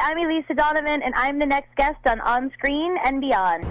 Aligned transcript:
I'm 0.00 0.18
Elisa 0.18 0.54
Donovan, 0.54 1.02
and 1.02 1.14
I'm 1.16 1.38
the 1.38 1.46
next 1.46 1.74
guest 1.76 1.98
on 2.06 2.20
On 2.20 2.50
Screen 2.58 2.96
and 3.04 3.20
Beyond. 3.20 3.64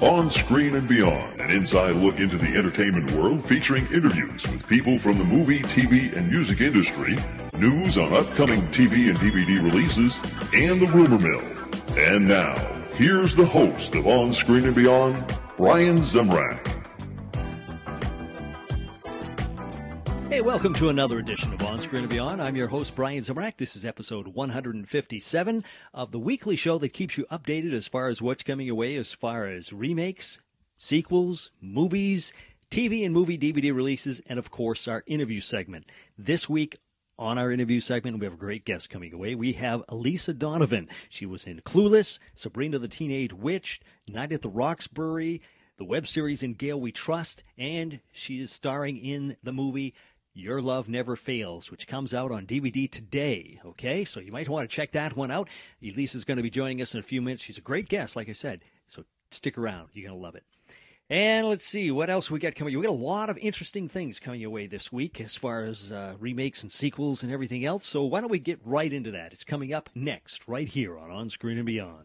On 0.00 0.30
Screen 0.30 0.76
and 0.76 0.88
Beyond, 0.88 1.40
an 1.40 1.50
inside 1.50 1.96
look 1.96 2.18
into 2.18 2.38
the 2.38 2.56
entertainment 2.56 3.10
world 3.12 3.44
featuring 3.44 3.84
interviews 3.92 4.48
with 4.48 4.66
people 4.68 4.98
from 4.98 5.18
the 5.18 5.24
movie, 5.24 5.60
TV, 5.60 6.16
and 6.16 6.30
music 6.30 6.60
industry, 6.60 7.16
news 7.58 7.98
on 7.98 8.12
upcoming 8.12 8.62
TV 8.68 9.08
and 9.08 9.18
DVD 9.18 9.60
releases, 9.62 10.20
and 10.54 10.80
the 10.80 10.86
rumor 10.92 11.18
mill. 11.18 11.42
And 11.98 12.28
now, 12.28 12.54
here's 12.94 13.34
the 13.34 13.46
host 13.46 13.96
of 13.96 14.06
On 14.06 14.32
Screen 14.32 14.64
and 14.64 14.74
Beyond, 14.74 15.34
Brian 15.56 15.98
Zemrak. 15.98 16.77
Hey, 20.38 20.42
welcome 20.42 20.72
to 20.74 20.88
another 20.88 21.18
edition 21.18 21.52
of 21.52 21.64
On 21.64 21.80
Screen 21.80 22.02
and 22.02 22.10
Beyond. 22.10 22.40
I'm 22.40 22.54
your 22.54 22.68
host, 22.68 22.94
Brian 22.94 23.24
Zemrak. 23.24 23.56
This 23.56 23.74
is 23.74 23.84
episode 23.84 24.28
157 24.28 25.64
of 25.92 26.12
the 26.12 26.18
weekly 26.20 26.54
show 26.54 26.78
that 26.78 26.90
keeps 26.90 27.18
you 27.18 27.26
updated 27.28 27.72
as 27.72 27.88
far 27.88 28.06
as 28.06 28.22
what's 28.22 28.44
coming 28.44 28.68
your 28.68 28.76
way 28.76 28.94
as 28.94 29.12
far 29.12 29.46
as 29.46 29.72
remakes, 29.72 30.38
sequels, 30.76 31.50
movies, 31.60 32.32
TV 32.70 33.04
and 33.04 33.12
movie 33.12 33.36
DVD 33.36 33.74
releases, 33.74 34.20
and 34.28 34.38
of 34.38 34.52
course, 34.52 34.86
our 34.86 35.02
interview 35.08 35.40
segment. 35.40 35.86
This 36.16 36.48
week, 36.48 36.78
on 37.18 37.36
our 37.36 37.50
interview 37.50 37.80
segment, 37.80 38.20
we 38.20 38.26
have 38.26 38.34
a 38.34 38.36
great 38.36 38.64
guest 38.64 38.90
coming 38.90 39.12
away. 39.12 39.34
We 39.34 39.54
have 39.54 39.82
Elisa 39.88 40.32
Donovan. 40.32 40.88
She 41.08 41.26
was 41.26 41.46
in 41.46 41.62
Clueless, 41.62 42.20
Sabrina 42.34 42.78
the 42.78 42.86
Teenage 42.86 43.32
Witch, 43.32 43.80
Night 44.06 44.30
at 44.30 44.42
the 44.42 44.48
Roxbury, 44.48 45.42
the 45.78 45.84
web 45.84 46.06
series 46.06 46.44
In 46.44 46.54
Gayle 46.54 46.80
We 46.80 46.92
Trust, 46.92 47.42
and 47.56 47.98
she 48.12 48.40
is 48.40 48.52
starring 48.52 48.98
in 48.98 49.36
the 49.42 49.52
movie 49.52 49.94
your 50.38 50.62
Love 50.62 50.88
Never 50.88 51.16
Fails, 51.16 51.70
which 51.70 51.88
comes 51.88 52.14
out 52.14 52.30
on 52.30 52.46
DVD 52.46 52.90
today. 52.90 53.60
Okay, 53.64 54.04
so 54.04 54.20
you 54.20 54.30
might 54.30 54.48
want 54.48 54.68
to 54.68 54.74
check 54.74 54.92
that 54.92 55.16
one 55.16 55.30
out. 55.30 55.48
Elisa's 55.82 56.24
going 56.24 56.36
to 56.36 56.42
be 56.42 56.50
joining 56.50 56.80
us 56.80 56.94
in 56.94 57.00
a 57.00 57.02
few 57.02 57.20
minutes. 57.20 57.42
She's 57.42 57.58
a 57.58 57.62
great 57.62 57.88
guest, 57.88 58.14
like 58.14 58.28
I 58.28 58.32
said, 58.32 58.60
so 58.86 59.04
stick 59.30 59.58
around. 59.58 59.88
You're 59.92 60.08
going 60.08 60.18
to 60.18 60.24
love 60.24 60.36
it. 60.36 60.44
And 61.10 61.48
let's 61.48 61.66
see 61.66 61.90
what 61.90 62.10
else 62.10 62.30
we 62.30 62.38
got 62.38 62.54
coming. 62.54 62.76
We 62.76 62.84
got 62.84 62.90
a 62.90 62.92
lot 62.92 63.30
of 63.30 63.38
interesting 63.38 63.88
things 63.88 64.20
coming 64.20 64.40
your 64.40 64.50
way 64.50 64.66
this 64.66 64.92
week 64.92 65.20
as 65.22 65.34
far 65.34 65.62
as 65.62 65.90
uh, 65.90 66.14
remakes 66.20 66.62
and 66.62 66.70
sequels 66.70 67.22
and 67.22 67.32
everything 67.32 67.64
else. 67.64 67.86
So 67.86 68.04
why 68.04 68.20
don't 68.20 68.30
we 68.30 68.38
get 68.38 68.60
right 68.62 68.92
into 68.92 69.10
that? 69.12 69.32
It's 69.32 69.42
coming 69.42 69.72
up 69.72 69.88
next, 69.94 70.46
right 70.46 70.68
here 70.68 70.98
on 70.98 71.10
On 71.10 71.30
Screen 71.30 71.56
and 71.56 71.66
Beyond. 71.66 72.04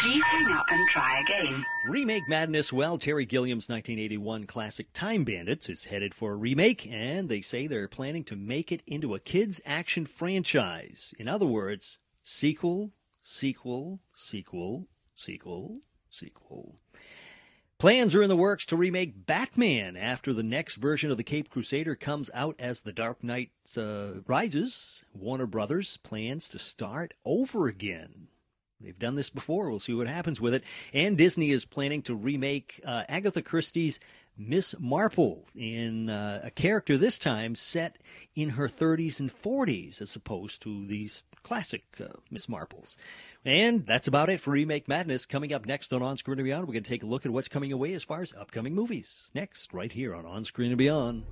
Please 0.00 0.22
hang 0.30 0.52
up 0.52 0.70
and 0.70 0.88
try 0.88 1.18
again. 1.18 1.66
Remake 1.84 2.28
Madness. 2.28 2.72
Well, 2.72 2.98
Terry 2.98 3.26
Gilliam's 3.26 3.68
1981 3.68 4.46
classic 4.46 4.92
Time 4.92 5.24
Bandits 5.24 5.68
is 5.68 5.86
headed 5.86 6.14
for 6.14 6.32
a 6.32 6.36
remake, 6.36 6.86
and 6.88 7.28
they 7.28 7.40
say 7.40 7.66
they're 7.66 7.88
planning 7.88 8.22
to 8.24 8.36
make 8.36 8.70
it 8.70 8.84
into 8.86 9.16
a 9.16 9.20
kids' 9.20 9.60
action 9.66 10.06
franchise. 10.06 11.12
In 11.18 11.26
other 11.26 11.46
words, 11.46 11.98
sequel, 12.22 12.92
sequel, 13.24 13.98
sequel, 14.14 14.86
sequel, 15.16 15.80
sequel. 16.08 16.76
Plans 17.78 18.14
are 18.14 18.22
in 18.22 18.28
the 18.28 18.36
works 18.36 18.66
to 18.66 18.76
remake 18.76 19.26
Batman 19.26 19.96
after 19.96 20.32
the 20.32 20.44
next 20.44 20.76
version 20.76 21.10
of 21.10 21.16
the 21.16 21.24
Cape 21.24 21.50
Crusader 21.50 21.96
comes 21.96 22.30
out 22.32 22.54
as 22.60 22.80
The 22.80 22.92
Dark 22.92 23.24
Knight 23.24 23.50
uh, 23.76 24.20
rises. 24.28 25.02
Warner 25.12 25.46
Brothers 25.46 25.96
plans 25.96 26.48
to 26.50 26.58
start 26.60 27.14
over 27.24 27.66
again. 27.66 28.28
They've 28.80 28.98
done 28.98 29.16
this 29.16 29.30
before. 29.30 29.70
We'll 29.70 29.80
see 29.80 29.94
what 29.94 30.06
happens 30.06 30.40
with 30.40 30.54
it. 30.54 30.64
And 30.92 31.18
Disney 31.18 31.50
is 31.50 31.64
planning 31.64 32.02
to 32.02 32.14
remake 32.14 32.80
uh, 32.84 33.04
Agatha 33.08 33.42
Christie's 33.42 33.98
Miss 34.36 34.74
Marple 34.78 35.46
in 35.56 36.08
uh, 36.08 36.42
a 36.44 36.50
character 36.52 36.96
this 36.96 37.18
time 37.18 37.56
set 37.56 37.98
in 38.36 38.50
her 38.50 38.68
30s 38.68 39.18
and 39.18 39.32
40s 39.42 40.00
as 40.00 40.14
opposed 40.14 40.62
to 40.62 40.86
these 40.86 41.24
classic 41.42 41.82
uh, 42.00 42.06
Miss 42.30 42.46
Marples. 42.46 42.96
And 43.44 43.84
that's 43.84 44.06
about 44.06 44.28
it 44.28 44.38
for 44.38 44.52
Remake 44.52 44.86
Madness. 44.86 45.26
Coming 45.26 45.52
up 45.52 45.66
next 45.66 45.92
on 45.92 46.02
On 46.02 46.16
Screen 46.16 46.38
and 46.38 46.44
Beyond, 46.44 46.68
we're 46.68 46.74
going 46.74 46.84
to 46.84 46.88
take 46.88 47.02
a 47.02 47.06
look 47.06 47.26
at 47.26 47.32
what's 47.32 47.48
coming 47.48 47.72
away 47.72 47.94
as 47.94 48.04
far 48.04 48.22
as 48.22 48.32
upcoming 48.32 48.74
movies. 48.74 49.30
Next, 49.34 49.74
right 49.74 49.90
here 49.90 50.14
on 50.14 50.24
On 50.24 50.44
Screen 50.44 50.70
and 50.70 50.78
Beyond. 50.78 51.24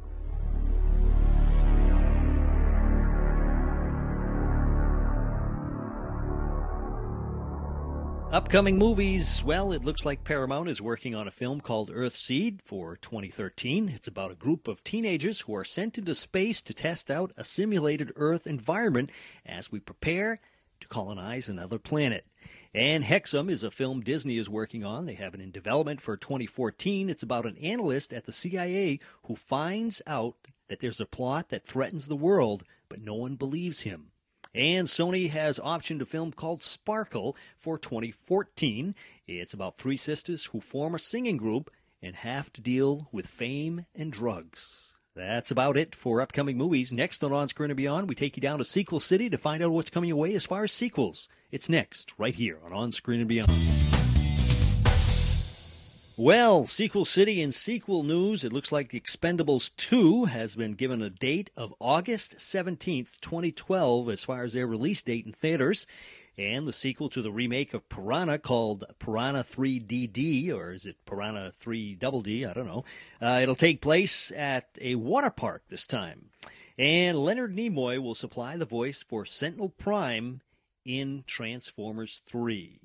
Upcoming 8.36 8.76
movies. 8.76 9.42
Well, 9.42 9.72
it 9.72 9.82
looks 9.82 10.04
like 10.04 10.22
Paramount 10.22 10.68
is 10.68 10.82
working 10.82 11.14
on 11.14 11.26
a 11.26 11.30
film 11.30 11.62
called 11.62 11.90
Earthseed 11.90 12.60
for 12.66 12.96
2013. 12.96 13.88
It's 13.88 14.08
about 14.08 14.30
a 14.30 14.34
group 14.34 14.68
of 14.68 14.84
teenagers 14.84 15.40
who 15.40 15.56
are 15.56 15.64
sent 15.64 15.96
into 15.96 16.14
space 16.14 16.60
to 16.60 16.74
test 16.74 17.10
out 17.10 17.32
a 17.38 17.44
simulated 17.44 18.12
Earth 18.14 18.46
environment 18.46 19.08
as 19.46 19.72
we 19.72 19.80
prepare 19.80 20.38
to 20.82 20.88
colonize 20.88 21.48
another 21.48 21.78
planet. 21.78 22.26
And 22.74 23.04
Hexam 23.04 23.50
is 23.50 23.62
a 23.62 23.70
film 23.70 24.02
Disney 24.02 24.36
is 24.36 24.50
working 24.50 24.84
on. 24.84 25.06
They 25.06 25.14
have 25.14 25.32
it 25.32 25.40
in 25.40 25.50
development 25.50 26.02
for 26.02 26.18
2014. 26.18 27.08
It's 27.08 27.22
about 27.22 27.46
an 27.46 27.56
analyst 27.56 28.12
at 28.12 28.26
the 28.26 28.32
CIA 28.32 29.00
who 29.22 29.34
finds 29.34 30.02
out 30.06 30.36
that 30.68 30.80
there's 30.80 31.00
a 31.00 31.06
plot 31.06 31.48
that 31.48 31.66
threatens 31.66 32.06
the 32.06 32.14
world, 32.14 32.64
but 32.90 33.00
no 33.00 33.14
one 33.14 33.36
believes 33.36 33.80
him. 33.80 34.10
And 34.56 34.88
Sony 34.88 35.28
has 35.28 35.58
optioned 35.58 36.00
a 36.00 36.06
film 36.06 36.32
called 36.32 36.62
Sparkle 36.62 37.36
for 37.58 37.76
2014. 37.76 38.94
It's 39.26 39.52
about 39.52 39.76
three 39.76 39.98
sisters 39.98 40.46
who 40.46 40.60
form 40.60 40.94
a 40.94 40.98
singing 40.98 41.36
group 41.36 41.70
and 42.02 42.16
have 42.16 42.50
to 42.54 42.62
deal 42.62 43.08
with 43.12 43.26
fame 43.26 43.84
and 43.94 44.10
drugs. 44.10 44.94
That's 45.14 45.50
about 45.50 45.76
it 45.76 45.94
for 45.94 46.22
upcoming 46.22 46.56
movies. 46.56 46.90
Next 46.90 47.22
on 47.22 47.34
On 47.34 47.48
Screen 47.48 47.70
and 47.70 47.76
Beyond, 47.76 48.08
we 48.08 48.14
take 48.14 48.36
you 48.36 48.40
down 48.40 48.58
to 48.58 48.64
Sequel 48.64 49.00
City 49.00 49.28
to 49.28 49.36
find 49.36 49.62
out 49.62 49.72
what's 49.72 49.90
coming 49.90 50.08
your 50.08 50.18
way 50.18 50.34
as 50.34 50.46
far 50.46 50.64
as 50.64 50.72
sequels. 50.72 51.28
It's 51.50 51.68
next, 51.68 52.12
right 52.16 52.34
here 52.34 52.58
on 52.64 52.72
On 52.72 52.92
Screen 52.92 53.20
and 53.20 53.28
Beyond. 53.28 53.85
Well, 56.18 56.66
Sequel 56.66 57.04
City 57.04 57.42
and 57.42 57.54
sequel 57.54 58.02
news, 58.02 58.42
it 58.42 58.50
looks 58.50 58.72
like 58.72 58.88
The 58.88 58.98
Expendables 58.98 59.70
2 59.76 60.24
has 60.24 60.56
been 60.56 60.72
given 60.72 61.02
a 61.02 61.10
date 61.10 61.50
of 61.58 61.74
August 61.78 62.38
17th, 62.38 63.20
2012, 63.20 64.08
as 64.08 64.24
far 64.24 64.42
as 64.42 64.54
their 64.54 64.66
release 64.66 65.02
date 65.02 65.26
in 65.26 65.34
theaters. 65.34 65.86
And 66.38 66.66
the 66.66 66.72
sequel 66.72 67.10
to 67.10 67.20
the 67.20 67.30
remake 67.30 67.74
of 67.74 67.90
Piranha 67.90 68.38
called 68.38 68.84
Piranha 68.98 69.44
3DD, 69.44 70.50
or 70.54 70.72
is 70.72 70.86
it 70.86 70.96
Piranha 71.04 71.52
3 71.60 71.96
Double 71.96 72.22
D? 72.22 72.46
I 72.46 72.54
don't 72.54 72.66
know. 72.66 72.86
Uh, 73.20 73.40
it'll 73.42 73.54
take 73.54 73.82
place 73.82 74.32
at 74.34 74.70
a 74.80 74.94
water 74.94 75.28
park 75.28 75.64
this 75.68 75.86
time. 75.86 76.30
And 76.78 77.18
Leonard 77.18 77.54
Nimoy 77.54 78.02
will 78.02 78.14
supply 78.14 78.56
the 78.56 78.64
voice 78.64 79.04
for 79.06 79.26
Sentinel 79.26 79.68
Prime 79.68 80.40
in 80.82 81.24
Transformers 81.26 82.22
3. 82.24 82.80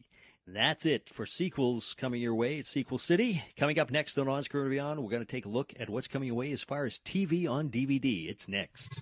That's 0.47 0.85
it 0.85 1.09
for 1.13 1.25
sequels 1.25 1.96
coming 1.97 2.22
your 2.22 2.34
way 2.34 2.59
at 2.59 2.66
Sequel 2.66 2.97
City. 2.97 3.44
Coming 3.57 3.79
up 3.79 3.91
next 3.91 4.18
on 4.18 4.28
On 4.28 4.44
Screen 4.44 4.69
Beyond, 4.69 5.02
we're 5.02 5.09
going 5.09 5.22
to 5.22 5.25
take 5.25 5.46
a 5.46 5.50
look 5.50 5.74
at 5.79 5.90
what's 5.90 6.07
coming 6.07 6.28
your 6.28 6.35
way 6.35 6.52
as 6.52 6.63
far 6.63 6.85
as 6.85 7.00
TV 7.00 7.50
on 7.50 7.69
DVD. 7.69 8.29
It's 8.29 8.47
next. 8.47 9.00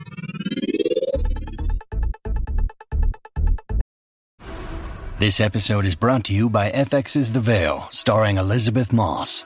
This 5.19 5.41
episode 5.41 5.85
is 5.85 5.95
brought 5.95 6.25
to 6.25 6.33
you 6.33 6.50
by 6.50 6.72
FX's 6.72 7.33
The 7.33 7.41
Veil, 7.41 7.88
starring 7.89 8.38
Elisabeth 8.38 8.94
Moss. 8.94 9.45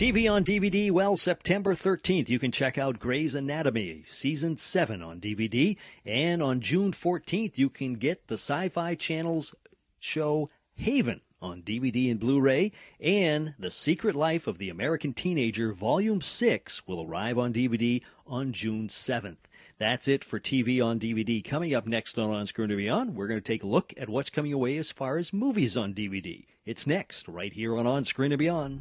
TV 0.00 0.32
on 0.32 0.42
DVD, 0.42 0.90
well, 0.90 1.14
September 1.14 1.74
13th, 1.74 2.30
you 2.30 2.38
can 2.38 2.50
check 2.50 2.78
out 2.78 2.98
Grey's 2.98 3.34
Anatomy, 3.34 4.00
Season 4.02 4.56
7 4.56 5.02
on 5.02 5.20
DVD. 5.20 5.76
And 6.06 6.42
on 6.42 6.62
June 6.62 6.92
14th, 6.92 7.58
you 7.58 7.68
can 7.68 7.96
get 7.96 8.26
the 8.26 8.38
Sci 8.38 8.70
Fi 8.70 8.94
Channel's 8.94 9.54
show 9.98 10.48
Haven 10.74 11.20
on 11.42 11.60
DVD 11.60 12.10
and 12.10 12.18
Blu 12.18 12.40
ray. 12.40 12.72
And 12.98 13.52
The 13.58 13.70
Secret 13.70 14.16
Life 14.16 14.46
of 14.46 14.56
the 14.56 14.70
American 14.70 15.12
Teenager, 15.12 15.74
Volume 15.74 16.22
6, 16.22 16.86
will 16.86 17.02
arrive 17.02 17.36
on 17.36 17.52
DVD 17.52 18.02
on 18.26 18.54
June 18.54 18.88
7th. 18.88 19.36
That's 19.76 20.08
it 20.08 20.24
for 20.24 20.40
TV 20.40 20.82
on 20.82 20.98
DVD. 20.98 21.44
Coming 21.44 21.74
up 21.74 21.86
next 21.86 22.18
on 22.18 22.30
On 22.30 22.46
Screen 22.46 22.70
and 22.70 22.78
Beyond, 22.78 23.16
we're 23.16 23.28
going 23.28 23.38
to 23.38 23.44
take 23.46 23.64
a 23.64 23.66
look 23.66 23.92
at 23.98 24.08
what's 24.08 24.30
coming 24.30 24.54
away 24.54 24.78
as 24.78 24.90
far 24.90 25.18
as 25.18 25.34
movies 25.34 25.76
on 25.76 25.92
DVD. 25.92 26.46
It's 26.64 26.86
next, 26.86 27.28
right 27.28 27.52
here 27.52 27.76
on 27.76 27.86
On 27.86 28.02
Screen 28.02 28.32
and 28.32 28.38
Beyond. 28.38 28.80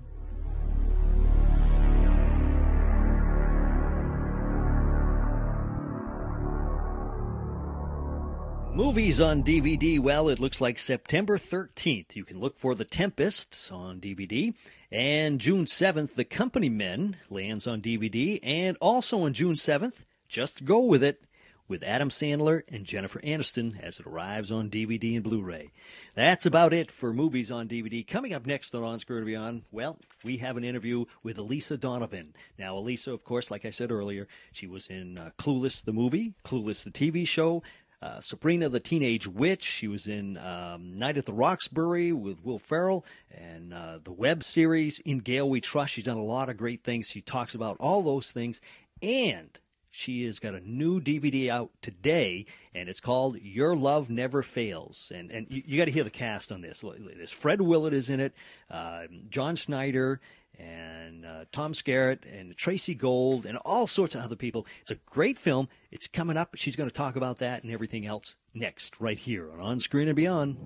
Movies 8.80 9.20
on 9.20 9.44
DVD. 9.44 10.00
Well, 10.00 10.30
it 10.30 10.40
looks 10.40 10.62
like 10.62 10.80
September 10.80 11.38
13th. 11.38 12.16
You 12.16 12.24
can 12.24 12.40
look 12.40 12.58
for 12.58 12.76
The 12.76 12.86
Tempest 12.86 13.70
on 13.74 14.00
DVD. 14.00 14.54
And 14.90 15.42
June 15.42 15.66
7th, 15.66 16.16
The 16.16 16.24
Company 16.24 16.70
Men 16.70 17.18
lands 17.30 17.68
on 17.68 17.82
DVD. 17.82 18.40
And 18.42 18.78
also 18.80 19.24
on 19.24 19.34
June 19.34 19.56
7th, 19.56 20.06
Just 20.30 20.64
Go 20.64 20.80
With 20.80 21.04
It 21.04 21.22
with 21.68 21.84
Adam 21.84 22.10
Sandler 22.10 22.64
and 22.70 22.86
Jennifer 22.86 23.20
Aniston 23.20 23.78
as 23.84 24.00
it 24.00 24.08
arrives 24.08 24.50
on 24.50 24.70
DVD 24.70 25.16
and 25.16 25.24
Blu 25.24 25.42
ray. 25.42 25.72
That's 26.16 26.46
about 26.46 26.72
it 26.72 26.90
for 26.90 27.14
movies 27.14 27.52
on 27.52 27.68
DVD. 27.68 28.08
Coming 28.08 28.34
up 28.34 28.46
next 28.46 28.74
on 28.74 28.84
On 28.84 28.98
Screen 28.98 29.26
Beyond, 29.26 29.64
well, 29.72 29.98
we 30.24 30.38
have 30.38 30.56
an 30.56 30.64
interview 30.64 31.04
with 31.22 31.38
Elisa 31.38 31.78
Donovan. 31.78 32.34
Now, 32.58 32.78
Elisa, 32.78 33.12
of 33.12 33.26
course, 33.26 33.52
like 33.52 33.66
I 33.66 33.72
said 33.72 33.92
earlier, 33.92 34.28
she 34.54 34.68
was 34.68 34.88
in 34.88 35.18
uh, 35.18 35.32
Clueless 35.38 35.84
the 35.84 35.94
movie, 35.94 36.34
Clueless 36.46 36.86
the 36.86 36.92
TV 36.92 37.28
show. 37.28 37.62
Uh, 38.02 38.22
Sabrina 38.22 38.70
the 38.70 38.80
Teenage 38.80 39.28
Witch. 39.28 39.64
She 39.64 39.88
was 39.88 40.08
in 40.08 40.38
um, 40.38 40.98
Night 40.98 41.18
at 41.18 41.26
the 41.26 41.34
Roxbury 41.34 42.14
with 42.14 42.44
Will 42.44 42.60
Ferrell 42.60 43.06
and 43.30 43.74
uh, 43.74 44.00
the 44.04 44.12
web 44.12 44.44
series 44.44 45.00
In 45.00 45.20
Gayle 45.20 45.50
We 45.50 45.60
Trust. 45.60 45.94
She's 45.94 46.06
done 46.06 46.18
a 46.18 46.24
lot 46.24 46.50
of 46.50 46.58
great 46.58 46.84
things. 46.84 47.08
She 47.08 47.22
talks 47.22 47.56
about 47.56 47.78
all 47.80 48.02
those 48.02 48.32
things. 48.32 48.62
And 49.02 49.58
she 49.92 50.26
has 50.26 50.40
got 50.40 50.54
a 50.54 50.60
new 50.60 51.02
DVD 51.02 51.50
out 51.50 51.72
today, 51.82 52.46
and 52.76 52.90
it's 52.90 53.00
called 53.00 53.38
Your 53.42 53.76
Love 53.76 54.10
Never 54.10 54.44
Fails. 54.44 55.12
And 55.14 55.32
and 55.32 55.48
you, 55.50 55.64
you 55.66 55.78
got 55.78 55.86
to 55.86 55.92
hear 55.92 56.04
the 56.04 56.10
cast 56.10 56.52
on 56.52 56.62
this. 56.62 56.84
There's 56.84 57.32
Fred 57.32 57.62
Willard 57.62 57.94
is 57.94 58.10
in 58.10 58.20
it, 58.20 58.34
uh, 58.70 59.04
John 59.30 59.56
Schneider, 59.56 60.22
and 60.60 61.26
uh, 61.26 61.46
Tom 61.52 61.74
Skerritt, 61.74 62.20
and 62.32 62.56
Tracey 62.56 62.94
Gold, 62.94 63.46
and 63.46 63.58
all 63.60 63.88
sorts 63.88 64.14
of 64.16 64.22
other 64.22 64.36
people. 64.36 64.68
It's 64.82 64.92
a 64.92 64.96
great 65.06 65.38
film. 65.38 65.70
It's 65.92 66.08
coming 66.08 66.38
up. 66.38 66.56
She's 66.56 66.76
going 66.76 66.90
to 66.90 66.96
talk 66.96 67.16
about 67.16 67.40
that 67.40 67.64
and 67.64 67.72
everything 67.72 68.06
else 68.06 68.36
next, 68.54 69.00
right 69.00 69.18
here 69.18 69.52
on 69.52 69.60
On 69.60 69.80
Screen 69.80 70.08
and 70.08 70.16
Beyond. 70.16 70.58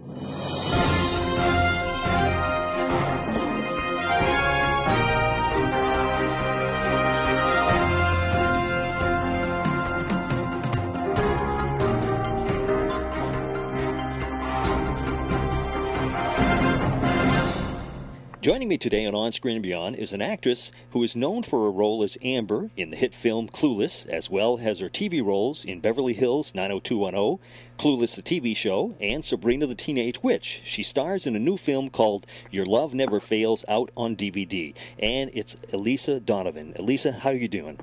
Joining 18.44 18.68
me 18.68 18.78
today 18.78 19.06
on 19.06 19.16
On 19.16 19.31
Screen 19.31 19.56
and 19.56 19.63
Beyond 19.63 19.95
is 19.95 20.12
an 20.12 20.22
actress 20.22 20.69
who 20.92 21.01
is 21.01 21.16
known 21.16 21.44
for 21.44 21.62
her 21.62 21.72
role 21.72 22.04
as 22.04 22.18
Amber 22.22 22.72
in 22.75 22.90
the 22.90 22.98
hit 22.98 23.16
film 23.16 23.48
Clueless, 23.48 24.06
as 24.07 24.30
well 24.30 24.60
as 24.62 24.80
her 24.80 24.90
TV 24.90 25.24
roles 25.24 25.63
in 25.63 25.80
Beverly 25.80 26.12
Hills 26.12 26.54
90210, 26.54 27.40
Clueless 27.80 28.16
the 28.16 28.22
TV 28.22 28.54
show, 28.54 28.98
and 29.00 29.24
Sabrina 29.24 29.66
the 29.66 29.75
Teenage 29.75 30.22
Witch. 30.22 30.60
She 30.66 30.84
stars 30.84 31.25
in 31.25 31.38
a 31.38 31.40
new 31.40 31.56
film 31.56 31.90
called 31.90 32.25
Your 32.51 32.66
Love 32.66 32.94
Never 32.94 33.22
Fails 33.22 33.63
out 33.69 33.92
on 33.95 34.13
DVD, 34.13 34.75
and 35.00 35.31
it's 35.34 35.56
Elisa 35.72 36.19
Donovan. 36.19 36.74
Elisa, 36.78 37.13
how 37.13 37.30
are 37.30 37.36
you 37.36 37.48
doing? 37.48 37.80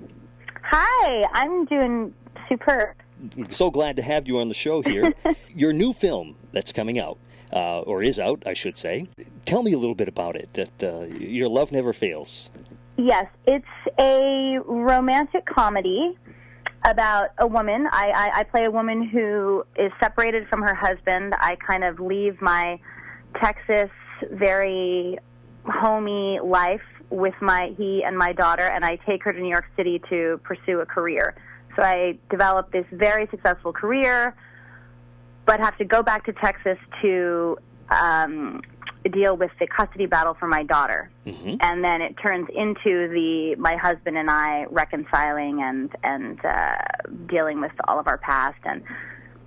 Hi, 0.65 1.25
I'm 1.33 1.65
doing 1.65 2.13
superb. 2.51 2.97
So 3.49 3.71
glad 3.71 3.97
to 3.97 4.03
have 4.03 4.29
you 4.29 4.39
on 4.39 4.49
the 4.49 4.55
show 4.55 4.83
here. 4.83 5.15
Your 5.55 5.73
new 5.73 5.95
film 5.95 6.37
that's 6.53 6.71
coming 6.71 6.99
out 6.99 7.17
uh, 7.53 7.81
or 7.81 8.03
is 8.03 8.19
out, 8.19 8.43
I 8.47 8.55
should 8.55 8.77
say. 8.77 9.09
Tell 9.51 9.65
me 9.65 9.73
a 9.73 9.79
little 9.79 9.97
bit 9.97 10.07
about 10.07 10.37
it. 10.37 10.49
That 10.55 10.85
uh, 10.85 11.07
your 11.07 11.49
love 11.49 11.73
never 11.73 11.93
fails. 11.93 12.51
Yes, 12.97 13.27
it's 13.49 13.67
a 13.99 14.61
romantic 14.65 15.45
comedy 15.45 16.17
about 16.85 17.31
a 17.37 17.49
woman. 17.49 17.89
I, 17.91 18.13
I, 18.15 18.41
I 18.41 18.45
play 18.45 18.65
a 18.65 18.71
woman 18.71 19.09
who 19.09 19.65
is 19.75 19.91
separated 20.01 20.47
from 20.49 20.63
her 20.63 20.75
husband. 20.77 21.35
I 21.41 21.57
kind 21.57 21.83
of 21.83 21.99
leave 21.99 22.41
my 22.41 22.79
Texas, 23.43 23.91
very 24.31 25.19
homey 25.67 26.39
life 26.45 26.81
with 27.11 27.35
my 27.41 27.75
he 27.77 28.05
and 28.05 28.17
my 28.17 28.33
daughter, 28.33 28.63
and 28.63 28.85
I 28.85 29.01
take 29.05 29.25
her 29.25 29.33
to 29.33 29.41
New 29.41 29.49
York 29.49 29.67
City 29.77 30.01
to 30.11 30.41
pursue 30.45 30.79
a 30.79 30.87
career. 30.87 31.35
So 31.75 31.83
I 31.83 32.17
develop 32.31 32.71
this 32.71 32.87
very 32.93 33.27
successful 33.33 33.73
career 33.73 34.37
but 35.45 35.59
have 35.59 35.77
to 35.79 35.85
go 35.85 36.01
back 36.05 36.25
to 36.27 36.33
Texas 36.35 36.79
to 37.03 37.59
um, 37.91 38.61
deal 39.09 39.37
with 39.37 39.51
the 39.59 39.67
custody 39.67 40.07
battle 40.07 40.35
for 40.35 40.47
my 40.47 40.63
daughter. 40.63 41.11
Mm-hmm. 41.27 41.57
And 41.61 41.83
then 41.83 42.03
it 42.03 42.17
turns 42.23 42.49
into 42.55 43.09
the 43.09 43.57
my 43.59 43.77
husband 43.77 44.19
and 44.19 44.31
I 44.31 44.67
reconciling 44.71 45.63
and 45.63 45.91
and 46.03 46.45
uh, 46.45 46.77
dealing 47.27 47.61
with 47.61 47.73
all 47.89 47.99
of 47.99 48.07
our 48.07 48.19
past. 48.19 48.61
And 48.65 48.83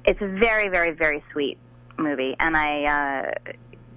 it's 0.06 0.22
a 0.22 0.28
very 0.28 0.70
very 0.70 0.92
very 0.92 1.24
sweet 1.32 1.58
movie. 1.98 2.36
And 2.40 2.58
I 2.58 2.84
uh, 2.86 3.54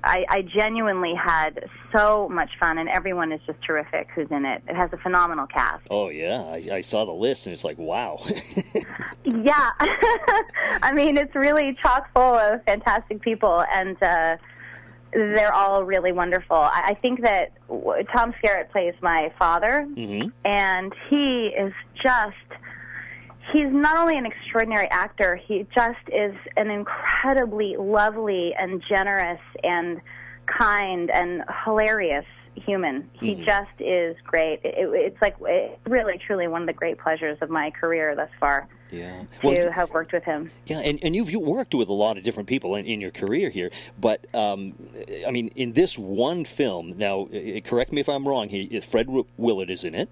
I, 0.06 0.24
I 0.28 0.42
genuinely 0.42 1.14
had 1.14 1.68
so 1.94 2.28
much 2.28 2.50
fun, 2.60 2.78
and 2.78 2.88
everyone 2.88 3.32
is 3.32 3.40
just 3.44 3.60
terrific 3.62 4.08
who's 4.14 4.30
in 4.30 4.44
it. 4.44 4.62
It 4.68 4.76
has 4.76 4.88
a 4.92 4.96
phenomenal 4.98 5.48
cast. 5.48 5.82
Oh 5.90 6.10
yeah, 6.10 6.42
I, 6.42 6.76
I 6.76 6.80
saw 6.80 7.04
the 7.04 7.12
list, 7.12 7.46
and 7.46 7.52
it's 7.52 7.64
like 7.64 7.76
wow. 7.76 8.24
yeah, 9.24 9.70
I 10.82 10.92
mean 10.94 11.16
it's 11.16 11.34
really 11.34 11.76
chock 11.82 12.08
full 12.14 12.36
of 12.36 12.62
fantastic 12.64 13.20
people, 13.20 13.64
and 13.72 14.00
uh, 14.00 14.36
they're 15.12 15.52
all 15.52 15.84
really 15.84 16.12
wonderful. 16.12 16.56
I, 16.56 16.88
I 16.88 16.94
think 16.94 17.22
that 17.22 17.52
w- 17.68 18.04
Tom 18.14 18.34
Skerritt 18.34 18.70
plays 18.70 18.94
my 19.00 19.32
father, 19.38 19.86
mm-hmm. 19.88 20.28
and 20.44 20.92
he 21.08 21.52
is 21.56 21.72
just 21.94 22.34
he's 23.52 23.70
not 23.70 23.96
only 23.96 24.16
an 24.16 24.26
extraordinary 24.26 24.88
actor, 24.90 25.36
he 25.36 25.66
just 25.74 26.08
is 26.08 26.34
an 26.56 26.70
incredibly 26.70 27.76
lovely 27.76 28.54
and 28.58 28.82
generous 28.88 29.40
and 29.62 30.00
kind 30.46 31.10
and 31.10 31.44
hilarious 31.64 32.26
human. 32.56 33.08
He 33.14 33.34
Mhm. 33.36 33.44
just 33.44 33.80
is 33.80 34.16
great. 34.24 34.60
It, 34.64 34.74
it's 34.92 35.20
like 35.22 35.36
it, 35.42 35.78
really, 35.86 36.18
truly 36.18 36.48
one 36.48 36.62
of 36.62 36.66
the 36.66 36.72
great 36.72 36.98
pleasures 36.98 37.38
of 37.40 37.50
my 37.50 37.70
career 37.70 38.14
thus 38.16 38.30
far 38.40 38.66
yeah. 38.90 39.22
to 39.42 39.46
Well, 39.46 39.70
have 39.72 39.90
worked 39.90 40.12
with 40.12 40.24
him. 40.24 40.50
yeah, 40.66 40.78
and, 40.80 40.98
and 41.02 41.14
you've 41.14 41.30
you 41.30 41.38
worked 41.40 41.74
with 41.74 41.88
a 41.88 41.92
lot 41.92 42.16
of 42.18 42.24
different 42.24 42.48
people 42.48 42.74
in, 42.74 42.86
in 42.86 43.00
your 43.00 43.10
career 43.10 43.50
here, 43.50 43.70
but 43.98 44.26
um, 44.34 44.74
I 45.26 45.30
mean, 45.30 45.48
in 45.54 45.74
this 45.74 45.98
one 45.98 46.44
film, 46.44 46.94
now 46.96 47.28
correct 47.64 47.92
me 47.92 48.00
if 48.00 48.08
I'm 48.08 48.26
wrong. 48.26 48.48
He 48.48 48.80
Fred 48.80 49.06
Wi- 49.06 49.28
Willard 49.36 49.70
is 49.70 49.84
in 49.84 49.94
it. 49.94 50.08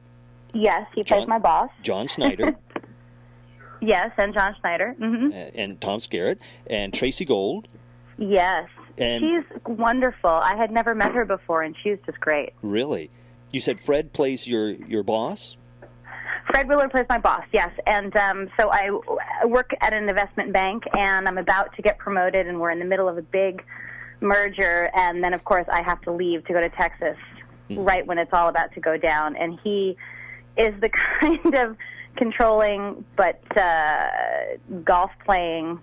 Yes, 0.52 0.86
he 0.94 1.02
plays 1.02 1.26
my 1.26 1.38
boss. 1.38 1.70
John 1.82 2.08
Snyder 2.08 2.56
Yes, 3.80 4.12
and 4.16 4.32
John 4.32 4.54
Schneider. 4.60 4.94
hmm 4.98 5.30
uh, 5.32 5.36
and 5.54 5.80
Tom 5.80 5.98
Skerritt 5.98 6.38
and 6.68 6.94
Tracey 6.94 7.24
Gold. 7.24 7.68
Yes, 8.16 8.68
And- 8.98 9.22
she's 9.22 9.58
wonderful. 9.66 10.30
I 10.30 10.56
had 10.56 10.70
never 10.70 10.94
met 10.94 11.12
her 11.12 11.24
before, 11.24 11.62
and 11.62 11.74
she's 11.82 11.98
just 12.06 12.20
great. 12.20 12.52
Really, 12.62 13.10
you 13.52 13.60
said 13.60 13.80
Fred 13.80 14.12
plays 14.12 14.46
your 14.46 14.70
your 14.70 15.02
boss. 15.02 15.56
Fred 16.50 16.68
Willard 16.68 16.90
plays 16.90 17.06
my 17.08 17.18
boss, 17.18 17.42
yes. 17.52 17.70
And 17.86 18.14
um, 18.16 18.48
so 18.58 18.70
I, 18.70 18.90
work 19.46 19.70
at 19.80 19.96
an 19.96 20.08
investment 20.08 20.52
bank, 20.52 20.84
and 20.96 21.26
I'm 21.26 21.38
about 21.38 21.74
to 21.76 21.82
get 21.82 21.98
promoted, 21.98 22.46
and 22.46 22.60
we're 22.60 22.70
in 22.70 22.78
the 22.78 22.84
middle 22.84 23.08
of 23.08 23.16
a 23.16 23.22
big 23.22 23.64
merger. 24.20 24.90
And 24.94 25.24
then, 25.24 25.32
of 25.32 25.44
course, 25.44 25.66
I 25.70 25.82
have 25.82 26.00
to 26.02 26.12
leave 26.12 26.44
to 26.46 26.52
go 26.52 26.60
to 26.60 26.68
Texas 26.68 27.16
right 27.70 28.06
when 28.06 28.18
it's 28.18 28.32
all 28.32 28.48
about 28.48 28.72
to 28.74 28.80
go 28.80 28.96
down. 28.96 29.36
And 29.36 29.58
he 29.64 29.96
is 30.56 30.72
the 30.80 30.90
kind 31.20 31.54
of 31.54 31.76
controlling 32.16 33.04
but 33.16 33.40
uh, 33.56 34.08
golf 34.84 35.10
playing 35.24 35.80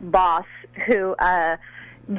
boss 0.00 0.46
who 0.86 1.14
uh, 1.18 1.56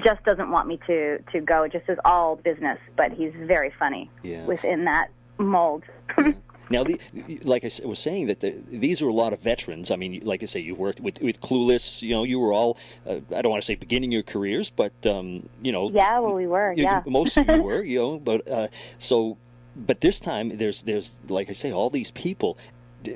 just 0.04 0.24
doesn't 0.24 0.50
want 0.50 0.68
me 0.68 0.80
to 0.88 1.20
to 1.32 1.42
go. 1.42 1.64
It 1.64 1.72
just 1.72 1.88
is 1.90 1.98
all 2.06 2.36
business, 2.38 2.80
but 2.96 3.12
he's 3.12 3.34
very 3.36 3.72
funny 3.78 4.10
Yeah. 4.24 4.46
within 4.46 4.86
that 4.86 5.08
mold. 5.38 5.84
Now, 6.70 6.84
the, 6.86 6.98
like 7.44 7.66
I 7.66 7.70
was 7.86 8.00
saying, 8.00 8.28
that 8.28 8.40
the, 8.40 8.56
these 8.72 9.02
are 9.02 9.08
a 9.08 9.14
lot 9.14 9.34
of 9.34 9.42
veterans. 9.42 9.92
I 9.92 9.96
mean, 9.98 10.22
like 10.24 10.42
I 10.42 10.46
say, 10.48 10.62
you've 10.62 10.80
worked 10.80 11.02
with, 11.02 11.22
with 11.22 11.40
Clueless. 11.42 12.02
You 12.02 12.12
know, 12.16 12.24
you 12.24 12.40
were 12.40 12.54
all, 12.54 12.78
uh, 13.06 13.18
I 13.36 13.42
don't 13.42 13.52
want 13.52 13.62
to 13.62 13.66
say 13.66 13.76
beginning 13.76 14.12
your 14.14 14.24
careers, 14.24 14.72
but, 14.72 14.94
um, 15.06 15.50
you 15.62 15.72
know. 15.74 15.92
yeah, 15.92 16.18
well, 16.20 16.34
we 16.34 16.48
were. 16.48 16.72
you- 16.74 16.84
Yeah, 16.84 17.04
Most 17.06 17.36
of 17.38 17.48
you 17.50 17.62
were, 17.70 17.84
you 17.84 18.00
know, 18.00 18.18
but, 18.18 18.50
uh, 18.50 18.70
so, 18.98 19.38
but 19.76 20.00
this 20.02 20.20
time 20.20 20.58
there's, 20.58 20.84
there's, 20.84 21.12
like 21.28 21.50
I 21.50 21.54
say, 21.54 21.72
all 21.72 21.90
these 21.90 22.12
people. 22.12 22.58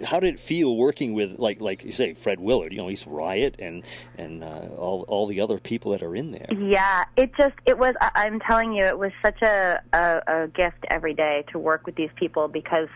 How 0.05 0.19
did 0.19 0.35
it 0.35 0.39
feel 0.39 0.75
working 0.75 1.13
with, 1.13 1.39
like, 1.39 1.61
like 1.61 1.83
you 1.83 1.91
say, 1.91 2.13
Fred 2.13 2.39
Willard? 2.39 2.71
You 2.71 2.79
know, 2.79 2.87
he's 2.87 3.05
Riot 3.07 3.55
and 3.59 3.85
and 4.17 4.43
uh, 4.43 4.69
all 4.77 5.05
all 5.07 5.27
the 5.27 5.41
other 5.41 5.57
people 5.59 5.91
that 5.91 6.01
are 6.03 6.15
in 6.15 6.31
there. 6.31 6.47
Yeah, 6.51 7.03
it 7.15 7.31
just 7.37 7.55
it 7.65 7.77
was. 7.77 7.93
I'm 8.01 8.39
telling 8.39 8.73
you, 8.73 8.85
it 8.85 8.97
was 8.97 9.11
such 9.25 9.41
a, 9.41 9.81
a 9.93 10.21
a 10.27 10.47
gift 10.47 10.85
every 10.89 11.13
day 11.13 11.45
to 11.51 11.59
work 11.59 11.85
with 11.85 11.95
these 11.95 12.11
people 12.15 12.47
because 12.47 12.89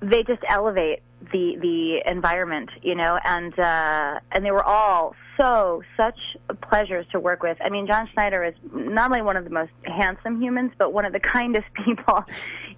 they 0.00 0.22
just 0.22 0.42
elevate 0.48 1.02
the 1.32 1.56
the 1.60 2.10
environment, 2.10 2.70
you 2.82 2.94
know, 2.94 3.18
and 3.24 3.58
uh, 3.58 4.20
and 4.32 4.44
they 4.44 4.50
were 4.50 4.64
all 4.64 5.14
so 5.38 5.82
such 6.00 6.18
pleasures 6.62 7.06
to 7.12 7.20
work 7.20 7.42
with. 7.42 7.58
I 7.64 7.68
mean, 7.68 7.86
John 7.86 8.08
Schneider 8.12 8.44
is 8.44 8.54
not 8.72 9.10
only 9.10 9.22
one 9.22 9.36
of 9.36 9.44
the 9.44 9.50
most 9.50 9.72
handsome 9.84 10.40
humans, 10.40 10.72
but 10.78 10.92
one 10.92 11.04
of 11.04 11.12
the 11.12 11.20
kindest 11.34 11.66
people 11.84 12.24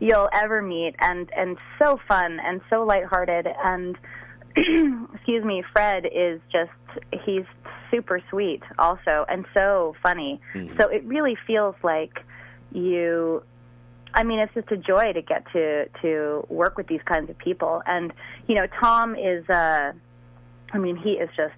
you'll 0.00 0.28
ever 0.32 0.60
meet, 0.62 0.94
and 1.00 1.30
and 1.36 1.58
so 1.78 1.98
fun 2.08 2.40
and 2.44 2.60
so 2.68 2.84
lighthearted 2.84 3.46
and 3.64 3.96
excuse 4.56 5.44
me, 5.44 5.62
Fred 5.72 6.04
is 6.06 6.40
just 6.52 6.70
he's 7.24 7.44
super 7.90 8.20
sweet 8.30 8.62
also 8.78 9.24
and 9.28 9.46
so 9.56 9.94
funny. 10.02 10.40
Mhm. 10.54 10.80
So 10.80 10.88
it 10.88 11.04
really 11.04 11.36
feels 11.46 11.74
like 11.82 12.18
you 12.72 13.42
I 14.14 14.25
mean 14.25 14.38
it's 14.38 14.52
just 14.54 14.71
a 14.71 14.76
joy 14.76 15.12
to 15.12 15.23
get 15.23 15.45
to 15.52 15.88
to 16.02 16.47
work 16.49 16.76
with 16.76 16.87
these 16.87 17.00
kinds 17.04 17.31
of 17.31 17.38
people. 17.38 17.83
And 17.87 18.12
you 18.47 18.54
know 18.54 18.66
Tom 18.81 19.14
is 19.16 19.49
uh 19.49 19.92
I 20.73 20.78
mean 20.78 20.97
he 20.97 21.12
is 21.12 21.31
just 21.37 21.54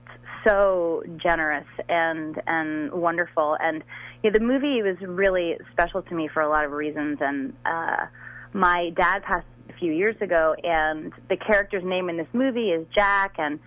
so 0.46 1.02
generous 1.16 1.66
and 1.88 2.40
and 2.46 2.92
wonderful. 2.92 3.56
And 3.60 3.82
you 4.22 4.30
know, 4.30 4.38
the 4.38 4.44
movie 4.44 4.82
was 4.82 4.96
really 5.00 5.56
special 5.72 6.02
to 6.02 6.14
me 6.14 6.28
for 6.28 6.42
a 6.42 6.48
lot 6.48 6.64
of 6.64 6.72
reasons. 6.72 7.18
And 7.20 7.54
uh 7.64 8.06
my 8.52 8.90
dad 8.90 9.22
passed 9.24 9.46
a 9.68 9.72
few 9.78 9.92
years 9.92 10.16
ago 10.20 10.54
and 10.62 11.12
the 11.28 11.36
character's 11.36 11.84
name 11.84 12.08
in 12.08 12.16
this 12.16 12.28
movie 12.32 12.70
is 12.70 12.86
Jack. 12.94 13.34
And 13.38 13.58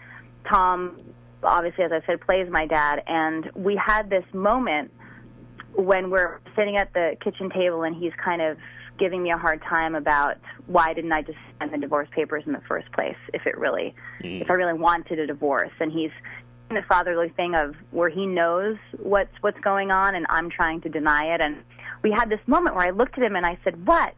Tom 0.49 1.01
obviously 1.43 1.83
as 1.83 1.91
I 1.91 2.01
said 2.05 2.21
plays 2.21 2.49
my 2.49 2.65
dad. 2.65 3.03
And 3.05 3.51
we 3.53 3.75
had 3.75 4.09
this 4.09 4.25
moment 4.33 4.91
when 5.73 6.09
we're 6.09 6.39
sitting 6.55 6.77
at 6.77 6.91
the 6.93 7.15
kitchen 7.23 7.49
table 7.49 7.83
and 7.83 7.95
he's 7.95 8.13
kind 8.23 8.41
of 8.41 8.57
giving 8.97 9.23
me 9.23 9.31
a 9.31 9.37
hard 9.37 9.61
time 9.61 9.95
about 9.95 10.37
why 10.65 10.93
didn't 10.93 11.11
I 11.11 11.21
just 11.21 11.37
sign 11.59 11.71
the 11.71 11.77
divorce 11.77 12.09
papers 12.11 12.43
in 12.45 12.53
the 12.53 12.61
first 12.67 12.91
place 12.91 13.17
if 13.33 13.45
it 13.45 13.57
really 13.57 13.95
hmm. 14.21 14.41
if 14.41 14.49
I 14.49 14.53
really 14.53 14.77
wanted 14.77 15.19
a 15.19 15.27
divorce. 15.27 15.71
And 15.79 15.91
he's 15.91 16.11
in 16.69 16.75
the 16.75 16.83
fatherly 16.83 17.29
thing 17.29 17.55
of 17.55 17.75
where 17.91 18.09
he 18.09 18.25
knows 18.25 18.77
what's 18.97 19.33
what's 19.41 19.59
going 19.59 19.91
on 19.91 20.15
and 20.15 20.25
I'm 20.29 20.49
trying 20.49 20.81
to 20.81 20.89
deny 20.89 21.33
it. 21.33 21.41
And 21.41 21.57
we 22.03 22.11
had 22.11 22.29
this 22.29 22.41
moment 22.47 22.75
where 22.75 22.87
I 22.87 22.91
looked 22.91 23.17
at 23.17 23.23
him 23.23 23.35
and 23.35 23.45
I 23.45 23.57
said 23.63 23.85
what 23.85 24.15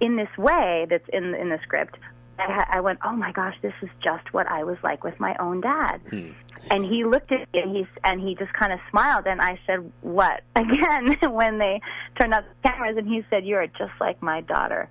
in 0.00 0.16
this 0.16 0.28
way 0.36 0.86
that's 0.88 1.08
in 1.12 1.34
in 1.34 1.48
the 1.48 1.58
script? 1.62 1.96
I, 2.38 2.66
I 2.74 2.80
went 2.80 2.98
oh 3.04 3.16
my 3.16 3.32
gosh 3.32 3.56
this 3.62 3.72
is 3.82 3.88
just 4.02 4.32
what 4.34 4.46
I 4.46 4.64
was 4.64 4.76
like 4.82 5.04
with 5.04 5.18
my 5.18 5.34
own 5.40 5.62
dad 5.62 6.00
hmm. 6.10 6.30
And 6.70 6.84
he 6.84 7.04
looked 7.04 7.32
at 7.32 7.52
me 7.52 7.60
and 7.62 7.76
he 7.76 7.86
and 8.04 8.20
he 8.20 8.34
just 8.34 8.52
kind 8.52 8.72
of 8.72 8.80
smiled 8.90 9.26
and 9.26 9.40
I 9.40 9.58
said 9.66 9.90
what 10.02 10.42
again 10.56 11.16
when 11.32 11.58
they 11.58 11.80
turned 12.20 12.34
off 12.34 12.44
the 12.62 12.68
cameras 12.68 12.96
and 12.96 13.08
he 13.08 13.24
said 13.30 13.44
you 13.46 13.56
are 13.56 13.66
just 13.66 13.92
like 14.00 14.22
my 14.22 14.40
daughter 14.42 14.88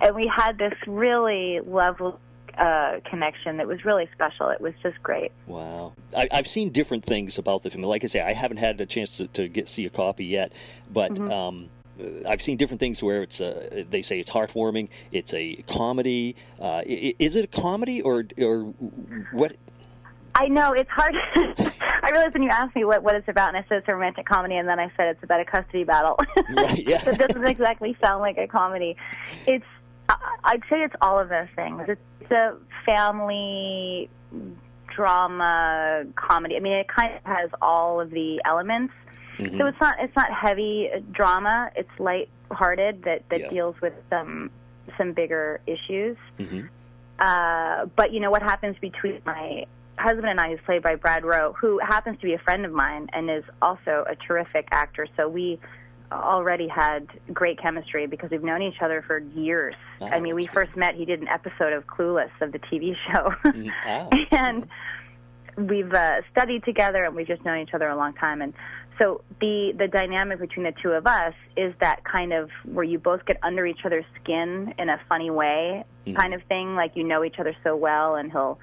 and 0.00 0.14
we 0.14 0.30
had 0.34 0.58
this 0.58 0.74
really 0.86 1.60
lovely 1.66 2.12
uh 2.58 3.00
connection 3.10 3.58
that 3.58 3.66
was 3.66 3.84
really 3.84 4.08
special 4.14 4.48
it 4.48 4.60
was 4.60 4.72
just 4.82 5.02
great 5.02 5.30
Wow, 5.46 5.92
I, 6.16 6.26
I've 6.32 6.48
seen 6.48 6.70
different 6.70 7.04
things 7.04 7.38
about 7.38 7.62
the 7.62 7.70
film. 7.70 7.84
Like 7.84 8.02
I 8.02 8.06
say, 8.08 8.20
I 8.20 8.32
haven't 8.32 8.56
had 8.56 8.80
a 8.80 8.86
chance 8.86 9.16
to, 9.18 9.26
to 9.28 9.46
get 9.48 9.68
see 9.68 9.84
a 9.86 9.90
copy 9.90 10.24
yet, 10.24 10.52
but 10.90 11.12
Mm-hmm. 11.12 11.30
um, 11.30 11.68
I've 12.28 12.42
seen 12.42 12.56
different 12.58 12.80
things 12.80 13.02
where 13.02 13.22
it's 13.22 13.40
uh, 13.40 13.84
they 13.88 14.02
say 14.02 14.18
it's 14.20 14.30
heartwarming, 14.30 14.88
it's 15.12 15.32
a 15.32 15.64
comedy. 15.66 16.36
Uh, 16.60 16.82
is 16.86 17.36
it 17.36 17.44
a 17.44 17.46
comedy 17.46 18.02
or 18.02 18.26
or 18.38 18.74
what? 19.32 19.56
I 20.38 20.48
know 20.48 20.72
it's 20.74 20.90
hard. 20.90 21.14
I 22.02 22.10
realized 22.10 22.34
when 22.34 22.42
you 22.42 22.50
asked 22.50 22.76
me 22.76 22.84
what 22.84 23.02
what 23.02 23.14
it's 23.14 23.26
about, 23.28 23.48
and 23.48 23.56
I 23.56 23.66
said 23.68 23.78
it's 23.78 23.88
a 23.88 23.94
romantic 23.94 24.26
comedy, 24.26 24.56
and 24.56 24.68
then 24.68 24.78
I 24.78 24.90
said 24.96 25.08
it's 25.08 25.22
about 25.24 25.40
a 25.40 25.44
custody 25.44 25.84
battle. 25.84 26.18
Right, 26.56 26.86
yeah. 26.86 27.00
it 27.08 27.18
doesn't 27.18 27.46
exactly 27.46 27.96
sound 28.04 28.20
like 28.20 28.36
a 28.38 28.46
comedy. 28.46 28.96
It's 29.46 29.64
I'd 30.44 30.62
say 30.70 30.82
it's 30.82 30.94
all 31.00 31.18
of 31.18 31.28
those 31.28 31.48
things. 31.56 31.82
It's 31.88 32.30
a 32.30 32.56
family 32.84 34.08
drama 34.94 36.04
comedy. 36.14 36.56
I 36.56 36.60
mean, 36.60 36.74
it 36.74 36.86
kind 36.88 37.14
of 37.14 37.22
has 37.24 37.50
all 37.60 38.00
of 38.00 38.10
the 38.10 38.40
elements. 38.44 38.92
Mm-hmm. 39.38 39.58
So 39.58 39.66
it's 39.66 39.80
not 39.80 39.96
it's 40.00 40.14
not 40.16 40.30
heavy 40.32 40.88
drama. 41.12 41.70
It's 41.76 41.90
light-hearted 41.98 43.02
that 43.04 43.28
that 43.30 43.40
Yeah. 43.40 43.48
deals 43.50 43.76
with 43.80 43.94
some 44.10 44.50
some 44.96 45.12
bigger 45.12 45.60
issues. 45.66 46.16
Mhm. 46.38 46.68
Uh, 47.18 47.86
but 47.96 48.12
you 48.12 48.20
know 48.20 48.30
what 48.30 48.42
happens 48.42 48.76
between 48.80 49.20
my 49.26 49.64
husband 49.98 50.26
and 50.28 50.40
I, 50.40 50.50
who's 50.50 50.60
played 50.64 50.82
by 50.82 50.94
Brad 50.96 51.24
Rowe, 51.24 51.52
who 51.54 51.78
happens 51.78 52.18
to 52.20 52.26
be 52.26 52.34
a 52.34 52.38
friend 52.38 52.64
of 52.64 52.72
mine 52.72 53.08
and 53.12 53.30
is 53.30 53.44
also 53.62 54.04
a 54.08 54.14
terrific 54.16 54.68
actor. 54.72 55.06
So 55.16 55.28
we 55.28 55.58
already 56.12 56.68
had 56.68 57.08
great 57.32 57.60
chemistry 57.60 58.06
because 58.06 58.30
we've 58.30 58.42
known 58.44 58.62
each 58.62 58.80
other 58.80 59.02
for 59.06 59.18
years. 59.18 59.74
Oh, 60.00 60.06
I 60.06 60.20
mean, 60.20 60.34
we 60.34 60.46
first 60.46 60.76
met. 60.76 60.94
He 60.94 61.04
did 61.04 61.20
an 61.20 61.28
episode 61.28 61.72
of 61.72 61.86
Clueless 61.86 62.30
of 62.40 62.52
the 62.52 62.58
TV 62.60 62.94
show. 63.12 63.34
Ah, 63.84 64.08
and 64.30 64.68
we've 65.56 65.92
uh, 65.92 66.16
studied 66.30 66.64
together 66.64 67.04
and 67.04 67.14
we've 67.16 67.26
just 67.26 67.44
known 67.44 67.58
each 67.58 67.74
other 67.74 67.88
a 67.88 67.96
long 67.96 68.12
time. 68.14 68.40
And 68.42 68.52
so 68.98 69.22
the 69.40 69.72
the 69.76 69.88
dynamic 69.88 70.38
between 70.38 70.64
the 70.64 70.72
two 70.82 70.90
of 70.90 71.06
us 71.06 71.34
is 71.56 71.74
that 71.80 72.04
kind 72.04 72.32
of 72.32 72.50
where 72.64 72.84
you 72.84 72.98
both 72.98 73.24
get 73.26 73.38
under 73.42 73.66
each 73.66 73.80
other's 73.84 74.04
skin 74.22 74.74
in 74.78 74.88
a 74.88 75.00
funny 75.08 75.30
way, 75.30 75.84
Mhm. 76.06 76.16
kind 76.16 76.34
of 76.34 76.42
thing. 76.44 76.76
Like 76.76 76.92
you 76.94 77.04
know 77.04 77.24
each 77.24 77.38
other 77.38 77.54
so 77.64 77.74
well, 77.76 78.14
and 78.14 78.30
he'll 78.30 78.58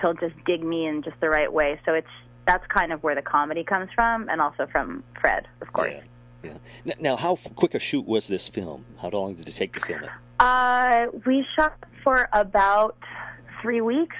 he'll 0.00 0.14
just 0.14 0.34
dig 0.44 0.62
me 0.62 0.86
in 0.86 1.02
just 1.02 1.18
the 1.20 1.28
right 1.28 1.52
way. 1.52 1.80
So 1.84 1.94
it's 1.94 2.08
that's 2.46 2.66
kind 2.68 2.92
of 2.92 3.02
where 3.02 3.14
the 3.14 3.22
comedy 3.22 3.64
comes 3.64 3.88
from, 3.94 4.28
and 4.28 4.40
also 4.40 4.66
from 4.66 5.02
Fred, 5.20 5.48
of 5.60 5.72
course. 5.72 5.94
yeah, 6.44 6.52
yeah. 6.84 6.94
Now, 7.00 7.16
how 7.16 7.36
quick 7.56 7.74
a 7.74 7.78
shoot 7.80 8.06
was 8.06 8.28
this 8.28 8.46
film? 8.48 8.84
How 9.02 9.08
long 9.08 9.34
did 9.34 9.48
it 9.48 9.52
take 9.52 9.72
to 9.74 9.80
film 9.80 10.04
it? 10.04 10.10
Uh, 10.38 11.06
we 11.26 11.44
shot 11.58 11.76
for 12.04 12.28
about 12.32 12.96
three 13.60 13.80
weeks. 13.80 14.14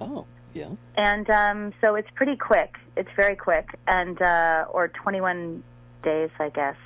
Oh, 0.00 0.26
yeah. 0.54 0.68
and 0.96 1.28
um, 1.30 1.72
so 1.80 1.94
it's 1.96 2.10
pretty 2.14 2.36
quick. 2.36 2.76
It's 2.96 3.08
very 3.16 3.34
quick, 3.36 3.68
and 3.88 4.20
uh, 4.22 4.66
or 4.70 4.88
21 4.88 5.62
days, 6.04 6.30
I 6.38 6.50
guess. 6.50 6.76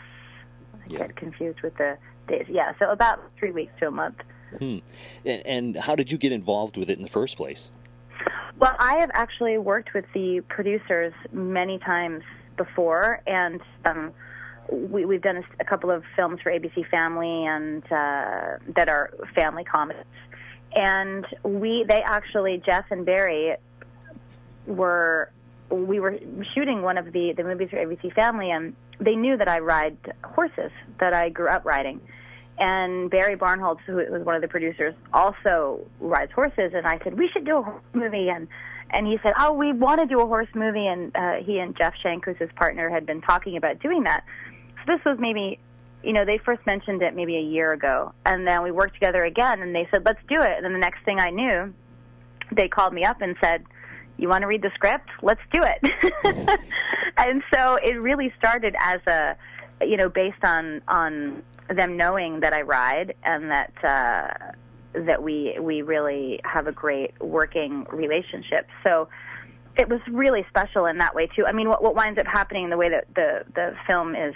I 0.74 0.78
Yeah. 0.88 0.98
get 1.00 1.16
confused 1.16 1.60
with 1.62 1.76
the 1.76 1.98
days. 2.28 2.46
Yeah, 2.48 2.72
so 2.78 2.90
about 2.90 3.20
three 3.38 3.50
weeks 3.50 3.72
to 3.80 3.88
a 3.88 3.90
month. 3.90 4.20
Hmm. 4.58 4.78
And, 5.24 5.42
and 5.46 5.76
how 5.76 5.94
did 5.96 6.10
you 6.12 6.16
get 6.16 6.30
involved 6.32 6.76
with 6.76 6.88
it 6.88 6.96
in 6.96 7.02
the 7.02 7.10
first 7.10 7.36
place? 7.36 7.70
Well, 8.58 8.74
I 8.78 8.96
have 9.00 9.10
actually 9.12 9.58
worked 9.58 9.92
with 9.92 10.06
the 10.14 10.40
producers 10.48 11.12
many 11.30 11.78
times 11.78 12.22
before, 12.56 13.20
and 13.26 13.60
um, 13.84 14.12
we, 14.72 15.04
we've 15.04 15.20
done 15.20 15.36
a, 15.36 15.42
a 15.60 15.64
couple 15.64 15.90
of 15.90 16.04
films 16.16 16.40
for 16.42 16.50
ABC 16.50 16.88
Family 16.90 17.44
and 17.44 17.84
uh, 17.84 18.58
that 18.74 18.88
are 18.88 19.12
family 19.38 19.62
comedies. 19.64 20.04
And 20.74 21.26
we, 21.42 21.84
they 21.86 22.02
actually, 22.02 22.62
Jeff 22.64 22.86
and 22.90 23.04
Barry, 23.04 23.56
were 24.66 25.30
we 25.70 26.00
were 26.00 26.18
shooting 26.54 26.82
one 26.82 26.96
of 26.96 27.12
the 27.12 27.34
the 27.36 27.42
movies 27.42 27.68
for 27.70 27.76
ABC 27.76 28.14
Family, 28.14 28.50
and 28.50 28.74
they 29.00 29.16
knew 29.16 29.36
that 29.36 29.48
I 29.48 29.58
ride 29.58 29.98
horses, 30.24 30.70
that 30.98 31.14
I 31.14 31.28
grew 31.28 31.48
up 31.48 31.64
riding. 31.64 32.00
And 32.58 33.10
Barry 33.10 33.36
Barnholtz, 33.36 33.80
who 33.86 33.96
was 33.96 34.22
one 34.24 34.34
of 34.34 34.42
the 34.42 34.48
producers, 34.48 34.94
also 35.12 35.86
rides 36.00 36.32
horses. 36.32 36.72
And 36.74 36.86
I 36.86 36.98
said 37.04 37.18
we 37.18 37.28
should 37.32 37.44
do 37.44 37.58
a 37.58 37.62
horse 37.62 37.82
movie, 37.92 38.28
and 38.30 38.48
and 38.90 39.06
he 39.06 39.18
said, 39.22 39.32
oh, 39.40 39.52
we 39.52 39.72
want 39.72 40.00
to 40.00 40.06
do 40.06 40.20
a 40.20 40.26
horse 40.26 40.48
movie. 40.54 40.86
And 40.86 41.14
uh, 41.16 41.34
he 41.44 41.58
and 41.58 41.76
Jeff 41.76 41.94
Schenck, 42.02 42.24
who's 42.24 42.36
his 42.38 42.50
partner, 42.56 42.88
had 42.88 43.04
been 43.04 43.20
talking 43.20 43.56
about 43.56 43.80
doing 43.80 44.04
that. 44.04 44.24
So 44.78 44.96
this 44.96 45.04
was 45.04 45.18
maybe, 45.18 45.58
you 46.02 46.12
know, 46.12 46.24
they 46.24 46.38
first 46.38 46.64
mentioned 46.66 47.02
it 47.02 47.14
maybe 47.14 47.36
a 47.36 47.42
year 47.42 47.70
ago, 47.72 48.12
and 48.24 48.46
then 48.46 48.62
we 48.62 48.70
worked 48.70 48.94
together 48.94 49.24
again, 49.24 49.60
and 49.60 49.74
they 49.74 49.88
said 49.92 50.04
let's 50.04 50.20
do 50.28 50.40
it. 50.40 50.52
And 50.56 50.64
then 50.64 50.72
the 50.72 50.78
next 50.78 51.04
thing 51.04 51.18
I 51.20 51.30
knew, 51.30 51.74
they 52.52 52.68
called 52.68 52.92
me 52.92 53.04
up 53.04 53.20
and 53.20 53.36
said, 53.42 53.64
"You 54.16 54.28
want 54.28 54.42
to 54.42 54.46
read 54.46 54.62
the 54.62 54.70
script? 54.74 55.08
Let's 55.20 55.40
do 55.52 55.62
it." 55.62 56.60
and 57.16 57.42
so 57.52 57.76
it 57.82 58.00
really 58.00 58.32
started 58.38 58.76
as 58.80 59.00
a, 59.08 59.36
you 59.80 59.96
know, 59.96 60.08
based 60.08 60.44
on 60.44 60.82
on 60.88 61.42
them 61.68 61.96
knowing 61.96 62.40
that 62.40 62.52
I 62.52 62.62
ride 62.62 63.14
and 63.22 63.50
that 63.50 63.72
uh, 63.82 64.52
that 65.06 65.22
we 65.22 65.56
we 65.60 65.82
really 65.82 66.40
have 66.44 66.66
a 66.66 66.72
great 66.72 67.20
working 67.20 67.86
relationship. 67.90 68.66
So 68.82 69.08
it 69.76 69.88
was 69.88 70.00
really 70.08 70.44
special 70.48 70.86
in 70.86 70.98
that 70.98 71.14
way 71.14 71.28
too. 71.34 71.44
I 71.46 71.52
mean, 71.52 71.68
what 71.68 71.82
what 71.82 71.94
winds 71.94 72.18
up 72.18 72.26
happening 72.26 72.64
in 72.64 72.70
the 72.70 72.76
way 72.76 72.88
that 72.88 73.06
the 73.14 73.44
the 73.54 73.76
film 73.86 74.14
is 74.14 74.34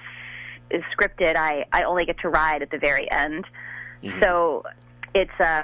is 0.70 0.82
scripted, 0.96 1.36
I 1.36 1.64
I 1.72 1.84
only 1.84 2.04
get 2.04 2.18
to 2.20 2.28
ride 2.28 2.62
at 2.62 2.70
the 2.70 2.78
very 2.78 3.10
end. 3.10 3.44
So 4.22 4.64
it's 5.14 5.30
uh 5.40 5.62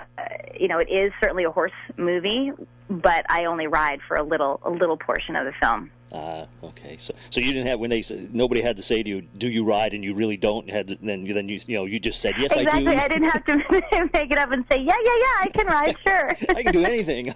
you 0.59 0.69
know 0.69 0.79
it 0.79 0.89
is 0.91 1.13
certainly 1.23 1.45
a 1.45 1.51
horse 1.51 1.73
movie, 1.97 2.53
but 2.89 3.25
I 3.29 3.45
only 3.45 3.67
ride 3.67 4.01
for 4.07 4.17
a 4.17 4.23
little 4.23 4.61
a 4.65 4.71
little 4.71 4.97
portion 4.97 5.37
of 5.37 5.45
the 5.45 5.53
film. 5.61 5.91
Uh, 6.13 6.47
okay, 6.63 6.97
so 6.99 7.15
so 7.31 7.41
you 7.41 7.53
didn't 7.53 7.67
have 7.67 7.81
when 7.81 7.91
they 7.91 8.01
said 8.01 8.33
nobody 8.33 8.61
had 8.61 8.77
to 8.77 8.83
say 8.83 9.03
to 9.03 9.09
you, 9.09 9.23
"Do 9.37 9.49
you 9.49 9.65
ride?" 9.65 9.93
and 9.93 10.05
you 10.05 10.15
really 10.15 10.37
don't. 10.37 10.71
Had 10.71 10.89
to, 10.89 10.99
then 11.03 11.25
then 11.25 11.49
you 11.49 11.61
you 11.67 11.77
know 11.77 11.85
you 11.85 11.99
just 11.99 12.21
said, 12.21 12.35
"Yes, 12.39 12.53
exactly. 12.53 12.87
I 12.87 12.95
do." 12.95 13.01
I 13.03 13.09
didn't 13.09 13.31
have 13.31 13.45
to 13.47 13.57
make 14.13 14.33
it 14.33 14.39
up 14.39 14.53
and 14.53 14.65
say, 14.71 14.79
yeah, 14.79 14.97
yeah, 15.05 15.17
yeah, 15.21 15.37
I 15.41 15.51
can 15.53 15.67
ride, 15.67 15.97
sure. 16.07 16.57
I 16.57 16.63
can 16.63 16.73
do 16.73 16.85
anything. 16.85 17.33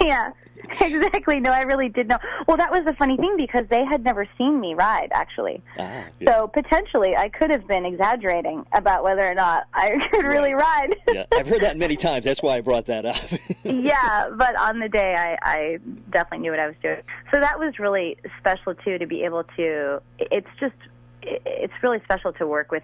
yeah, 0.04 0.30
exactly. 0.80 1.40
No, 1.40 1.50
I 1.50 1.62
really 1.62 1.88
did 1.88 2.08
know. 2.08 2.18
Well, 2.46 2.56
that 2.56 2.70
was 2.70 2.84
the 2.84 2.94
funny 2.94 3.16
thing 3.16 3.36
because 3.36 3.66
they 3.68 3.84
had 3.84 4.04
never 4.04 4.26
seen 4.38 4.60
me 4.60 4.74
ride, 4.74 5.10
actually. 5.12 5.62
ah, 5.78 6.04
yeah. 6.20 6.30
So 6.30 6.48
potentially, 6.48 7.16
I 7.16 7.28
could 7.28 7.50
have 7.50 7.66
been 7.66 7.84
exaggerating 7.84 8.64
about 8.72 9.04
whether 9.04 9.22
or 9.22 9.34
not 9.34 9.66
I 9.74 10.08
could 10.10 10.24
really 10.24 10.54
ride. 10.54 10.96
yeah, 11.12 11.24
I've 11.32 11.46
heard 11.46 11.62
that 11.62 11.76
many 11.76 11.96
times. 11.96 12.24
That's 12.24 12.42
why 12.42 12.56
I 12.56 12.60
brought 12.60 12.86
that 12.86 13.04
up. 13.04 13.16
yeah, 13.64 14.28
but 14.36 14.58
on 14.58 14.80
the 14.80 14.88
day, 14.88 15.14
I, 15.16 15.38
I 15.42 15.78
definitely 16.10 16.38
knew 16.38 16.50
what 16.50 16.60
I 16.60 16.66
was 16.66 16.76
doing. 16.82 17.02
So 17.32 17.40
that 17.40 17.58
was 17.58 17.78
really 17.78 18.16
special 18.38 18.74
too 18.74 18.98
to 18.98 19.06
be 19.06 19.22
able 19.24 19.44
to. 19.56 20.00
It's 20.18 20.48
just, 20.58 20.74
it's 21.22 21.74
really 21.82 22.00
special 22.04 22.32
to 22.34 22.46
work 22.46 22.70
with 22.70 22.82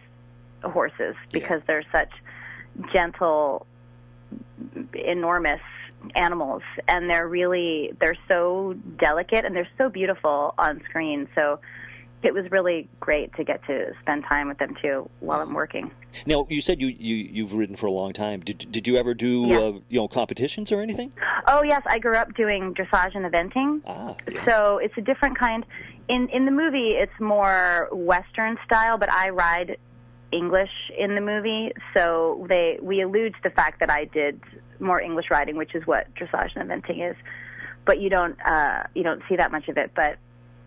horses 0.62 1.14
because 1.32 1.62
they're 1.66 1.84
such 1.92 2.10
gentle, 2.92 3.66
enormous 4.94 5.60
animals, 6.14 6.62
and 6.88 7.08
they're 7.10 7.28
really 7.28 7.92
they're 8.00 8.16
so 8.28 8.74
delicate 8.98 9.44
and 9.44 9.54
they're 9.54 9.68
so 9.78 9.88
beautiful 9.88 10.54
on 10.58 10.82
screen. 10.88 11.28
So 11.34 11.60
it 12.22 12.34
was 12.34 12.50
really 12.50 12.86
great 13.00 13.34
to 13.36 13.44
get 13.44 13.64
to 13.66 13.92
spend 14.02 14.24
time 14.28 14.48
with 14.48 14.58
them 14.58 14.74
too 14.82 15.08
while 15.20 15.40
I'm 15.40 15.54
working. 15.54 15.90
Now, 16.26 16.46
you 16.50 16.60
said 16.60 16.80
you, 16.80 16.88
you 16.88 17.14
you've 17.16 17.54
ridden 17.54 17.76
for 17.76 17.86
a 17.86 17.92
long 17.92 18.12
time. 18.12 18.40
Did 18.40 18.66
did 18.70 18.86
you 18.86 18.96
ever 18.96 19.14
do 19.14 19.46
Yeah. 19.48 19.58
uh, 19.58 19.72
you 19.88 20.00
know 20.00 20.08
competitions 20.08 20.70
or 20.72 20.80
anything? 20.80 21.12
Oh 21.46 21.62
yes, 21.62 21.82
I 21.86 21.98
grew 21.98 22.14
up 22.16 22.34
doing 22.34 22.74
dressage 22.74 23.14
and 23.14 23.24
eventing. 23.24 23.80
Ah, 23.86 24.14
yeah. 24.30 24.44
So 24.46 24.78
it's 24.78 24.94
a 24.98 25.00
different 25.02 25.38
kind. 25.38 25.64
In 26.08 26.28
in 26.30 26.44
the 26.44 26.50
movie, 26.50 26.96
it's 26.98 27.18
more 27.20 27.88
Western 27.92 28.58
style, 28.66 28.98
but 28.98 29.10
I 29.12 29.30
ride 29.30 29.78
English 30.32 30.70
in 30.98 31.14
the 31.14 31.20
movie. 31.20 31.72
So 31.96 32.44
they 32.48 32.78
we 32.82 33.00
allude 33.02 33.32
to 33.34 33.40
the 33.44 33.50
fact 33.50 33.80
that 33.80 33.90
I 33.90 34.04
did 34.06 34.40
more 34.80 35.00
English 35.00 35.26
riding, 35.30 35.56
which 35.56 35.74
is 35.74 35.86
what 35.86 36.12
dressage 36.14 36.56
and 36.56 36.70
eventing 36.70 37.08
is. 37.10 37.16
But 37.84 38.00
you 38.00 38.10
don't 38.10 38.36
uh, 38.44 38.84
you 38.94 39.02
don't 39.02 39.22
see 39.28 39.36
that 39.36 39.50
much 39.52 39.68
of 39.68 39.76
it. 39.76 39.92
But 39.94 40.18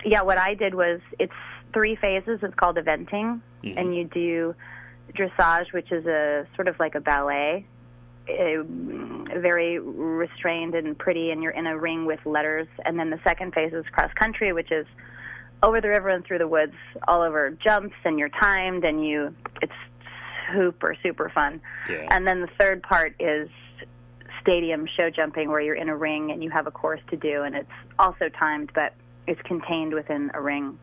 yeah, 0.06 0.22
what 0.22 0.38
I 0.38 0.54
did 0.56 0.76
was 0.76 1.00
it's 1.20 1.34
three 1.74 1.96
phases. 1.96 2.40
It's 2.42 2.56
called 2.56 2.78
eventing, 2.78 3.42
Mhm. 3.64 3.78
and 3.78 3.96
you 3.96 4.06
do 4.06 4.56
dressage, 5.14 5.72
which 5.74 5.92
is 5.92 6.06
a 6.06 6.46
sort 6.56 6.68
of 6.68 6.80
like 6.80 6.96
a 6.96 7.00
ballet, 7.00 7.66
uh, 8.30 8.64
very 9.40 9.80
restrained 9.80 10.76
and 10.76 10.98
pretty, 10.98 11.32
and 11.32 11.42
you're 11.44 11.52
in 11.52 11.68
a 11.68 11.78
ring 11.78 12.06
with 12.06 12.20
letters. 12.26 12.68
And 12.86 12.98
then 13.00 13.10
the 13.10 13.20
second 13.26 13.54
phase 13.54 13.74
is 13.74 13.86
cross 13.92 14.12
country, 14.14 14.54
which 14.54 14.72
is 14.72 14.86
over 15.62 15.80
the 15.80 15.90
river 15.90 16.10
and 16.10 16.26
through 16.26 16.40
the 16.40 16.48
woods, 16.48 16.74
all 17.08 17.22
over 17.22 17.52
jumps, 17.52 17.96
and 18.04 18.18
you're 18.20 18.30
timed, 18.30 18.84
and 18.84 19.06
you 19.06 19.34
it's 19.62 19.72
super 20.54 20.96
super 21.02 21.30
fun. 21.30 21.62
Yeah. 21.90 22.08
And 22.12 22.28
then 22.28 22.42
the 22.42 22.50
third 22.60 22.84
part 22.84 23.16
is 23.20 23.50
stadium 24.44 24.88
show 24.96 25.10
jumping, 25.10 25.50
where 25.50 25.62
you're 25.62 25.76
in 25.76 25.90
a 25.90 25.98
ring 25.98 26.32
and 26.32 26.44
you 26.44 26.52
have 26.52 26.68
a 26.68 26.72
course 26.72 27.02
to 27.10 27.18
do, 27.18 27.44
and 27.44 27.56
it's 27.56 27.72
also 27.98 28.30
timed, 28.30 28.72
but 28.76 28.94
it's 29.26 29.42
contained 29.42 29.94
within 29.94 30.30
a 30.34 30.42
ring. 30.42 30.78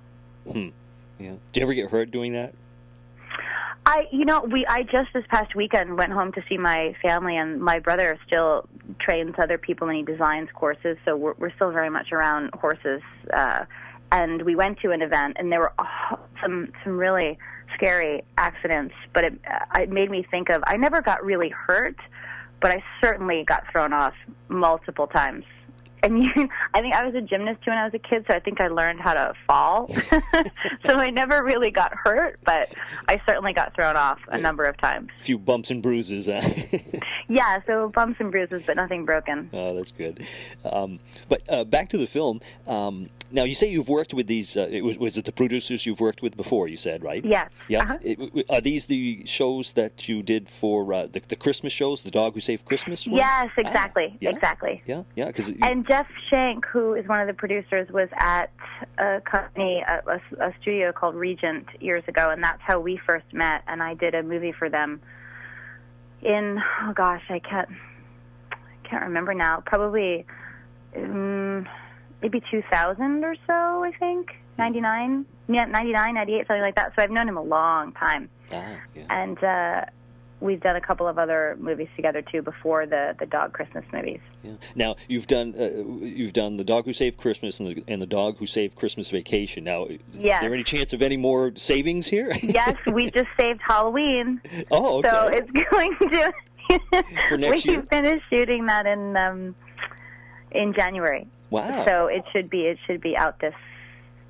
Hmm. 0.50 0.69
Yeah. 1.19 1.35
Did 1.52 1.61
you 1.61 1.62
ever 1.62 1.75
get 1.75 1.90
hurt 1.90 2.11
doing 2.11 2.33
that? 2.33 2.55
I, 3.87 4.07
you 4.12 4.25
know, 4.25 4.40
we 4.43 4.64
I 4.67 4.83
just 4.83 5.12
this 5.14 5.25
past 5.29 5.55
weekend 5.55 5.97
went 5.97 6.12
home 6.12 6.33
to 6.33 6.43
see 6.49 6.59
my 6.59 6.95
family, 7.02 7.37
and 7.37 7.61
my 7.61 7.79
brother 7.79 8.19
still 8.26 8.69
trains 8.99 9.35
other 9.43 9.59
people 9.59 9.88
and 9.88 9.97
he 9.97 10.02
designs 10.02 10.49
courses, 10.55 10.97
so 11.05 11.17
we're, 11.17 11.35
we're 11.38 11.55
still 11.55 11.71
very 11.71 11.90
much 11.90 12.12
around 12.12 12.50
horses. 12.55 13.02
Uh, 13.33 13.64
and 14.12 14.43
we 14.43 14.57
went 14.57 14.79
to 14.81 14.90
an 14.90 15.02
event, 15.02 15.37
and 15.38 15.50
there 15.50 15.61
were 15.61 15.73
oh, 15.79 16.19
some 16.43 16.73
some 16.85 16.99
really 16.99 17.38
scary 17.75 18.23
accidents, 18.37 18.95
but 19.14 19.25
it, 19.25 19.40
uh, 19.47 19.81
it 19.81 19.90
made 19.90 20.11
me 20.11 20.26
think 20.31 20.50
of 20.50 20.62
I 20.67 20.76
never 20.76 21.00
got 21.00 21.25
really 21.25 21.50
hurt, 21.50 21.97
but 22.61 22.71
I 22.71 22.83
certainly 23.02 23.45
got 23.45 23.64
thrown 23.73 23.93
off 23.93 24.14
multiple 24.49 25.07
times. 25.07 25.45
And 26.02 26.25
you, 26.25 26.31
I 26.75 26.81
think 26.81 26.95
I 26.95 27.05
was 27.05 27.14
a 27.14 27.21
gymnast 27.21 27.62
too 27.62 27.71
when 27.71 27.79
I 27.79 27.85
was 27.85 27.93
a 27.93 27.99
kid, 27.99 28.25
so 28.31 28.35
I 28.35 28.40
think 28.40 28.59
I 28.61 28.69
learned 28.69 29.00
how 29.00 29.12
to 29.14 29.35
fall. 29.47 29.88
so 30.87 30.95
I 30.97 31.11
never 31.11 31.45
really 31.45 31.71
got 31.71 31.93
hurt, 31.95 32.40
but 32.45 32.71
I 33.07 33.21
certainly 33.29 33.52
got 33.52 33.75
thrown 33.75 33.97
off 33.97 34.19
a 34.29 34.38
number 34.38 34.62
of 34.64 34.79
times. 34.79 35.09
A 35.21 35.23
few 35.25 35.37
bumps 35.38 35.71
and 35.71 35.83
bruises. 35.83 36.29
Uh, 36.29 36.40
Yeah, 37.29 37.59
so 37.64 37.90
bumps 37.95 38.19
and 38.19 38.33
bruises, 38.33 38.62
but 38.67 38.75
nothing 38.75 39.05
broken. 39.05 39.50
oh, 39.52 39.76
that's 39.76 39.93
good. 39.93 40.26
Um, 40.64 40.99
but 41.29 41.43
uh, 41.49 41.62
back 41.62 41.88
to 41.90 41.97
the 41.99 42.09
film. 42.09 42.40
Um, 42.67 43.09
now, 43.32 43.44
you 43.44 43.54
say 43.54 43.68
you've 43.68 43.88
worked 43.88 44.12
with 44.12 44.26
these. 44.26 44.56
Uh, 44.56 44.66
it 44.70 44.82
was, 44.82 44.99
was 44.99 45.16
it 45.16 45.25
the 45.25 45.32
producers 45.32 45.87
you've 45.87 46.00
worked 46.00 46.22
with 46.22 46.37
before? 46.37 46.68
You 46.68 46.76
said 46.76 47.02
right? 47.04 47.25
Yes. 47.25 47.49
Yeah. 47.68 47.82
Uh-huh. 47.82 47.99
It- 48.02 48.46
are 48.49 48.60
these 48.60 48.87
the 48.87 49.25
shows 49.26 49.72
that 49.72 50.08
you 50.08 50.22
did 50.22 50.49
for 50.49 50.92
uh, 50.92 51.06
the, 51.06 51.20
the 51.28 51.37
Christmas 51.37 51.72
shows, 51.72 52.02
the 52.02 52.10
Dog 52.10 52.34
Who 52.34 52.40
Saved 52.40 52.64
Christmas? 52.64 53.06
one? 53.06 53.16
Yes, 53.18 53.49
Ah, 53.56 53.60
exactly, 53.60 54.16
yeah. 54.20 54.30
exactly. 54.30 54.82
Yeah, 54.87 55.02
yeah. 55.14 55.26
Because 55.26 55.50
And 55.62 55.87
Jeff 55.88 56.06
Schenck, 56.28 56.64
who 56.66 56.94
is 56.94 57.06
one 57.06 57.20
of 57.20 57.26
the 57.26 57.34
producers, 57.34 57.88
was 57.90 58.08
at 58.18 58.50
a 58.99 59.20
company, 59.20 59.84
a, 59.87 60.02
a, 60.10 60.46
a 60.49 60.54
studio 60.60 60.92
called 60.92 61.14
Regent 61.14 61.66
years 61.81 62.05
ago, 62.09 62.31
and 62.31 62.42
that's 62.42 62.61
how 62.62 62.81
we 62.81 62.96
first 63.07 63.26
met. 63.33 63.62
And 63.66 63.83
I 63.83 63.94
did 63.94 64.14
a 64.14 64.22
movie 64.22 64.52
for 64.52 64.68
them 64.68 65.00
in 66.22 66.59
oh 66.83 66.92
gosh, 66.94 67.22
I 67.31 67.38
can't 67.38 67.68
I 68.52 68.88
can't 68.88 69.05
remember 69.05 69.35
now. 69.35 69.62
Probably 69.64 70.26
um, 70.96 71.66
maybe 72.22 72.42
2000 72.50 73.24
or 73.24 73.35
so, 73.46 73.85
I 73.85 73.92
think. 73.98 74.30
99, 74.59 75.24
yeah, 75.48 75.64
99, 75.64 76.14
98, 76.14 76.46
something 76.46 76.61
like 76.61 76.74
that. 76.76 76.92
So 76.96 77.02
I've 77.02 77.11
known 77.11 77.28
him 77.28 77.37
a 77.38 77.42
long 77.42 77.92
time, 77.92 78.28
ah, 78.52 78.76
yeah. 78.94 79.04
and 79.09 79.42
uh, 79.42 79.85
we've 80.40 80.61
done 80.61 80.76
a 80.76 80.80
couple 80.83 81.09
of 81.09 81.18
other 81.18 81.56
movies 81.59 81.88
together 81.96 82.20
too 82.20 82.42
before 82.42 82.85
the 82.85 83.16
the 83.18 83.24
dog 83.24 83.54
Christmas 83.54 83.85
movies. 83.90 84.20
Yeah. 84.42 84.52
Now 84.74 84.96
you've 85.09 85.26
done 85.26 85.54
uh, 85.59 86.04
you've 86.04 86.35
done 86.35 86.59
the 86.59 86.64
dog 86.64 86.85
who 86.85 86.92
saved 86.92 87.16
Christmas 87.16 87.59
and 87.59 87.68
the, 87.74 87.85
and 87.88 88.02
the 88.02 88.06
dog 88.06 88.37
who 88.38 88.46
saved 88.46 88.76
Christmas 88.76 89.09
Vacation. 89.09 89.64
Now, 89.64 89.87
Yes. 90.12 90.42
is 90.42 90.46
there 90.46 90.54
any 90.54 90.64
chance 90.64 90.92
of 90.92 91.00
any 91.00 91.16
more 91.16 91.52
savings 91.56 92.09
here? 92.09 92.30
yes, 92.42 92.74
we 92.92 93.11
just 93.11 93.28
saved 93.38 93.61
Halloween. 93.66 94.42
oh, 94.70 94.98
okay. 94.98 95.09
So 95.09 95.28
it's 95.28 95.50
going 95.70 95.96
to. 96.00 96.33
For 97.30 97.38
next 97.38 97.66
we 97.66 97.72
year? 97.72 97.83
finished 97.90 98.24
shooting 98.30 98.66
that 98.66 98.87
in 98.87 99.16
um, 99.16 99.54
in 100.52 100.72
January. 100.74 101.26
wow. 101.50 101.84
So 101.86 102.06
it 102.06 102.24
should 102.32 102.48
be 102.50 102.62
it 102.62 102.78
should 102.86 103.00
be 103.00 103.16
out 103.16 103.38
this 103.40 103.54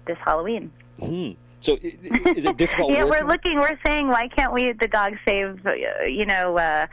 this 0.06 0.18
Halloween. 0.24 0.70
Hmm. 0.98 1.32
So 1.60 1.76
is 1.82 2.44
it 2.46 2.56
difficult? 2.56 2.90
yeah, 2.94 3.04
we're 3.04 3.26
looking. 3.26 3.58
We're 3.58 3.78
saying, 3.84 4.08
why 4.08 4.28
can't 4.28 4.52
we 4.52 4.72
the 4.72 4.88
dog 4.88 5.14
save? 5.26 5.64
uh, 5.66 5.72
You 6.04 6.26
know. 6.26 6.56
Uh, 6.58 6.86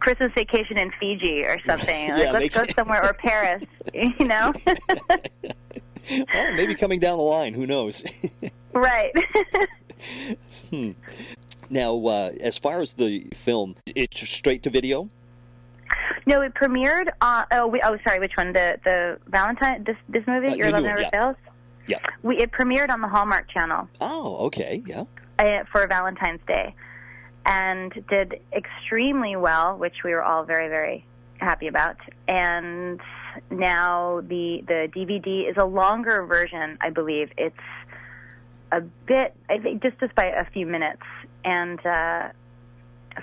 Christmas 0.00 0.32
vacation 0.34 0.78
in 0.78 0.90
Fiji 0.98 1.44
or 1.44 1.58
something. 1.66 2.08
Yeah, 2.08 2.30
like, 2.32 2.54
let's 2.54 2.56
go 2.56 2.64
somewhere 2.74 3.04
or 3.04 3.12
Paris. 3.12 3.62
You 3.92 4.14
know, 4.26 4.52
Well, 6.34 6.54
maybe 6.54 6.74
coming 6.74 6.98
down 7.00 7.18
the 7.18 7.24
line. 7.24 7.52
Who 7.52 7.66
knows? 7.66 8.02
right? 8.72 9.12
hmm. 10.70 10.92
Now, 11.68 11.94
uh, 12.06 12.32
as 12.40 12.56
far 12.56 12.80
as 12.80 12.94
the 12.94 13.26
film, 13.34 13.76
it's 13.86 14.18
straight 14.28 14.62
to 14.62 14.70
video. 14.70 15.10
No, 16.28 16.42
it 16.42 16.54
premiered 16.54 17.08
on. 17.20 17.44
Oh, 17.50 17.66
we, 17.66 17.80
oh, 17.82 17.96
sorry. 18.06 18.18
Which 18.18 18.36
one? 18.36 18.52
The 18.52 18.78
the 18.84 19.18
Valentine. 19.28 19.84
This 19.84 19.96
this 20.08 20.24
movie, 20.26 20.52
Uh, 20.52 20.54
Your 20.56 20.70
Love 20.70 20.82
Never 20.84 21.00
yeah. 21.00 21.10
Fails. 21.10 21.36
Yeah. 21.86 21.98
We 22.22 22.36
it 22.38 22.50
premiered 22.52 22.90
on 22.90 23.00
the 23.00 23.08
Hallmark 23.08 23.46
Channel. 23.50 23.88
Oh, 24.00 24.46
okay. 24.46 24.82
Yeah. 24.86 25.04
uh, 25.38 25.64
for 25.72 25.86
Valentine's 25.86 26.40
Day 26.46 26.74
and 27.46 27.90
did 28.10 28.40
extremely 28.52 29.34
well, 29.36 29.76
which 29.78 29.96
we 30.04 30.10
were 30.12 30.22
all 30.22 30.44
very, 30.44 30.68
very 30.68 31.06
happy 31.38 31.66
about. 31.68 31.96
And 32.26 33.00
now 33.50 34.20
the 34.20 34.62
the 34.66 34.80
DVD 34.94 35.48
is 35.50 35.56
a 35.58 35.64
longer 35.64 36.26
version, 36.26 36.76
I 36.80 36.90
believe. 36.90 37.30
It's 37.38 37.56
a 38.70 38.82
bit, 39.06 39.34
I 39.48 39.58
think, 39.58 39.82
just 39.82 39.98
just 40.00 40.14
by 40.14 40.26
a 40.26 40.44
few 40.50 40.66
minutes, 40.66 41.02
and 41.44 41.78
uh, 41.86 42.28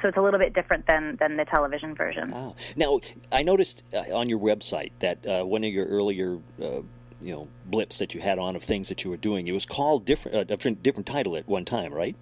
so 0.02 0.08
it's 0.08 0.18
a 0.18 0.22
little 0.22 0.40
bit 0.40 0.54
different 0.54 0.86
than 0.88 1.18
than 1.18 1.38
the 1.38 1.46
television 1.46 1.96
version. 1.96 2.32
Ah. 2.34 2.54
Now, 2.76 3.00
I 3.32 3.44
noticed 3.44 3.84
uh, 3.94 4.16
on 4.16 4.30
your 4.30 4.40
website 4.40 4.92
that 5.00 5.26
uh, 5.26 5.46
one 5.46 5.64
of 5.64 5.72
your 5.72 5.86
earlier, 5.86 6.40
uh, 6.62 6.82
you 7.22 7.34
know, 7.34 7.48
blips 7.66 7.98
that 8.00 8.14
you 8.14 8.22
had 8.22 8.40
on 8.40 8.56
of 8.56 8.64
things 8.64 8.90
that 8.90 9.04
you 9.04 9.10
were 9.10 9.18
doing, 9.18 9.48
it 9.48 9.52
was 9.52 9.66
called 9.66 10.06
different, 10.06 10.38
uh, 10.38 10.44
different, 10.44 10.84
different 10.84 11.08
title 11.08 11.36
at 11.36 11.48
one 11.48 11.66
time, 11.66 11.94
right? 11.94 12.16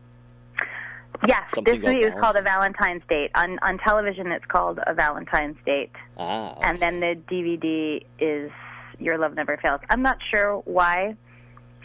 Yes, 1.28 1.44
Something 1.54 1.80
this 1.80 1.84
movie 1.86 2.06
about 2.06 2.18
is 2.18 2.22
called 2.22 2.36
A 2.36 2.42
Valentine's 2.42 3.04
Date. 3.08 3.32
On 3.36 3.60
on 3.60 3.78
television, 3.78 4.32
it's 4.32 4.46
called 4.46 4.80
A 4.86 4.94
Valentine's 4.94 5.58
Date. 5.66 5.92
Ah. 6.18 6.58
and 6.62 6.80
then 6.80 7.00
the 7.00 7.18
DVD 7.32 8.04
is 8.20 8.52
Your 9.00 9.18
Love 9.18 9.36
Never 9.36 9.58
Fails. 9.58 9.82
I'm 9.90 10.02
not 10.02 10.18
sure 10.34 10.62
why 10.66 11.16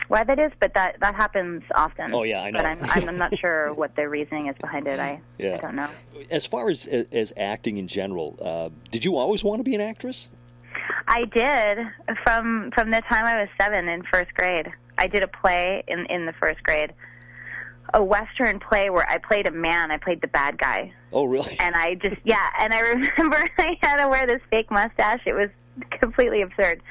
why 0.09 0.25
that 0.25 0.39
is, 0.39 0.53
but 0.61 0.75
that 0.75 0.99
that 1.01 1.15
happens 1.15 1.63
often. 1.75 2.13
Oh, 2.15 2.23
yeah, 2.25 2.43
I 2.43 2.51
know. 2.51 2.59
But 2.59 2.67
I'm 2.67 3.09
I'm 3.09 3.17
not 3.17 3.39
sure 3.43 3.73
what 3.75 3.95
the 3.97 4.09
reasoning 4.09 4.49
is 4.49 4.57
behind 4.61 4.87
it. 4.87 4.99
I 4.99 5.21
Yeah. 5.39 5.55
I 5.55 5.59
don't 5.59 5.77
know. 5.77 5.89
As 6.31 6.47
far 6.47 6.71
as 6.71 6.87
as 6.87 7.33
acting 7.37 7.77
in 7.77 7.89
general, 7.89 8.37
uh, 8.41 8.71
did 8.91 9.05
you 9.05 9.17
always 9.17 9.45
want 9.45 9.61
to 9.61 9.65
be 9.65 9.75
an 9.75 9.81
actress? 9.81 10.31
I 11.07 11.25
did 11.25 11.79
from 12.25 12.71
from 12.75 12.91
the 12.91 13.03
time 13.03 13.25
I 13.25 13.37
was 13.41 13.49
seven 13.61 13.89
in 13.89 14.03
first 14.05 14.33
grade. 14.35 14.71
I 14.99 15.07
did 15.07 15.23
a 15.23 15.29
play 15.29 15.85
in 15.87 16.07
in 16.07 16.27
the 16.27 16.33
first 16.35 16.63
grade, 16.63 16.93
a 17.95 18.03
western 18.03 18.59
play 18.61 18.91
where 18.91 19.09
I 19.09 19.19
played 19.19 19.47
a 19.49 19.53
man. 19.53 19.91
I 19.91 19.99
played 19.99 20.21
the 20.21 20.29
bad 20.29 20.59
guy. 20.59 20.93
Oh, 21.13 21.25
really? 21.25 21.57
and 21.61 21.75
I 21.75 21.95
just 21.95 22.17
yeah, 22.25 22.49
and 22.59 22.73
I 22.75 22.81
remember 23.17 23.37
I 23.59 23.79
had 23.83 24.03
to 24.03 24.09
wear 24.09 24.27
this 24.27 24.43
fake 24.51 24.71
mustache. 24.71 25.21
It 25.27 25.35
was 25.35 25.49
completely 26.01 26.43
absurd, 26.43 26.83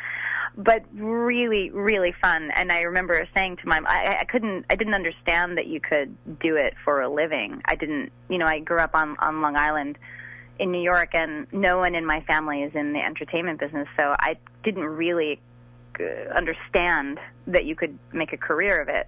but 0.57 0.83
really, 0.95 1.69
really 1.69 2.13
fun. 2.21 2.49
And 2.55 2.71
I 2.71 2.81
remember 2.81 3.27
saying 3.35 3.57
to 3.57 3.67
my, 3.67 3.79
I, 3.85 4.17
I 4.21 4.25
couldn't, 4.25 4.65
I 4.69 4.75
didn't 4.75 4.95
understand 4.95 5.57
that 5.57 5.67
you 5.67 5.79
could 5.79 6.15
do 6.39 6.55
it 6.55 6.73
for 6.83 7.01
a 7.01 7.09
living. 7.09 7.61
I 7.65 7.75
didn't, 7.75 8.11
you 8.29 8.37
know, 8.37 8.45
I 8.45 8.59
grew 8.59 8.79
up 8.79 8.95
on 8.95 9.15
on 9.19 9.41
Long 9.41 9.55
Island 9.55 9.97
in 10.59 10.71
New 10.71 10.81
York, 10.81 11.11
and 11.13 11.45
no 11.53 11.77
one 11.77 11.93
in 11.93 12.05
my 12.05 12.21
family 12.21 12.63
is 12.63 12.73
in 12.73 12.93
the 12.93 12.99
entertainment 12.99 13.59
business, 13.59 13.87
so 13.95 14.13
I 14.19 14.37
didn't 14.63 14.85
really 14.85 15.39
uh, 15.99 16.33
understand 16.35 17.19
that 17.45 17.65
you 17.65 17.75
could 17.75 17.97
make 18.11 18.33
a 18.33 18.37
career 18.37 18.81
of 18.81 18.89
it 18.89 19.07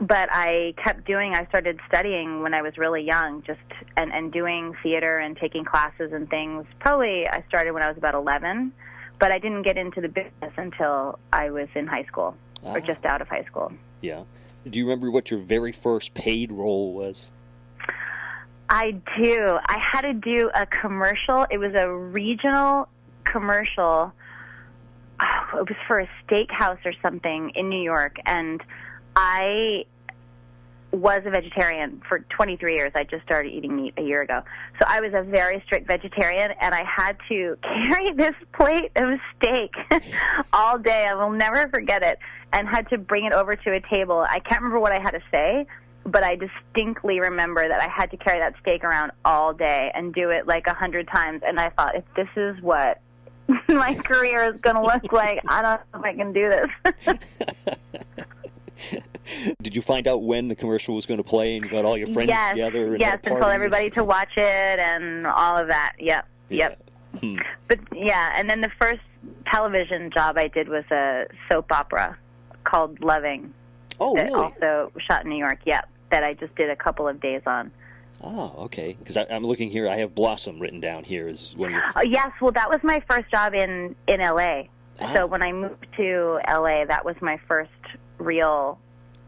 but 0.00 0.30
I 0.32 0.74
kept 0.82 1.06
doing. 1.06 1.34
I 1.34 1.46
started 1.46 1.78
studying 1.88 2.42
when 2.42 2.54
I 2.54 2.62
was 2.62 2.78
really 2.78 3.02
young, 3.02 3.42
just 3.42 3.60
and 3.96 4.10
and 4.12 4.32
doing 4.32 4.74
theater 4.82 5.18
and 5.18 5.36
taking 5.36 5.64
classes 5.64 6.12
and 6.12 6.28
things. 6.30 6.64
Probably 6.78 7.28
I 7.28 7.44
started 7.48 7.72
when 7.72 7.82
I 7.82 7.88
was 7.88 7.98
about 7.98 8.14
eleven, 8.14 8.72
but 9.20 9.30
I 9.30 9.38
didn't 9.38 9.62
get 9.62 9.76
into 9.76 10.00
the 10.00 10.08
business 10.08 10.52
until 10.56 11.18
I 11.32 11.50
was 11.50 11.68
in 11.76 11.86
high 11.86 12.04
school 12.04 12.34
Ah. 12.64 12.74
or 12.74 12.80
just 12.80 13.04
out 13.04 13.22
of 13.22 13.28
high 13.28 13.44
school. 13.44 13.72
Yeah. 14.00 14.24
Do 14.68 14.78
you 14.78 14.84
remember 14.84 15.10
what 15.10 15.30
your 15.30 15.40
very 15.40 15.72
first 15.72 16.12
paid 16.14 16.50
role 16.50 16.92
was? 16.92 17.30
I 18.68 18.92
do. 19.20 19.58
I 19.66 19.78
had 19.80 20.02
to 20.02 20.12
do 20.12 20.50
a 20.54 20.66
commercial. 20.66 21.46
It 21.50 21.58
was 21.58 21.72
a 21.74 21.90
regional 21.92 22.88
commercial. 23.24 24.12
Oh, 25.20 25.58
it 25.60 25.68
was 25.68 25.76
for 25.86 26.00
a 26.00 26.08
steakhouse 26.26 26.78
or 26.84 26.92
something 27.02 27.50
in 27.54 27.68
New 27.68 27.82
York, 27.82 28.16
and 28.26 28.62
I 29.16 29.84
was 30.92 31.20
a 31.24 31.30
vegetarian 31.30 32.02
for 32.08 32.20
23 32.30 32.74
years. 32.74 32.90
I 32.94 33.04
just 33.04 33.22
started 33.24 33.52
eating 33.52 33.76
meat 33.76 33.94
a 33.96 34.02
year 34.02 34.22
ago. 34.22 34.42
So 34.78 34.84
I 34.88 35.00
was 35.00 35.12
a 35.14 35.22
very 35.22 35.62
strict 35.66 35.86
vegetarian, 35.86 36.50
and 36.60 36.74
I 36.74 36.82
had 36.84 37.16
to 37.28 37.56
carry 37.62 38.10
this 38.12 38.34
plate 38.52 38.90
of 38.96 39.20
steak 39.36 39.72
all 40.52 40.78
day. 40.78 41.06
I 41.08 41.14
will 41.14 41.30
never 41.30 41.68
forget 41.68 42.02
it, 42.02 42.18
and 42.52 42.68
had 42.68 42.88
to 42.90 42.98
bring 42.98 43.24
it 43.24 43.32
over 43.32 43.54
to 43.54 43.72
a 43.72 43.80
table. 43.94 44.26
I 44.28 44.40
can't 44.40 44.62
remember 44.62 44.80
what 44.80 44.92
I 44.92 45.00
had 45.00 45.12
to 45.12 45.22
say, 45.30 45.66
but 46.04 46.24
I 46.24 46.36
distinctly 46.36 47.20
remember 47.20 47.68
that 47.68 47.80
I 47.80 47.88
had 47.88 48.10
to 48.10 48.16
carry 48.16 48.40
that 48.40 48.54
steak 48.60 48.82
around 48.82 49.12
all 49.24 49.52
day 49.52 49.92
and 49.94 50.12
do 50.12 50.30
it 50.30 50.46
like 50.46 50.66
a 50.66 50.74
hundred 50.74 51.06
times. 51.08 51.42
And 51.46 51.60
I 51.60 51.68
thought, 51.70 51.94
if 51.94 52.04
this 52.16 52.28
is 52.36 52.60
what 52.62 53.00
my 53.68 53.94
career 53.94 54.52
is 54.52 54.60
going 54.60 54.76
to 54.76 54.82
look 54.82 55.12
like, 55.12 55.40
I 55.48 55.62
don't 55.62 55.80
know 55.92 56.00
if 56.00 56.04
I 56.04 56.14
can 56.14 56.32
do 56.32 56.50
this. 56.50 56.68
Did 59.62 59.76
you 59.76 59.82
find 59.82 60.06
out 60.06 60.22
when 60.22 60.48
the 60.48 60.56
commercial 60.56 60.94
was 60.94 61.06
going 61.06 61.18
to 61.18 61.24
play 61.24 61.56
and 61.56 61.64
you 61.64 61.70
got 61.70 61.84
all 61.84 61.96
your 61.96 62.06
friends 62.08 62.28
yes, 62.28 62.52
together? 62.52 62.92
And 62.92 63.00
yes, 63.00 63.18
and 63.24 63.38
told 63.38 63.52
everybody 63.52 63.90
to 63.90 64.04
watch 64.04 64.32
it 64.36 64.80
and 64.80 65.26
all 65.26 65.56
of 65.56 65.68
that. 65.68 65.94
Yep, 65.98 66.26
yep. 66.48 66.82
Hmm. 67.20 67.38
But 67.68 67.80
yeah, 67.94 68.32
and 68.36 68.48
then 68.48 68.60
the 68.60 68.70
first 68.80 69.00
television 69.46 70.10
job 70.10 70.38
I 70.38 70.48
did 70.48 70.68
was 70.68 70.84
a 70.90 71.26
soap 71.50 71.72
opera 71.72 72.16
called 72.64 73.00
Loving 73.00 73.52
Oh, 74.00 74.14
that 74.14 74.24
really? 74.24 74.40
also 74.40 74.92
shot 74.98 75.24
in 75.24 75.30
New 75.30 75.36
York. 75.36 75.58
Yep, 75.66 75.88
that 76.10 76.24
I 76.24 76.32
just 76.32 76.54
did 76.56 76.70
a 76.70 76.76
couple 76.76 77.06
of 77.06 77.20
days 77.20 77.42
on. 77.46 77.70
Oh, 78.22 78.54
okay. 78.64 78.96
Because 78.98 79.16
I'm 79.16 79.44
looking 79.44 79.70
here. 79.70 79.88
I 79.88 79.96
have 79.96 80.14
Blossom 80.14 80.58
written 80.58 80.80
down 80.80 81.04
here 81.04 81.28
of 81.28 81.54
your. 81.56 81.82
Oh, 81.96 82.02
yes, 82.02 82.30
well, 82.40 82.52
that 82.52 82.68
was 82.68 82.80
my 82.82 83.02
first 83.08 83.30
job 83.30 83.54
in 83.54 83.94
in 84.08 84.20
LA. 84.20 84.64
Ah. 85.00 85.12
So 85.14 85.26
when 85.26 85.42
I 85.42 85.52
moved 85.52 85.86
to 85.96 86.40
LA, 86.48 86.84
that 86.86 87.04
was 87.04 87.16
my 87.20 87.38
first 87.46 87.70
real, 88.18 88.78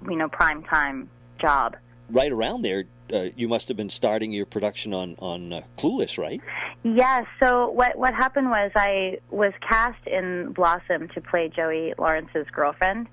you 0.09 0.17
know, 0.17 0.29
prime 0.29 0.63
time 0.65 1.09
job. 1.41 1.77
Right 2.11 2.31
around 2.31 2.63
there, 2.63 2.85
uh, 3.13 3.25
you 3.37 3.49
must 3.49 3.69
have 3.69 3.77
been 3.77 3.91
starting 3.91 4.33
your 4.33 4.47
production 4.47 4.95
on 4.95 5.17
on 5.19 5.53
uh, 5.53 5.63
Clueless, 5.79 6.19
right? 6.19 6.41
Yes. 6.83 7.27
So 7.43 7.71
what 7.71 7.97
what 7.97 8.15
happened 8.15 8.51
was 8.51 8.71
I 8.75 9.19
was 9.31 9.53
cast 9.69 10.07
in 10.07 10.53
Blossom 10.53 11.09
to 11.15 11.21
play 11.21 11.49
Joey 11.55 11.95
Lawrence's 11.99 12.47
girlfriend, 12.53 13.09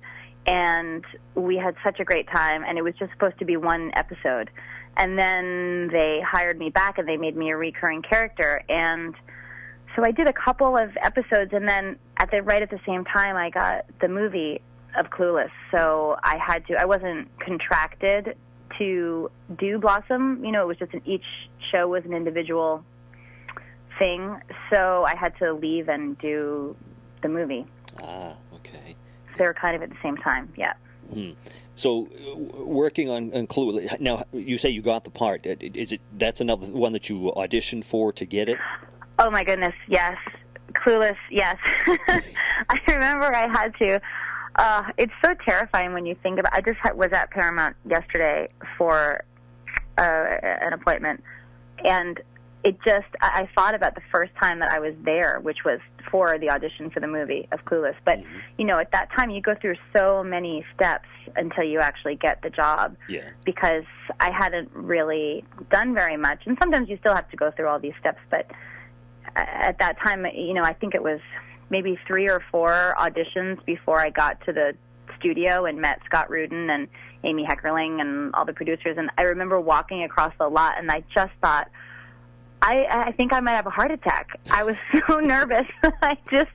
and 0.46 1.04
we 1.34 1.56
had 1.56 1.76
such 1.84 2.00
a 2.00 2.04
great 2.04 2.28
time. 2.28 2.64
And 2.66 2.78
it 2.78 2.82
was 2.82 2.94
just 2.98 3.12
supposed 3.12 3.38
to 3.38 3.44
be 3.44 3.56
one 3.56 3.92
episode, 3.94 4.50
and 4.96 5.18
then 5.18 5.88
they 5.92 6.20
hired 6.26 6.58
me 6.58 6.70
back 6.70 6.98
and 6.98 7.08
they 7.08 7.16
made 7.16 7.36
me 7.36 7.50
a 7.50 7.56
recurring 7.56 8.02
character. 8.02 8.62
And 8.68 9.14
so 9.96 10.02
I 10.04 10.12
did 10.12 10.28
a 10.28 10.32
couple 10.32 10.76
of 10.76 10.90
episodes, 11.02 11.52
and 11.52 11.68
then 11.68 11.96
at 12.16 12.30
the 12.30 12.42
right 12.42 12.62
at 12.62 12.70
the 12.70 12.80
same 12.86 13.04
time, 13.04 13.36
I 13.36 13.50
got 13.50 13.86
the 14.00 14.08
movie 14.08 14.60
of 14.98 15.10
Clueless. 15.10 15.50
So 15.70 16.16
I 16.22 16.38
had 16.38 16.66
to. 16.66 16.74
I 16.74 16.84
wasn't 16.84 17.28
contracted 17.38 18.36
to 18.78 19.30
do 19.58 19.78
Blossom. 19.78 20.44
You 20.44 20.52
know, 20.52 20.62
it 20.62 20.66
was 20.66 20.78
just 20.78 20.94
an, 20.94 21.02
each 21.04 21.24
show 21.70 21.88
was 21.88 22.04
an 22.04 22.12
individual 22.12 22.84
thing. 23.98 24.36
So 24.74 25.04
I 25.06 25.14
had 25.16 25.36
to 25.38 25.52
leave 25.52 25.88
and 25.88 26.18
do 26.18 26.76
the 27.22 27.28
movie. 27.28 27.66
Ah, 28.02 28.34
okay. 28.54 28.96
They 29.38 29.44
were 29.44 29.54
kind 29.54 29.76
of 29.76 29.82
at 29.82 29.90
the 29.90 29.96
same 30.02 30.16
time. 30.16 30.52
Yeah. 30.56 30.72
Hmm. 31.12 31.30
So, 31.74 32.08
uh, 32.08 32.36
working 32.64 33.08
on, 33.08 33.32
on 33.32 33.46
Clueless. 33.46 33.98
Now, 34.00 34.24
you 34.32 34.58
say 34.58 34.68
you 34.68 34.82
got 34.82 35.04
the 35.04 35.10
part. 35.10 35.46
Uh, 35.46 35.56
Is 35.60 35.92
it 35.92 36.00
that's 36.12 36.40
another 36.40 36.66
one 36.66 36.92
that 36.92 37.08
you 37.08 37.32
auditioned 37.36 37.84
for 37.84 38.12
to 38.12 38.24
get 38.24 38.48
it? 38.48 38.58
Oh 39.18 39.30
my 39.30 39.42
goodness, 39.42 39.74
yes. 39.88 40.16
Clueless, 40.74 41.16
yes. 41.30 41.56
I 42.68 42.80
remember 42.86 43.34
I 43.34 43.48
had 43.48 43.74
to. 43.82 44.00
Uh, 44.56 44.84
it's 44.98 45.12
so 45.24 45.32
terrifying 45.46 45.92
when 45.92 46.04
you 46.06 46.16
think 46.22 46.38
about. 46.38 46.52
I 46.54 46.60
just 46.60 46.78
had, 46.82 46.96
was 46.96 47.08
at 47.12 47.30
Paramount 47.30 47.76
yesterday 47.88 48.48
for 48.76 49.24
uh, 49.98 50.02
an 50.02 50.72
appointment, 50.72 51.22
and 51.84 52.20
it 52.64 52.76
just. 52.84 53.06
I, 53.22 53.42
I 53.42 53.48
thought 53.54 53.74
about 53.74 53.94
the 53.94 54.02
first 54.12 54.32
time 54.42 54.58
that 54.60 54.70
I 54.70 54.78
was 54.80 54.94
there, 55.04 55.38
which 55.40 55.58
was 55.64 55.80
for 56.10 56.36
the 56.38 56.50
audition 56.50 56.90
for 56.90 57.00
the 57.00 57.06
movie 57.06 57.48
of 57.52 57.64
Clueless. 57.64 57.94
But 58.04 58.18
you 58.58 58.64
know, 58.64 58.74
at 58.74 58.90
that 58.92 59.10
time, 59.16 59.30
you 59.30 59.40
go 59.40 59.54
through 59.54 59.76
so 59.96 60.24
many 60.24 60.64
steps 60.74 61.08
until 61.36 61.62
you 61.64 61.78
actually 61.78 62.16
get 62.16 62.42
the 62.42 62.50
job 62.50 62.96
Yeah. 63.08 63.28
because 63.44 63.84
I 64.18 64.32
hadn't 64.32 64.68
really 64.74 65.44
done 65.70 65.94
very 65.94 66.16
much. 66.16 66.42
And 66.46 66.58
sometimes 66.60 66.88
you 66.88 66.96
still 66.98 67.14
have 67.14 67.30
to 67.30 67.36
go 67.36 67.52
through 67.52 67.68
all 67.68 67.78
these 67.78 67.92
steps, 68.00 68.18
but 68.30 68.50
uh, 69.36 69.44
at 69.46 69.78
that 69.78 69.96
time, 70.04 70.26
you 70.34 70.54
know, 70.54 70.64
I 70.64 70.72
think 70.72 70.94
it 70.96 71.02
was 71.04 71.20
maybe 71.70 71.98
three 72.06 72.28
or 72.28 72.42
four 72.50 72.94
auditions 72.98 73.64
before 73.64 74.00
I 74.00 74.10
got 74.10 74.44
to 74.46 74.52
the 74.52 74.74
studio 75.18 75.66
and 75.66 75.80
met 75.80 76.00
Scott 76.04 76.28
Rudin 76.30 76.70
and 76.70 76.88
Amy 77.24 77.46
Heckerling 77.46 78.00
and 78.00 78.34
all 78.34 78.44
the 78.44 78.52
producers. 78.52 78.96
And 78.98 79.10
I 79.16 79.22
remember 79.22 79.60
walking 79.60 80.02
across 80.02 80.32
the 80.38 80.48
lot, 80.48 80.74
and 80.78 80.90
I 80.90 81.04
just 81.14 81.32
thought, 81.42 81.68
I, 82.62 82.86
I 82.90 83.12
think 83.12 83.32
I 83.32 83.40
might 83.40 83.52
have 83.52 83.66
a 83.66 83.70
heart 83.70 83.90
attack. 83.90 84.38
I 84.50 84.64
was 84.64 84.76
so 85.08 85.20
nervous. 85.20 85.66
I 86.02 86.16
just 86.32 86.50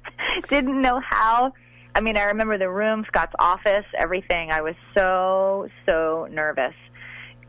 didn't 0.50 0.82
know 0.82 1.02
how. 1.08 1.54
I 1.96 2.02
mean, 2.02 2.18
I 2.18 2.26
remember 2.26 2.58
the 2.58 2.70
room, 2.70 3.06
Scott's 3.08 3.34
office, 3.40 3.86
everything. 3.98 4.52
I 4.52 4.62
was 4.62 4.76
so, 4.98 5.70
so 5.86 6.28
nervous. 6.30 6.74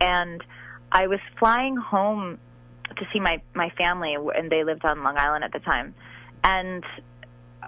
And 0.01 0.43
I 0.93 1.09
was 1.09 1.19
flying 1.39 1.77
home 1.77 2.39
to 2.97 3.05
see 3.13 3.19
my, 3.19 3.41
my 3.55 3.71
family, 3.71 4.15
and 4.15 4.51
they 4.51 4.63
lived 4.63 4.85
on 4.85 5.03
Long 5.03 5.17
Island 5.19 5.43
at 5.43 5.53
the 5.53 5.59
time. 5.59 5.95
And 6.45 6.85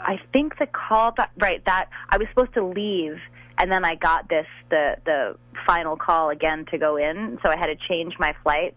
I 0.00 0.20
think 0.32 0.58
the 0.58 0.66
call 0.66 1.12
back, 1.12 1.32
right, 1.38 1.64
that 1.66 1.88
I 2.10 2.18
was 2.18 2.28
supposed 2.28 2.54
to 2.54 2.64
leave, 2.64 3.18
and 3.60 3.72
then 3.72 3.84
I 3.84 3.94
got 3.94 4.28
this, 4.28 4.46
the, 4.70 4.96
the 5.04 5.36
final 5.66 5.96
call 5.96 6.30
again 6.30 6.64
to 6.70 6.78
go 6.78 6.96
in. 6.96 7.38
So 7.42 7.50
I 7.50 7.56
had 7.56 7.66
to 7.66 7.76
change 7.88 8.14
my 8.18 8.34
flight 8.42 8.74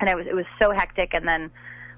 and 0.00 0.08
I 0.08 0.14
was 0.14 0.26
it 0.26 0.34
was 0.34 0.44
so 0.60 0.72
hectic 0.72 1.10
and 1.14 1.28
then 1.28 1.50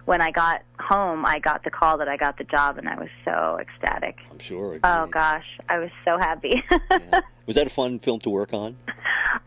when 0.04 0.20
I 0.20 0.30
got 0.30 0.62
home 0.78 1.24
I 1.26 1.38
got 1.38 1.64
the 1.64 1.70
call 1.70 1.98
that 1.98 2.08
I 2.08 2.16
got 2.16 2.38
the 2.38 2.44
job 2.44 2.78
and 2.78 2.88
I 2.88 2.96
was 2.96 3.08
so 3.24 3.58
ecstatic. 3.60 4.18
I'm 4.30 4.38
sure. 4.38 4.78
Oh 4.82 5.06
gosh, 5.06 5.46
I 5.68 5.78
was 5.78 5.90
so 6.04 6.18
happy. 6.18 6.62
Yeah. 6.90 7.20
Was 7.46 7.56
that 7.56 7.66
a 7.66 7.70
fun 7.70 7.98
film 7.98 8.20
to 8.20 8.30
work 8.30 8.52
on? 8.52 8.76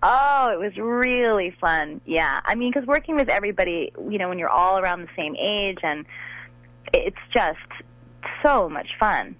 oh, 0.03 0.49
it 0.51 0.59
was 0.59 0.75
really 0.77 1.55
fun. 1.61 2.01
Yeah. 2.05 2.39
I 2.45 2.55
mean 2.55 2.71
cuz 2.71 2.85
working 2.85 3.15
with 3.15 3.29
everybody, 3.29 3.91
you 4.09 4.17
know, 4.17 4.29
when 4.29 4.39
you're 4.39 4.49
all 4.49 4.77
around 4.77 5.01
the 5.01 5.09
same 5.15 5.35
age 5.35 5.79
and 5.83 6.05
it's 6.93 7.17
just 7.33 7.59
so 8.45 8.69
much 8.69 8.89
fun. 8.99 9.35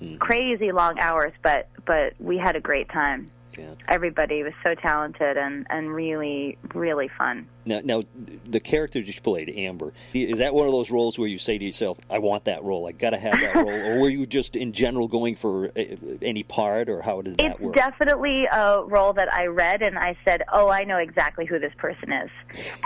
Mhm. 0.00 0.18
Crazy 0.18 0.72
long 0.72 0.98
hours, 0.98 1.32
but 1.42 1.68
but 1.84 2.14
we 2.18 2.38
had 2.38 2.56
a 2.56 2.60
great 2.60 2.88
time. 2.90 3.30
Yeah. 3.56 3.74
Everybody 3.88 4.42
was 4.42 4.52
so 4.62 4.74
talented 4.74 5.36
and 5.36 5.66
and 5.70 5.92
really 5.92 6.58
really 6.74 7.08
fun. 7.18 7.48
Now, 7.64 7.80
now, 7.84 8.02
the 8.44 8.58
character 8.58 8.98
you 8.98 9.12
played, 9.20 9.48
Amber, 9.50 9.92
is 10.12 10.38
that 10.38 10.52
one 10.52 10.66
of 10.66 10.72
those 10.72 10.90
roles 10.90 11.16
where 11.16 11.28
you 11.28 11.38
say 11.38 11.58
to 11.58 11.64
yourself, 11.64 11.98
"I 12.10 12.18
want 12.18 12.44
that 12.46 12.64
role. 12.64 12.88
I 12.88 12.92
got 12.92 13.10
to 13.10 13.18
have 13.18 13.40
that 13.40 13.54
role," 13.54 13.68
or 13.68 14.00
were 14.00 14.08
you 14.08 14.26
just 14.26 14.56
in 14.56 14.72
general 14.72 15.06
going 15.06 15.36
for 15.36 15.66
uh, 15.76 15.84
any 16.20 16.42
part, 16.42 16.88
or 16.88 17.02
how 17.02 17.22
did 17.22 17.38
that 17.38 17.52
It's 17.52 17.60
work? 17.60 17.76
It's 17.76 17.86
definitely 17.86 18.46
a 18.46 18.82
role 18.84 19.12
that 19.12 19.32
I 19.32 19.46
read 19.46 19.82
and 19.82 19.98
I 19.98 20.16
said, 20.24 20.42
"Oh, 20.52 20.68
I 20.70 20.84
know 20.84 20.98
exactly 20.98 21.46
who 21.46 21.58
this 21.58 21.72
person 21.76 22.12
is." 22.12 22.30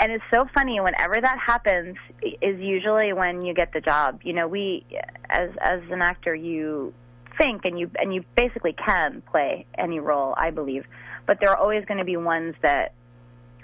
And 0.01 0.13
it's 0.13 0.25
so 0.33 0.47
funny 0.55 0.79
whenever 0.81 1.21
that 1.21 1.39
happens 1.39 1.97
is 2.23 2.61
usually 2.61 3.13
when 3.13 3.45
you 3.45 3.55
get 3.55 3.73
the 3.73 3.81
job. 3.81 4.21
You 4.25 4.35
know, 4.35 4.49
we 4.49 4.85
as 5.31 5.51
as 5.61 5.81
an 5.91 6.03
actor, 6.03 6.35
you 6.35 6.93
think 7.39 7.65
and 7.65 7.79
you 7.79 7.91
and 7.97 8.15
you 8.15 8.25
basically 8.37 8.75
can 8.75 9.23
play 9.31 9.67
any 9.77 10.01
role, 10.01 10.35
I 10.37 10.51
believe. 10.51 10.85
But 11.27 11.39
there 11.41 11.51
are 11.51 11.57
always 11.57 11.85
going 11.85 11.99
to 11.99 12.05
be 12.05 12.17
ones 12.17 12.55
that 12.63 12.93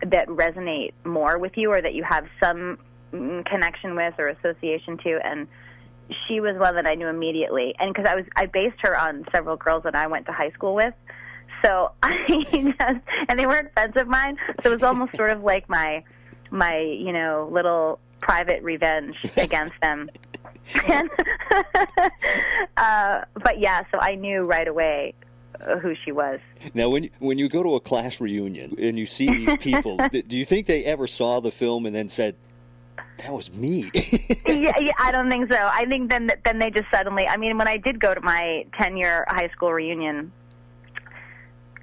that 0.02 0.26
resonate 0.28 0.92
more 1.04 1.38
with 1.38 1.52
you 1.56 1.70
or 1.70 1.80
that 1.80 1.94
you 1.94 2.04
have 2.08 2.26
some 2.42 2.78
mm, 3.12 3.44
connection 3.46 3.94
with 3.94 4.14
or 4.18 4.28
association 4.28 4.98
to 4.98 5.20
and 5.24 5.46
she 6.28 6.40
was 6.40 6.56
one 6.58 6.74
that 6.74 6.86
I 6.86 6.94
knew 6.94 7.08
immediately, 7.08 7.74
and 7.78 7.92
because 7.92 8.08
I 8.10 8.16
was 8.16 8.24
I 8.36 8.46
based 8.46 8.76
her 8.80 8.98
on 8.98 9.24
several 9.34 9.56
girls 9.56 9.84
that 9.84 9.94
I 9.94 10.06
went 10.06 10.26
to 10.26 10.32
high 10.32 10.50
school 10.50 10.74
with, 10.74 10.94
so 11.64 11.92
I 12.02 12.14
just 12.28 12.80
and 13.28 13.38
they 13.38 13.46
weren't 13.46 13.72
friends 13.72 14.00
of 14.00 14.08
mine, 14.08 14.36
so 14.62 14.70
it 14.70 14.74
was 14.74 14.82
almost 14.82 15.16
sort 15.16 15.30
of 15.30 15.42
like 15.42 15.68
my 15.68 16.02
my 16.50 16.78
you 16.78 17.12
know 17.12 17.48
little 17.52 17.98
private 18.20 18.62
revenge 18.62 19.16
against 19.36 19.74
them. 19.80 20.10
And, 20.88 21.10
uh, 22.76 23.24
but 23.42 23.58
yeah, 23.58 23.82
so 23.90 23.98
I 24.00 24.14
knew 24.14 24.42
right 24.42 24.68
away 24.68 25.14
who 25.80 25.94
she 26.04 26.12
was. 26.12 26.40
Now, 26.74 26.88
when 26.88 27.10
when 27.18 27.38
you 27.38 27.48
go 27.48 27.62
to 27.62 27.74
a 27.74 27.80
class 27.80 28.20
reunion 28.20 28.74
and 28.78 28.98
you 28.98 29.06
see 29.06 29.26
these 29.28 29.56
people, 29.58 29.96
do 30.10 30.36
you 30.36 30.44
think 30.44 30.66
they 30.66 30.84
ever 30.84 31.06
saw 31.06 31.40
the 31.40 31.50
film 31.50 31.86
and 31.86 31.94
then 31.94 32.08
said, 32.08 32.34
"That 33.18 33.32
was 33.32 33.52
me"? 33.52 33.90
yeah, 34.46 34.72
yeah, 34.80 34.92
I 34.98 35.10
don't 35.12 35.30
think 35.30 35.52
so. 35.52 35.58
I 35.72 35.84
think 35.86 36.10
then 36.10 36.30
then 36.44 36.58
they 36.58 36.70
just 36.70 36.86
suddenly. 36.92 37.28
I 37.28 37.36
mean, 37.36 37.58
when 37.58 37.68
I 37.68 37.76
did 37.76 38.00
go 38.00 38.12
to 38.14 38.20
my 38.20 38.64
ten 38.80 38.96
year 38.96 39.24
high 39.28 39.50
school 39.50 39.72
reunion, 39.72 40.32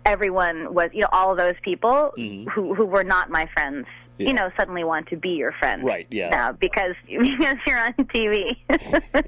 everyone 0.06 0.74
was 0.74 0.90
you 0.94 1.02
know 1.02 1.10
all 1.12 1.32
of 1.32 1.38
those 1.38 1.56
people 1.64 2.12
Mhm. 2.18 2.50
who 2.50 2.74
who 2.74 2.86
were 2.86 3.04
not 3.04 3.30
my 3.30 3.48
friends. 3.54 3.86
Yeah. 4.20 4.28
You 4.28 4.34
know, 4.34 4.52
suddenly 4.58 4.84
want 4.84 5.08
to 5.08 5.18
be 5.18 5.30
your 5.30 5.54
friend. 5.54 5.84
Right, 5.84 6.06
yeah. 6.12 6.30
Now 6.30 6.52
because 6.52 6.94
because 7.08 7.56
you're 7.66 7.80
on 7.80 7.94
TV. 7.94 8.58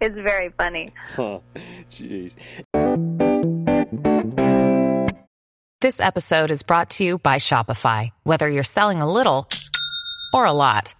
it's 0.00 0.16
very 0.16 0.48
funny. 0.56 0.92
huh. 1.14 1.40
Jeez. 1.90 2.34
This 5.82 6.00
episode 6.00 6.50
is 6.50 6.62
brought 6.62 6.88
to 6.90 7.04
you 7.04 7.18
by 7.18 7.36
Shopify. 7.36 8.10
Whether 8.22 8.48
you're 8.48 8.62
selling 8.62 9.02
a 9.02 9.12
little 9.12 9.46
or 10.32 10.46
a 10.46 10.52
lot, 10.52 10.94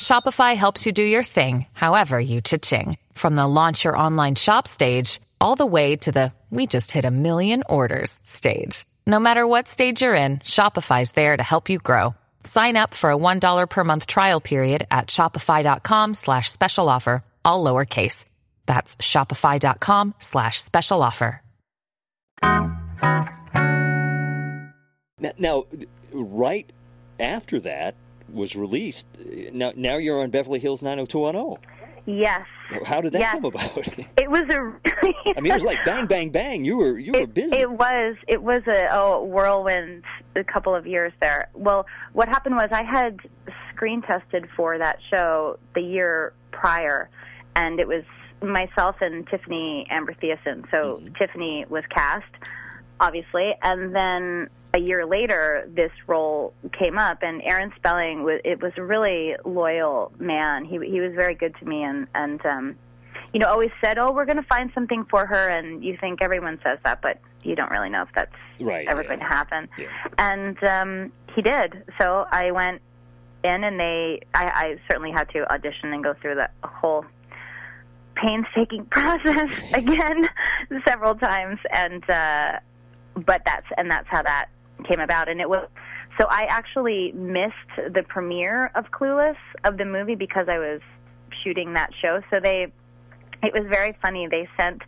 Shopify 0.00 0.56
helps 0.56 0.86
you 0.86 0.92
do 0.92 1.02
your 1.02 1.22
thing, 1.22 1.66
however 1.74 2.18
you 2.18 2.40
cha-ching. 2.40 2.96
From 3.12 3.36
the 3.36 3.46
launch 3.46 3.84
your 3.84 3.98
online 3.98 4.34
shop 4.34 4.66
stage, 4.66 5.20
all 5.42 5.56
the 5.56 5.66
way 5.66 5.96
to 5.96 6.10
the 6.12 6.32
we 6.50 6.66
just 6.66 6.92
hit 6.92 7.04
a 7.04 7.10
million 7.10 7.62
orders 7.68 8.18
stage. 8.22 8.86
No 9.08 9.20
matter 9.20 9.46
what 9.46 9.68
stage 9.68 10.02
you're 10.02 10.16
in, 10.16 10.38
Shopify's 10.38 11.12
there 11.12 11.36
to 11.36 11.42
help 11.42 11.68
you 11.68 11.78
grow. 11.78 12.16
Sign 12.42 12.76
up 12.76 12.92
for 12.92 13.10
a 13.12 13.16
$1 13.16 13.70
per 13.70 13.84
month 13.84 14.08
trial 14.08 14.40
period 14.40 14.86
at 14.90 15.06
shopify.com 15.06 16.14
slash 16.14 16.50
special 16.50 16.88
offer, 16.88 17.22
all 17.44 17.64
lowercase. 17.64 18.24
That's 18.66 18.96
shopify.com 18.96 20.14
slash 20.18 20.60
special 20.60 21.02
offer. 21.02 21.40
Now, 25.18 25.32
now, 25.38 25.64
right 26.12 26.70
after 27.18 27.60
that 27.60 27.94
was 28.32 28.54
released, 28.56 29.06
uh, 29.18 29.50
now 29.52 29.72
now 29.76 29.96
you're 29.96 30.20
on 30.20 30.30
Beverly 30.30 30.58
Hills 30.58 30.82
90210. 30.82 31.64
Yes. 32.06 32.46
How 32.84 33.00
did 33.00 33.12
that 33.12 33.20
Yes. 33.20 33.34
come 33.34 33.44
about? 33.44 33.88
It 34.16 34.30
was 34.30 34.42
a. 34.42 35.36
I 35.36 35.40
mean, 35.40 35.52
it 35.52 35.54
was 35.54 35.62
like 35.62 35.84
bang, 35.84 36.06
bang, 36.06 36.30
bang. 36.30 36.64
You 36.64 36.76
were 36.76 36.98
you 36.98 37.12
were 37.12 37.20
it, 37.20 37.34
busy. 37.34 37.56
It 37.56 37.70
was. 37.70 38.16
It 38.26 38.42
was 38.42 38.62
a 38.66 38.88
oh, 38.92 39.24
whirlwind. 39.24 40.04
A 40.34 40.44
couple 40.44 40.74
of 40.74 40.86
years 40.86 41.12
there. 41.20 41.48
Well, 41.54 41.86
what 42.12 42.28
happened 42.28 42.56
was 42.56 42.68
I 42.70 42.82
had 42.82 43.20
screen 43.72 44.02
tested 44.02 44.48
for 44.56 44.78
that 44.78 44.98
show 45.10 45.58
the 45.74 45.80
year 45.80 46.32
prior, 46.50 47.08
and 47.54 47.80
it 47.80 47.88
was 47.88 48.04
myself 48.42 48.96
and 49.00 49.26
Tiffani 49.28 49.86
Amber 49.90 50.14
Thiessen. 50.14 50.64
So 50.70 51.00
mm-hmm. 51.00 51.14
Tiffani 51.14 51.68
was 51.68 51.84
cast, 51.94 52.24
obviously, 53.00 53.54
and 53.62 53.94
then 53.94 54.48
a 54.76 54.78
year 54.78 55.06
later, 55.06 55.68
this 55.74 55.90
role 56.06 56.52
came 56.78 56.98
up, 56.98 57.22
and 57.22 57.42
Aaron 57.42 57.72
Spelling 57.76 58.22
was. 58.22 58.40
It 58.44 58.60
was 58.62 58.72
a 58.76 58.82
really 58.82 59.34
loyal 59.44 60.12
man. 60.18 60.64
He 60.66 60.78
he 60.86 61.00
was 61.00 61.12
very 61.14 61.34
good 61.34 61.54
to 61.60 61.64
me, 61.64 61.82
and 61.82 62.06
and 62.14 62.44
um, 62.44 62.76
you 63.32 63.40
know, 63.40 63.48
always 63.48 63.70
said, 63.82 63.98
"Oh, 63.98 64.12
we're 64.12 64.26
going 64.26 64.36
to 64.36 64.42
find 64.42 64.70
something 64.74 65.06
for 65.10 65.26
her," 65.26 65.48
and 65.48 65.82
you 65.82 65.96
think 65.98 66.20
everyone 66.22 66.60
says 66.62 66.78
that, 66.84 67.00
but 67.00 67.18
you 67.42 67.56
don't 67.56 67.70
really 67.70 67.88
know 67.88 68.02
if 68.02 68.08
that's 68.14 68.32
Right, 68.60 68.86
ever 68.88 69.02
yeah. 69.02 69.08
going 69.08 69.20
to 69.20 69.26
happen. 69.26 69.68
Yeah. 69.78 69.86
And 70.18 70.64
um, 70.64 71.12
he 71.34 71.42
did. 71.42 71.84
So 72.00 72.26
I 72.30 72.50
went 72.50 72.80
in, 73.44 73.64
and 73.64 73.78
they, 73.78 74.20
I, 74.34 74.44
I 74.44 74.80
certainly 74.90 75.12
had 75.12 75.28
to 75.30 75.50
audition 75.52 75.92
and 75.92 76.02
go 76.02 76.14
through 76.20 76.36
the 76.36 76.50
whole 76.64 77.04
painstaking 78.14 78.84
process 78.90 79.50
again 79.74 80.28
several 80.86 81.14
times, 81.14 81.58
and 81.72 82.08
uh, 82.10 82.52
but 83.14 83.42
that's 83.46 83.66
and 83.76 83.90
that's 83.90 84.08
how 84.08 84.22
that 84.22 84.48
came 84.84 85.00
about, 85.00 85.28
and 85.28 85.40
it 85.40 85.48
was. 85.48 85.68
So 86.18 86.26
I 86.30 86.46
actually 86.48 87.12
missed 87.12 87.92
the 87.92 88.02
premiere 88.02 88.70
of 88.74 88.86
Clueless 88.90 89.36
of 89.64 89.76
the 89.76 89.84
movie 89.84 90.14
because 90.14 90.48
I 90.48 90.58
was 90.58 90.80
shooting 91.44 91.74
that 91.74 91.90
show. 92.00 92.20
So 92.30 92.40
they 92.42 92.72
it 93.42 93.52
was 93.52 93.68
very 93.70 93.96
funny. 94.02 94.26
They 94.28 94.48
sent 94.58 94.82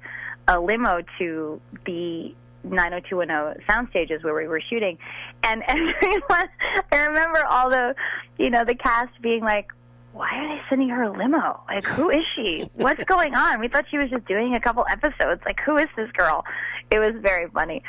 a 0.47 0.59
limo 0.59 1.03
to 1.19 1.61
the 1.85 2.35
90210 2.65 3.65
sound 3.69 3.89
stages 3.91 4.23
where 4.25 4.35
we 4.35 4.47
were 4.47 4.61
shooting, 4.61 4.99
and 5.43 5.63
everyone. 5.69 6.49
I 6.93 7.07
remember 7.07 7.45
all 7.49 7.71
the, 7.71 7.95
you 8.39 8.51
know, 8.51 8.65
the 8.65 8.75
cast 8.75 9.21
being 9.23 9.43
like, 9.43 9.69
"Why 10.13 10.29
are 10.35 10.57
they 10.57 10.63
sending 10.69 10.89
her 10.89 11.05
a 11.05 11.13
limo? 11.17 11.61
Like, 11.69 11.85
who 11.85 12.11
is 12.11 12.25
she? 12.35 12.69
What's 12.75 13.05
going 13.05 13.35
on? 13.35 13.61
We 13.61 13.69
thought 13.69 13.85
she 13.91 13.99
was 13.99 14.11
just 14.11 14.27
doing 14.27 14.55
a 14.57 14.61
couple 14.61 14.85
episodes. 14.91 15.43
Like, 15.45 15.61
who 15.65 15.77
is 15.77 15.89
this 15.97 16.11
girl?" 16.13 16.45
It 16.91 16.99
was 16.99 17.13
very 17.21 17.49
funny, 17.51 17.83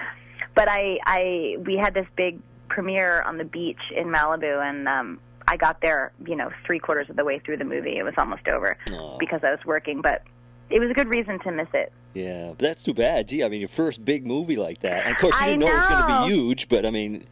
but 0.56 0.68
I, 0.70 1.00
I, 1.06 1.58
we 1.66 1.76
had 1.76 1.94
this 1.94 2.08
big 2.16 2.40
premiere 2.68 3.22
on 3.22 3.38
the 3.38 3.44
beach 3.44 3.80
in 3.96 4.08
Malibu, 4.08 4.62
and 4.62 4.88
um, 4.88 5.20
I 5.48 5.58
got 5.58 5.82
there, 5.82 6.12
you 6.26 6.36
know, 6.36 6.52
three 6.66 6.80
quarters 6.80 7.10
of 7.10 7.16
the 7.16 7.26
way 7.26 7.40
through 7.40 7.58
the 7.58 7.66
movie. 7.66 7.98
It 7.98 8.04
was 8.04 8.14
almost 8.18 8.48
over 8.48 8.78
Aw. 8.92 9.18
because 9.18 9.44
I 9.44 9.52
was 9.52 9.66
working, 9.66 10.02
but 10.02 10.24
it 10.70 10.80
was 10.80 10.90
a 10.92 10.94
good 10.94 11.14
reason 11.14 11.40
to 11.40 11.52
miss 11.52 11.68
it. 11.74 11.92
Yeah, 12.14 12.50
but 12.50 12.60
that's 12.60 12.84
too 12.84 12.94
bad. 12.94 13.28
Gee, 13.28 13.44
I 13.44 13.50
mean, 13.50 13.60
your 13.60 13.70
first 13.70 14.04
big 14.04 14.26
movie 14.26 14.56
like 14.56 14.80
that. 14.82 15.06
And 15.06 15.16
of 15.16 15.22
course, 15.22 15.36
you 15.40 15.48
didn't 15.48 15.62
know, 15.62 15.68
it 15.68 15.76
was 15.76 15.86
going 15.88 16.08
to 16.08 16.28
be 16.28 16.34
huge, 16.34 16.70
but 16.70 16.86
I 16.86 16.92
mean, 16.92 17.26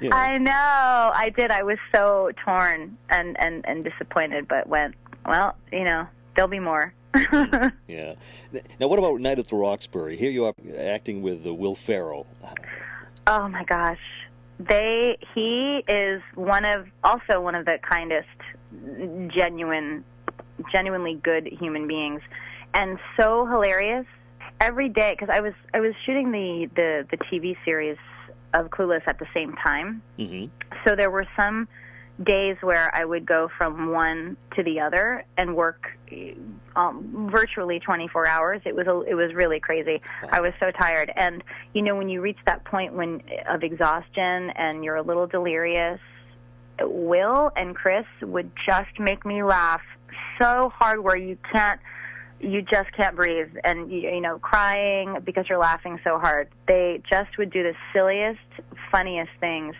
you 0.00 0.08
know. 0.10 0.16
I 0.16 0.38
know, 0.38 0.52
I 1.14 1.32
did. 1.36 1.50
I 1.50 1.62
was 1.62 1.78
so 1.94 2.30
torn 2.44 2.96
and 3.08 3.36
and 3.40 3.64
and 3.66 3.84
disappointed, 3.84 4.48
but 4.48 4.68
went. 4.68 4.94
Well, 5.24 5.56
you 5.72 5.84
know, 5.84 6.06
there'll 6.34 6.50
be 6.50 6.60
more. 6.60 6.92
Yeah. 7.88 8.14
Now, 8.80 8.88
what 8.88 8.98
about 8.98 9.20
Night 9.20 9.38
at 9.38 9.48
the 9.48 9.56
Roxbury? 9.56 10.16
Here 10.16 10.30
you 10.30 10.44
are 10.46 10.54
acting 10.76 11.22
with 11.22 11.46
uh, 11.46 11.54
Will 11.54 11.74
Ferrell. 11.74 12.26
oh 13.26 13.48
my 13.48 13.64
gosh, 13.64 14.00
they 14.58 15.18
he 15.34 15.82
is 15.88 16.22
one 16.34 16.64
of 16.64 16.86
also 17.04 17.40
one 17.40 17.54
of 17.54 17.64
the 17.64 17.78
kindest, 17.88 18.28
genuine, 19.36 20.04
genuinely 20.72 21.14
good 21.22 21.46
human 21.46 21.86
beings, 21.86 22.20
and 22.74 22.98
so 23.18 23.46
hilarious 23.46 24.06
every 24.60 24.88
day. 24.88 25.12
Because 25.18 25.28
I 25.32 25.40
was 25.40 25.54
I 25.74 25.80
was 25.80 25.94
shooting 26.04 26.32
the 26.32 26.68
the 26.74 27.06
the 27.10 27.16
TV 27.24 27.56
series 27.64 27.98
of 28.54 28.70
Clueless 28.70 29.02
at 29.06 29.18
the 29.18 29.26
same 29.34 29.54
time. 29.66 30.02
hmm 30.18 30.46
So 30.86 30.94
there 30.96 31.10
were 31.10 31.26
some 31.40 31.68
days 32.22 32.56
where 32.62 32.90
I 32.94 33.04
would 33.04 33.26
go 33.26 33.48
from 33.58 33.90
one 33.90 34.36
to 34.56 34.62
the 34.62 34.80
other 34.80 35.24
and 35.36 35.54
work 35.54 35.86
um, 36.74 37.28
virtually 37.30 37.80
24 37.80 38.26
hours. 38.26 38.62
It 38.64 38.74
was 38.74 38.86
a, 38.86 39.00
it 39.02 39.14
was 39.14 39.34
really 39.34 39.60
crazy. 39.60 40.00
I 40.30 40.40
was 40.40 40.52
so 40.60 40.70
tired, 40.70 41.12
and 41.16 41.42
you 41.74 41.82
know 41.82 41.96
when 41.96 42.08
you 42.08 42.20
reach 42.20 42.38
that 42.46 42.64
point 42.64 42.94
when 42.94 43.22
of 43.48 43.62
exhaustion 43.62 44.50
and 44.50 44.84
you're 44.84 44.96
a 44.96 45.02
little 45.02 45.26
delirious, 45.26 46.00
Will 46.80 47.50
and 47.56 47.74
Chris 47.74 48.06
would 48.22 48.50
just 48.66 48.98
make 48.98 49.24
me 49.26 49.42
laugh 49.42 49.82
so 50.40 50.70
hard 50.74 51.00
where 51.02 51.18
you 51.18 51.36
can't 51.52 51.80
you 52.38 52.60
just 52.60 52.92
can't 52.92 53.16
breathe. 53.16 53.50
And 53.64 53.90
you 53.90 54.20
know 54.20 54.38
crying 54.38 55.18
because 55.24 55.46
you're 55.48 55.58
laughing 55.58 55.98
so 56.04 56.18
hard. 56.18 56.48
They 56.66 57.02
just 57.10 57.36
would 57.38 57.50
do 57.50 57.62
the 57.62 57.74
silliest 57.92 58.40
funniest 58.90 59.32
things. 59.40 59.74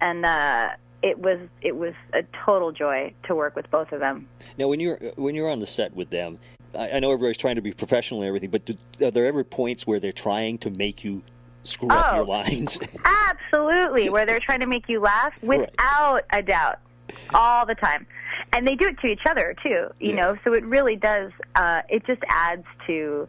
And 0.00 0.24
uh 0.24 0.68
it 1.02 1.18
was 1.18 1.38
it 1.62 1.76
was 1.76 1.94
a 2.12 2.22
total 2.44 2.72
joy 2.72 3.12
to 3.24 3.34
work 3.34 3.56
with 3.56 3.70
both 3.70 3.90
of 3.92 4.00
them 4.00 4.26
Now, 4.58 4.68
when 4.68 4.80
you're 4.80 4.98
when 5.16 5.34
you're 5.34 5.48
on 5.50 5.60
the 5.60 5.66
set 5.66 5.94
with 5.94 6.10
them, 6.10 6.38
I, 6.74 6.90
I 6.92 7.00
know 7.00 7.10
everybody's 7.12 7.38
trying 7.38 7.56
to 7.56 7.62
be 7.62 7.72
professional 7.72 8.20
and 8.20 8.28
everything, 8.28 8.50
but 8.50 8.64
do, 8.66 8.76
are 9.02 9.10
there 9.10 9.26
ever 9.26 9.42
points 9.44 9.86
where 9.86 9.98
they're 9.98 10.12
trying 10.12 10.58
to 10.58 10.70
make 10.70 11.02
you 11.04 11.22
screw 11.64 11.88
up 11.88 12.12
Oh. 12.12 12.16
your 12.16 12.24
lines? 12.26 12.78
absolutely 13.04 14.10
where 14.10 14.26
they're 14.26 14.40
trying 14.40 14.60
to 14.60 14.66
make 14.66 14.88
you 14.88 15.00
laugh 15.00 15.32
Right. 15.42 15.60
without 15.60 16.22
a 16.32 16.42
doubt 16.42 16.78
all 17.34 17.66
the 17.66 17.74
time 17.74 18.06
and 18.52 18.66
they 18.66 18.74
do 18.76 18.86
it 18.86 18.98
to 19.00 19.06
each 19.08 19.22
other 19.28 19.54
too 19.62 19.88
you 20.00 20.14
Yeah. 20.14 20.20
know 20.20 20.36
so 20.44 20.52
it 20.54 20.64
really 20.64 20.96
does 20.96 21.32
uh 21.56 21.82
it 21.88 22.04
just 22.06 22.22
adds 22.30 22.64
to 22.86 23.26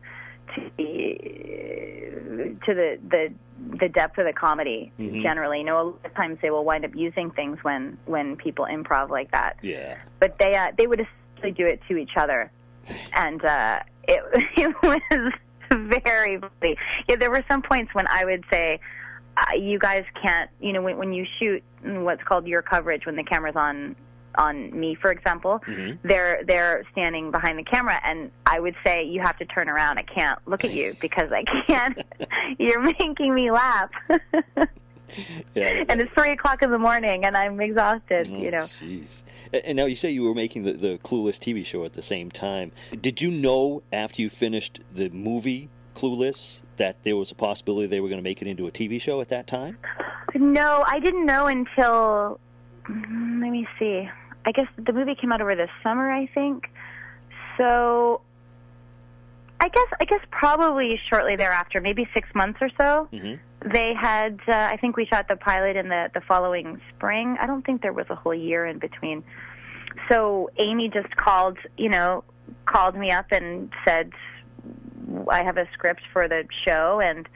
to 0.56 0.72
the 0.78 2.56
to 2.66 2.74
the 2.74 3.00
the 3.10 3.34
the 3.80 3.90
depth 3.90 4.18
of 4.18 4.26
the 4.26 4.34
comedy 4.34 4.92
Mhm. 5.00 5.22
generally 5.22 5.60
you 5.60 5.64
know 5.66 5.82
a 5.82 5.84
lot 5.84 6.00
of 6.06 6.14
times 6.16 6.38
they 6.42 6.50
will 6.50 6.66
wind 6.66 6.84
up 6.84 6.92
using 6.96 7.30
things 7.32 7.58
when 7.64 7.98
when 8.06 8.36
people 8.36 8.66
improv 8.66 9.10
like 9.10 9.30
that 9.32 9.58
yeah. 9.62 9.98
but 10.20 10.38
they 10.40 10.56
uh, 10.56 10.72
they 10.78 10.88
would 10.88 11.00
essentially 11.00 11.52
do 11.52 11.66
it 11.66 11.80
to 11.88 11.98
each 11.98 12.12
other, 12.18 12.52
and 13.16 13.44
uh, 13.46 13.80
it 14.08 14.22
it 14.58 14.76
was 14.84 15.34
very 15.74 16.40
funny. 16.40 16.76
Yeah, 17.08 17.16
there 17.16 17.32
were 17.32 17.44
some 17.50 17.62
points 17.62 17.94
when 17.96 18.06
I 18.08 18.26
would 18.26 18.44
say, 18.52 18.80
uh, 19.38 19.56
"You 19.56 19.80
guys 19.80 20.04
can't," 20.24 20.50
you 20.60 20.74
know, 20.74 20.82
when, 20.82 20.98
when 20.98 21.14
you 21.14 21.26
shoot 21.40 21.64
what's 21.84 22.22
called 22.24 22.46
your 22.48 22.62
coverage 22.62 23.06
when 23.06 23.16
the 23.16 23.24
camera's 23.24 23.56
on 23.56 23.96
on 24.36 24.78
me, 24.78 24.96
for 24.96 25.12
example, 25.12 25.62
Mhm. 25.68 25.98
they're 26.04 26.44
they're 26.46 26.84
standing 26.92 27.32
behind 27.32 27.58
the 27.60 27.64
camera, 27.64 28.00
and 28.04 28.32
I 28.46 28.60
would 28.60 28.76
say, 28.86 29.04
"You 29.04 29.22
have 29.22 29.38
to 29.40 29.46
turn 29.46 29.70
around. 29.70 29.98
I 29.98 30.04
can't 30.04 30.40
look 30.48 30.64
at 30.64 30.72
you 30.72 30.96
because 31.02 31.32
I 31.32 31.44
can't. 31.44 31.98
You're 32.60 32.82
making 32.82 33.34
me 33.34 33.52
laugh." 33.52 33.90
Yeah. 35.56 35.84
and 35.90 36.00
it's 36.00 36.12
three 36.14 36.32
o'clock 36.32 36.62
in 36.64 36.72
the 36.72 36.78
morning, 36.80 37.26
and 37.26 37.36
I'm 37.36 37.60
exhausted. 37.60 38.30
Oh, 38.32 38.38
you 38.38 38.50
know. 38.50 38.60
Jeez. 38.60 39.24
And 39.52 39.76
now 39.76 39.84
you 39.86 39.98
say 39.98 40.10
you 40.10 40.24
were 40.24 40.34
making 40.34 40.64
the, 40.64 40.72
the 40.72 41.00
Clueless 41.04 41.38
TV 41.38 41.66
show 41.66 41.84
at 41.84 41.94
the 41.94 42.02
same 42.02 42.32
time. 42.32 42.72
Did 42.98 43.22
you 43.22 43.30
know 43.30 43.84
after 43.92 44.22
you 44.22 44.30
finished 44.30 44.80
the 44.90 45.10
movie 45.10 45.70
clueless 45.96 46.62
that 46.78 47.04
there 47.04 47.18
was 47.18 47.30
a 47.30 47.36
possibility 47.36 47.88
they 47.88 48.00
were 48.00 48.08
going 48.08 48.20
to 48.20 48.24
make 48.24 48.42
it 48.42 48.48
into 48.48 48.68
a 48.68 48.72
TV 48.72 49.02
show 49.02 49.20
at 49.20 49.28
that 49.28 49.48
time? 49.48 49.78
No, 50.34 50.86
I 50.88 51.00
didn't 51.02 51.26
know 51.26 51.48
until. 51.48 52.40
mm, 52.86 53.42
Let 53.42 53.52
me 53.52 53.68
see. 53.78 54.10
I 54.46 54.52
guess 54.52 54.68
the 54.78 54.94
movie 54.94 55.16
came 55.16 55.32
out 55.32 55.42
over 55.42 55.56
the 55.56 55.68
summer, 55.84 56.12
I 56.12 56.26
think. 56.28 56.70
So, 57.58 58.22
I 59.60 59.68
guess 59.70 59.88
I 60.00 60.06
guess 60.06 60.22
probably 60.32 61.00
shortly 61.10 61.36
thereafter, 61.36 61.82
maybe 61.82 62.08
six 62.16 62.28
months 62.34 62.60
or 62.62 62.70
so. 62.80 63.08
hmm 63.12 63.36
They 63.72 63.94
had. 63.94 64.40
Uh, 64.48 64.70
I 64.72 64.78
think 64.78 64.98
we 64.98 65.06
shot 65.06 65.28
the 65.28 65.36
pilot 65.36 65.76
in 65.76 65.90
the 65.90 66.10
the 66.14 66.22
following 66.22 66.82
spring. 66.96 67.38
I 67.40 67.46
don't 67.46 67.64
think 67.66 67.82
there 67.82 67.94
was 67.94 68.08
a 68.10 68.16
whole 68.16 68.34
year 68.34 68.66
in 68.66 68.80
between. 68.80 69.24
So 70.10 70.50
Amy 70.58 70.90
just 70.90 71.16
called, 71.16 71.58
you 71.78 71.90
know, 71.90 72.24
called 72.66 72.96
me 72.96 73.12
up 73.12 73.28
and 73.32 73.72
said, 73.88 74.12
"I 75.30 75.44
have 75.44 75.58
a 75.58 75.68
script 75.74 76.02
for 76.12 76.28
the 76.28 76.46
show, 76.68 77.00
and 77.04 77.30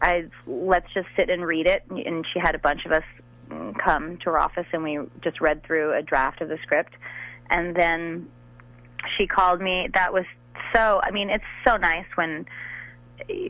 I 0.00 0.24
let's 0.46 0.92
just 0.94 1.08
sit 1.14 1.30
and 1.30 1.46
read 1.46 1.68
it." 1.68 1.84
And 1.90 2.26
she 2.32 2.40
had 2.40 2.56
a 2.56 2.58
bunch 2.58 2.84
of 2.86 2.92
us 2.92 3.04
come 3.84 4.18
to 4.18 4.24
her 4.30 4.38
office, 4.38 4.66
and 4.72 4.82
we 4.82 4.98
just 5.22 5.40
read 5.40 5.62
through 5.64 5.96
a 5.96 6.02
draft 6.02 6.40
of 6.40 6.48
the 6.48 6.58
script, 6.62 6.94
and 7.50 7.74
then 7.74 8.28
she 9.16 9.26
called 9.26 9.60
me. 9.60 9.88
That 9.94 10.12
was 10.12 10.24
so. 10.74 11.00
I 11.04 11.10
mean, 11.10 11.30
it's 11.30 11.44
so 11.66 11.76
nice 11.76 12.06
when 12.14 12.46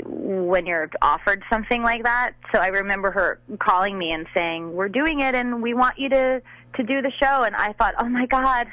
when 0.04 0.66
you're 0.66 0.90
offered 1.00 1.42
something 1.50 1.82
like 1.82 2.04
that. 2.04 2.32
So 2.54 2.60
I 2.60 2.68
remember 2.68 3.10
her 3.12 3.40
calling 3.58 3.98
me 3.98 4.12
and 4.12 4.26
saying, 4.36 4.72
"We're 4.72 4.88
doing 4.88 5.20
it, 5.20 5.34
and 5.34 5.62
we 5.62 5.74
want 5.74 5.98
you 5.98 6.08
to 6.10 6.42
to 6.76 6.82
do 6.82 7.02
the 7.02 7.12
show." 7.22 7.42
And 7.42 7.54
I 7.56 7.72
thought, 7.72 7.94
"Oh 7.98 8.08
my 8.08 8.26
God." 8.26 8.68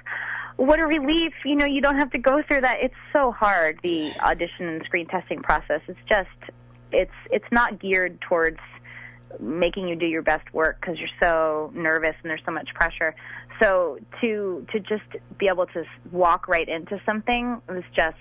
What 0.55 0.81
a 0.81 0.85
relief! 0.85 1.31
You 1.45 1.55
know, 1.55 1.65
you 1.65 1.79
don't 1.79 1.97
have 1.99 2.11
to 2.11 2.17
go 2.17 2.43
through 2.45 2.59
that. 2.61 2.79
It's 2.81 3.01
so 3.13 3.31
hard 3.31 3.79
the 3.81 4.11
audition 4.19 4.67
and 4.67 4.83
screen 4.83 5.07
testing 5.07 5.41
process. 5.41 5.79
It's 5.87 5.97
just, 6.05 6.51
it's 6.91 7.13
it's 7.31 7.45
not 7.49 7.79
geared 7.79 8.19
towards 8.19 8.59
making 9.39 9.87
you 9.87 9.95
do 9.95 10.05
your 10.05 10.21
best 10.21 10.51
work 10.53 10.79
because 10.81 10.97
you're 10.99 11.09
so 11.21 11.71
nervous 11.73 12.15
and 12.21 12.29
there's 12.29 12.41
so 12.45 12.51
much 12.51 12.69
pressure. 12.73 13.15
So 13.61 13.99
to 14.21 14.65
to 14.71 14.79
just 14.79 15.03
be 15.37 15.47
able 15.47 15.67
to 15.67 15.83
walk 16.11 16.47
right 16.47 16.67
into 16.67 16.99
something 17.05 17.61
was 17.67 17.83
just 17.95 18.15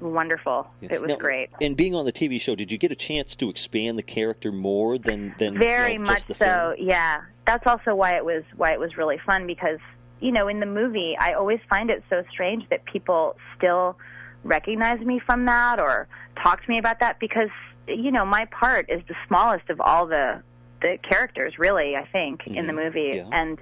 wonderful. 0.00 0.68
It 0.80 1.00
was 1.00 1.10
Now, 1.10 1.16
great. 1.16 1.50
And 1.60 1.76
being 1.76 1.94
on 1.94 2.04
the 2.04 2.12
TV 2.12 2.40
show, 2.40 2.54
did 2.54 2.72
you 2.72 2.78
get 2.78 2.90
a 2.90 2.96
chance 2.96 3.36
to 3.36 3.48
expand 3.48 3.98
the 3.98 4.02
character 4.02 4.52
more 4.52 4.98
than 4.98 5.34
than 5.38 5.58
Very 5.58 5.92
you 5.94 5.98
know, 5.98 6.04
much 6.12 6.26
so. 6.26 6.34
film? 6.34 6.74
Yeah, 6.78 7.22
that's 7.46 7.66
also 7.66 7.94
why 7.94 8.16
it 8.16 8.24
was 8.24 8.44
why 8.56 8.72
it 8.72 8.80
was 8.80 8.96
really 8.96 9.18
fun 9.26 9.46
because 9.46 9.78
you 10.20 10.32
know 10.32 10.48
in 10.48 10.60
the 10.60 10.66
movie 10.66 11.16
I 11.18 11.32
always 11.32 11.60
find 11.68 11.90
it 11.90 12.02
so 12.08 12.22
strange 12.30 12.68
that 12.70 12.84
people 12.84 13.36
still 13.56 13.96
recognize 14.44 15.00
me 15.00 15.20
from 15.24 15.46
that 15.46 15.80
or 15.80 16.08
talk 16.42 16.62
to 16.64 16.70
me 16.70 16.78
about 16.78 17.00
that 17.00 17.18
because 17.20 17.50
you 17.88 18.10
know 18.10 18.24
my 18.24 18.44
part 18.46 18.88
is 18.88 19.02
the 19.08 19.14
smallest 19.26 19.68
of 19.70 19.80
all 19.80 20.06
the 20.06 20.42
the 20.80 20.98
characters 21.08 21.58
really 21.58 21.96
I 21.96 22.06
think 22.06 22.46
in 22.46 22.66
the 22.66 22.72
movie. 22.72 23.12
Yeah. 23.14 23.28
and 23.32 23.58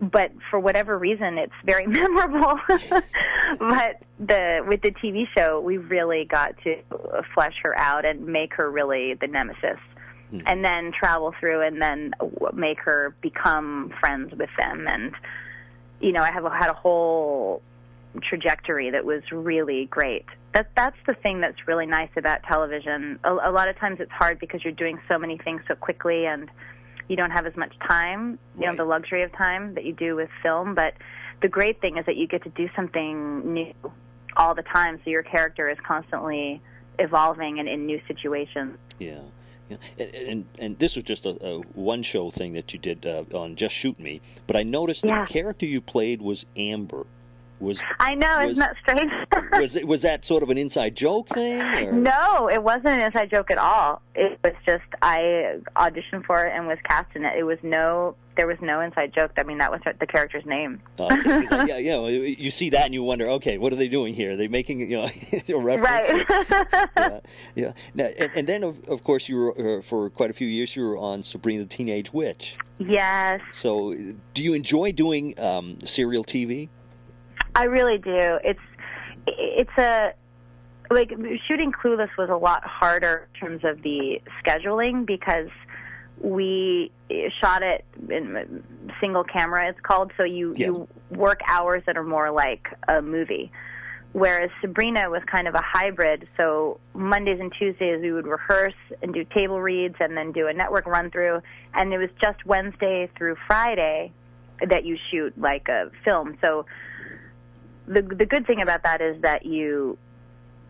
but 0.00 0.32
for 0.50 0.58
whatever 0.58 0.98
reason 0.98 1.38
it's 1.38 1.52
very 1.64 1.86
memorable. 2.00 2.58
But 3.58 3.96
the 4.20 4.64
with 4.66 4.82
the 4.82 4.92
TV 4.92 5.26
show 5.36 5.60
we 5.60 5.76
really 5.76 6.24
got 6.24 6.54
to 6.62 6.76
flesh 7.34 7.54
her 7.64 7.76
out 7.78 8.06
and 8.06 8.26
make 8.26 8.54
her 8.54 8.70
really 8.70 9.14
the 9.14 9.26
nemesis. 9.26 9.78
Hmm. 10.30 10.40
And 10.46 10.64
then 10.64 10.92
travel 10.92 11.34
through 11.40 11.62
and 11.62 11.82
then 11.82 12.12
make 12.54 12.78
her 12.80 13.12
become 13.20 13.92
friends 13.98 14.32
with 14.32 14.50
them. 14.58 14.86
And 14.88 15.12
you 16.00 16.12
know 16.12 16.22
I 16.22 16.30
have 16.30 16.44
had 16.44 16.70
a 16.70 16.74
whole 16.74 17.62
trajectory 18.22 18.90
that 18.90 19.04
was 19.04 19.22
really 19.32 19.86
great 19.86 20.26
that 20.52 20.68
that's 20.76 20.96
the 21.06 21.14
thing 21.14 21.40
that's 21.40 21.66
really 21.68 21.86
nice 21.86 22.10
about 22.16 22.42
television 22.42 23.18
a, 23.24 23.30
a 23.32 23.52
lot 23.52 23.68
of 23.68 23.76
times 23.78 23.98
it's 24.00 24.10
hard 24.10 24.38
because 24.38 24.62
you're 24.64 24.72
doing 24.72 24.98
so 25.08 25.18
many 25.18 25.38
things 25.38 25.60
so 25.68 25.74
quickly 25.74 26.26
and 26.26 26.50
you 27.08 27.16
don't 27.16 27.30
have 27.30 27.46
as 27.46 27.56
much 27.56 27.72
time 27.88 28.38
you 28.58 28.66
Right. 28.66 28.76
know 28.76 28.84
the 28.84 28.88
luxury 28.88 29.22
of 29.22 29.32
time 29.32 29.74
that 29.74 29.84
you 29.84 29.92
do 29.92 30.16
with 30.16 30.28
film 30.42 30.74
but 30.74 30.94
the 31.42 31.48
great 31.48 31.80
thing 31.80 31.96
is 31.98 32.06
that 32.06 32.16
you 32.16 32.26
get 32.26 32.42
to 32.44 32.50
do 32.50 32.68
something 32.76 33.52
new 33.54 33.72
all 34.36 34.54
the 34.54 34.62
time 34.62 35.00
so 35.04 35.10
your 35.10 35.22
character 35.22 35.68
is 35.68 35.78
constantly 35.86 36.60
evolving 36.98 37.58
and 37.58 37.68
in 37.68 37.86
new 37.86 38.00
situations 38.06 38.76
Yeah. 38.98 39.20
Yeah. 39.68 39.76
And, 39.98 40.14
and 40.14 40.44
and 40.58 40.78
this 40.80 40.96
was 40.96 41.04
just 41.04 41.24
a, 41.26 41.30
a 41.46 41.60
one 41.74 42.02
show 42.02 42.32
thing 42.32 42.54
that 42.54 42.72
you 42.72 42.78
did 42.80 43.06
uh, 43.06 43.22
on 43.32 43.54
Just 43.54 43.72
Shoot 43.74 44.00
Me, 44.00 44.20
but 44.48 44.56
I 44.56 44.64
noticed 44.64 45.04
Yeah. 45.04 45.24
the 45.24 45.32
character 45.32 45.64
you 45.64 45.80
played 45.80 46.20
was 46.20 46.44
Amber. 46.56 47.06
Was 47.60 47.82
I 47.98 48.14
know, 48.14 48.38
Was- 48.38 48.52
isn't 48.52 48.58
that 48.58 48.76
strange? 48.82 49.12
was 49.60 49.76
it, 49.76 49.86
was 49.86 50.02
that 50.02 50.24
sort 50.24 50.42
of 50.42 50.48
an 50.50 50.56
inside 50.58 50.96
joke 50.96 51.28
thing? 51.28 51.60
Or? 51.60 51.92
no, 51.92 52.48
it 52.48 52.62
wasn't 52.62 52.86
an 52.88 53.00
inside 53.02 53.30
joke 53.30 53.50
at 53.50 53.58
all. 53.58 54.00
It 54.14 54.38
was 54.42 54.54
just 54.64 54.82
I 55.02 55.56
auditioned 55.76 56.24
for 56.24 56.42
it 56.44 56.52
and 56.56 56.66
was 56.66 56.78
cast 56.88 57.14
in 57.14 57.24
it. 57.24 57.36
It 57.38 57.42
was 57.44 57.58
no, 57.62 58.16
there 58.36 58.46
was 58.46 58.56
no 58.62 58.80
inside 58.80 59.12
joke. 59.14 59.32
I 59.38 59.42
mean, 59.42 59.58
that 59.58 59.70
was 59.70 59.82
the 59.98 60.06
character's 60.06 60.46
name. 60.46 60.80
Uh, 60.98 61.08
I- 61.10 61.64
yeah, 61.68 61.76
you 61.76 61.90
know, 61.90 62.06
you 62.06 62.50
see 62.50 62.70
that 62.70 62.86
and 62.86 62.94
you 62.94 63.02
wonder, 63.02 63.28
okay, 63.28 63.58
what 63.58 63.74
are 63.74 63.76
they 63.76 63.88
doing 63.88 64.14
here? 64.14 64.32
Are 64.32 64.36
they 64.36 64.48
making 64.48 64.80
you 64.90 64.96
know 64.96 65.04
a 65.48 65.54
reference? 65.58 66.28
Right. 66.30 66.86
yeah, 66.96 67.20
yeah. 67.54 67.72
Now, 67.94 68.04
and, 68.18 68.30
and 68.34 68.48
then 68.48 68.64
of, 68.64 68.82
of 68.88 69.04
course 69.04 69.28
you 69.28 69.36
were 69.36 69.78
uh, 69.78 69.82
for 69.82 70.08
quite 70.08 70.30
a 70.30 70.34
few 70.34 70.48
years 70.48 70.74
you 70.76 70.82
were 70.84 70.96
on 70.96 71.22
Sabrina 71.22 71.64
the 71.64 71.68
Teenage 71.68 72.12
Witch. 72.14 72.56
yes, 72.78 73.40
So, 73.52 73.94
do 74.32 74.42
you 74.42 74.54
enjoy 74.54 74.92
doing 74.92 75.38
um, 75.38 75.78
serial 75.84 76.24
TV? 76.24 76.70
I 77.54 77.64
really 77.64 77.98
do. 77.98 78.38
It's 78.44 78.60
it's 79.26 79.78
a 79.78 80.12
like 80.90 81.10
shooting 81.46 81.72
Clueless 81.72 82.10
was 82.18 82.30
a 82.30 82.36
lot 82.36 82.64
harder 82.64 83.28
in 83.34 83.40
terms 83.40 83.64
of 83.64 83.82
the 83.82 84.20
scheduling 84.44 85.06
because 85.06 85.48
we 86.18 86.90
shot 87.40 87.62
it 87.62 87.84
in 88.08 88.62
single 89.00 89.24
camera. 89.24 89.68
It's 89.68 89.80
called 89.80 90.12
so 90.16 90.24
you 90.24 90.54
Yeah. 90.56 90.66
you 90.66 90.88
work 91.10 91.40
hours 91.48 91.82
that 91.86 91.96
are 91.96 92.04
more 92.04 92.30
like 92.30 92.68
a 92.88 93.00
movie. 93.02 93.50
Whereas 94.12 94.50
Sabrina 94.60 95.08
was 95.08 95.22
kind 95.32 95.46
of 95.46 95.54
a 95.54 95.62
hybrid. 95.62 96.26
So 96.36 96.80
Mondays 96.94 97.38
and 97.38 97.52
Tuesdays 97.56 98.00
we 98.02 98.10
would 98.10 98.26
rehearse 98.26 98.74
and 99.02 99.14
do 99.14 99.24
table 99.24 99.60
reads 99.60 99.94
and 100.00 100.16
then 100.16 100.32
do 100.32 100.48
a 100.48 100.52
network 100.52 100.86
run 100.86 101.10
through. 101.12 101.42
And 101.74 101.92
it 101.92 101.98
was 101.98 102.10
just 102.20 102.44
Wednesday 102.44 103.08
through 103.16 103.36
Friday 103.46 104.12
that 104.68 104.84
you 104.84 104.98
shoot 105.10 105.38
like 105.38 105.68
a 105.68 105.90
film. 106.04 106.36
So 106.44 106.66
the 107.90 108.02
the 108.02 108.24
good 108.26 108.46
thing 108.46 108.62
about 108.62 108.84
that 108.84 109.00
is 109.02 109.20
that 109.22 109.44
you 109.44 109.98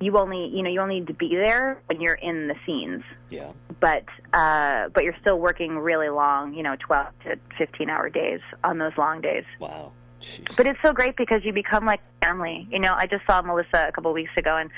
you 0.01 0.17
only 0.17 0.49
you 0.49 0.63
know 0.63 0.71
you 0.71 0.81
only 0.81 1.01
need 1.01 1.07
to 1.07 1.15
be 1.15 1.29
there 1.37 1.79
when 1.87 2.01
you're 2.01 2.15
in 2.15 2.49
the 2.49 2.55
scenes 2.65 3.03
Yeah. 3.29 3.53
but 3.81 4.05
uh 4.33 4.89
but 4.95 5.05
you're 5.05 5.17
still 5.21 5.39
working 5.39 5.79
really 5.79 6.09
long 6.09 6.55
you 6.55 6.63
know 6.63 6.75
12 6.81 7.07
to 7.25 7.37
15 7.59 7.91
hour 7.91 8.09
days 8.09 8.41
on 8.65 8.79
those 8.79 8.93
long 8.97 9.21
days 9.21 9.45
Wow. 9.59 9.93
Jeez. 10.23 10.57
but 10.57 10.67
it's 10.67 10.79
so 10.83 10.93
great 10.93 11.17
because 11.17 11.45
you 11.45 11.53
become 11.53 11.85
like 11.85 12.01
family 12.25 12.67
you 12.71 12.79
know 12.79 12.95
i 12.97 13.07
just 13.07 13.25
saw 13.27 13.43
melissa 13.43 13.87
a 13.89 13.93
couple 13.93 14.11
of 14.11 14.15
weeks 14.15 14.33
ago 14.39 14.57
and 14.57 14.71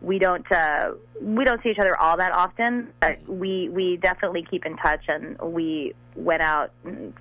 we 0.00 0.18
don't 0.18 0.50
uh 0.52 0.92
we 1.20 1.44
don't 1.44 1.62
see 1.62 1.70
each 1.70 1.78
other 1.78 1.96
all 2.00 2.16
that 2.16 2.32
often 2.32 2.92
but 3.00 3.18
we 3.28 3.68
we 3.70 3.96
definitely 3.96 4.46
keep 4.48 4.64
in 4.64 4.76
touch 4.76 5.04
and 5.08 5.36
we 5.40 5.92
went 6.14 6.40
out 6.42 6.70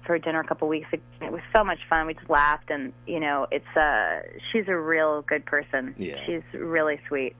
for 0.05 0.17
dinner 0.19 0.39
a 0.39 0.43
couple 0.47 0.67
of 0.67 0.69
weeks 0.69 0.87
ago 0.93 1.01
it 1.21 1.31
was 1.31 1.41
so 1.55 1.63
much 1.63 1.79
fun 1.89 2.05
we 2.05 2.13
just 2.13 2.29
laughed 2.29 2.69
and 2.69 2.93
you 3.07 3.19
know 3.19 3.47
it's 3.51 3.75
uh 3.75 4.19
she's 4.51 4.67
a 4.67 4.75
real 4.77 5.21
good 5.23 5.43
person 5.45 5.95
Yeah. 5.97 6.15
she's 6.25 6.43
really 6.53 6.99
sweet 7.07 7.35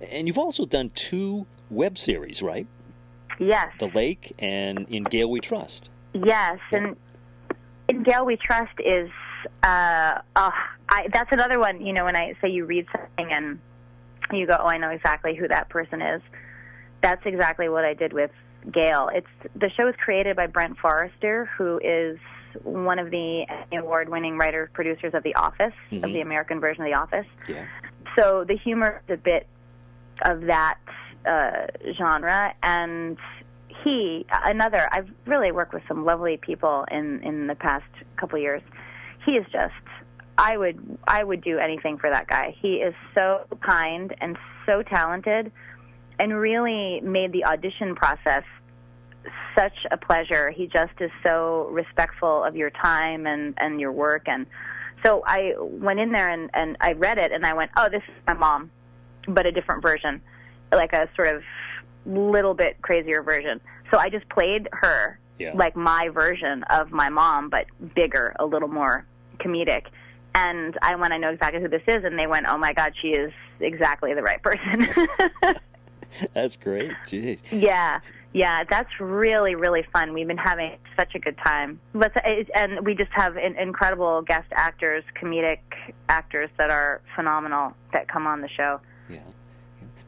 and 0.00 0.26
you've 0.26 0.38
also 0.38 0.66
done 0.66 0.90
two 0.94 1.46
web 1.70 1.96
series, 1.98 2.42
right? 2.42 2.66
yes 3.40 3.68
The 3.78 3.88
Lake 3.88 4.32
and 4.38 4.86
In 4.88 5.04
Gayle 5.04 5.30
We 5.30 5.40
Trust. 5.40 5.88
Yes, 6.12 6.58
and 6.70 6.96
in 7.88 8.02
Gayle 8.02 8.24
We 8.26 8.36
Trust 8.36 8.74
is 8.84 9.10
uh, 9.64 10.20
uh, 10.36 10.50
I, 10.88 11.08
that's 11.12 11.30
another 11.32 11.58
one. 11.58 11.84
You 11.84 11.92
know, 11.92 12.04
when 12.04 12.14
I 12.14 12.34
say 12.40 12.50
you 12.50 12.66
read 12.66 12.86
something 12.92 13.32
and 13.32 13.58
you 14.38 14.46
go, 14.46 14.56
"Oh, 14.58 14.66
I 14.66 14.78
know 14.78 14.90
exactly 14.90 15.34
who 15.34 15.48
that 15.48 15.68
person 15.68 16.00
is." 16.02 16.22
That's 17.02 17.24
exactly 17.26 17.68
what 17.68 17.84
I 17.84 17.94
did 17.94 18.12
with 18.12 18.30
Gayle. 18.70 19.10
It's 19.12 19.26
the 19.56 19.70
show 19.70 19.88
is 19.88 19.94
created 19.96 20.36
by 20.36 20.46
Brent 20.46 20.78
Forrester, 20.78 21.50
who 21.56 21.80
is 21.82 22.18
one 22.62 22.98
of 22.98 23.10
the 23.10 23.46
award-winning 23.72 24.36
writer 24.36 24.70
producers 24.74 25.14
of 25.14 25.22
The 25.22 25.34
Office, 25.34 25.72
of 25.90 25.98
Mhm. 26.02 26.12
the 26.12 26.20
American 26.20 26.60
version 26.60 26.82
of 26.82 26.86
The 26.88 26.94
Office. 26.94 27.26
Yeah. 27.48 27.64
So 28.18 28.44
the 28.44 28.56
humor 28.56 29.00
is 29.08 29.14
a 29.14 29.16
bit 29.16 29.46
of 30.22 30.42
that 30.42 30.78
uh, 31.24 31.66
genre, 31.94 32.52
and 32.62 33.16
he 33.84 34.26
another. 34.44 34.88
I've 34.92 35.08
really 35.26 35.50
worked 35.52 35.72
with 35.72 35.82
some 35.88 36.04
lovely 36.04 36.36
people 36.36 36.84
in 36.90 37.22
in 37.22 37.46
the 37.46 37.54
past 37.54 37.86
couple 38.16 38.38
years. 38.38 38.62
He 39.24 39.32
is 39.36 39.46
just. 39.50 39.72
I 40.38 40.56
would 40.56 40.98
I 41.06 41.22
would 41.24 41.42
do 41.42 41.58
anything 41.58 41.98
for 41.98 42.10
that 42.10 42.26
guy. 42.26 42.54
He 42.60 42.74
is 42.76 42.94
so 43.14 43.44
kind 43.60 44.14
and 44.20 44.36
so 44.66 44.82
talented, 44.82 45.52
and 46.18 46.34
really 46.34 47.00
made 47.02 47.32
the 47.32 47.44
audition 47.44 47.94
process 47.94 48.42
such 49.56 49.76
a 49.90 49.96
pleasure. 49.96 50.50
He 50.50 50.66
just 50.66 50.94
is 51.00 51.10
so 51.26 51.68
respectful 51.70 52.42
of 52.44 52.56
your 52.56 52.70
time 52.70 53.26
and 53.26 53.54
and 53.58 53.80
your 53.80 53.92
work 53.92 54.22
and 54.26 54.46
so 55.04 55.22
I 55.26 55.54
went 55.58 55.98
in 56.00 56.12
there 56.12 56.30
and 56.30 56.48
and 56.54 56.76
I 56.80 56.92
read 56.92 57.18
it 57.18 57.32
and 57.32 57.44
I 57.44 57.54
went, 57.54 57.70
"Oh, 57.76 57.88
this 57.90 58.02
is 58.08 58.14
my 58.26 58.34
mom, 58.34 58.70
but 59.26 59.46
a 59.46 59.52
different 59.52 59.82
version." 59.82 60.22
like 60.74 60.94
a 60.94 61.06
sort 61.14 61.28
of 61.34 61.42
little 62.06 62.54
bit 62.54 62.80
crazier 62.80 63.22
version. 63.22 63.60
So 63.90 63.98
I 63.98 64.08
just 64.08 64.28
played 64.30 64.68
her 64.72 65.18
Yeah. 65.38 65.52
like 65.54 65.76
my 65.76 66.08
version 66.08 66.62
of 66.70 66.90
my 66.92 67.08
mom, 67.08 67.50
but 67.50 67.66
bigger, 67.94 68.34
a 68.38 68.46
little 68.46 68.68
more 68.68 69.04
comedic. 69.38 69.86
And 70.34 70.78
I 70.82 70.96
went, 70.96 71.12
I 71.12 71.18
know 71.18 71.30
exactly 71.30 71.60
who 71.60 71.68
this 71.68 71.82
is, 71.86 72.04
and 72.04 72.18
they 72.18 72.26
went, 72.26 72.46
oh 72.48 72.56
my 72.58 72.72
God, 72.72 72.92
she 73.00 73.08
is 73.08 73.32
exactly 73.60 74.14
the 74.14 74.22
right 74.22 74.42
person. 74.42 75.56
That's 76.32 76.56
great. 76.56 76.92
Jeez. 77.06 77.40
yeah, 77.50 78.00
yeah, 78.34 78.64
that's 78.68 78.88
really, 78.98 79.54
really 79.54 79.84
fun. 79.92 80.14
We've 80.14 80.26
been 80.26 80.38
having 80.38 80.76
such 80.98 81.14
a 81.14 81.18
good 81.18 81.36
time. 81.44 81.80
Let's, 81.92 82.16
and 82.54 82.84
we 82.84 82.94
just 82.94 83.10
have 83.12 83.36
in, 83.36 83.56
incredible 83.56 84.22
guest 84.22 84.46
actors, 84.52 85.04
comedic 85.20 85.58
actors 86.08 86.48
that 86.56 86.70
are 86.70 87.02
phenomenal 87.14 87.74
that 87.92 88.08
come 88.08 88.26
on 88.26 88.40
the 88.40 88.48
show. 88.48 88.80
Yeah. 89.08 89.20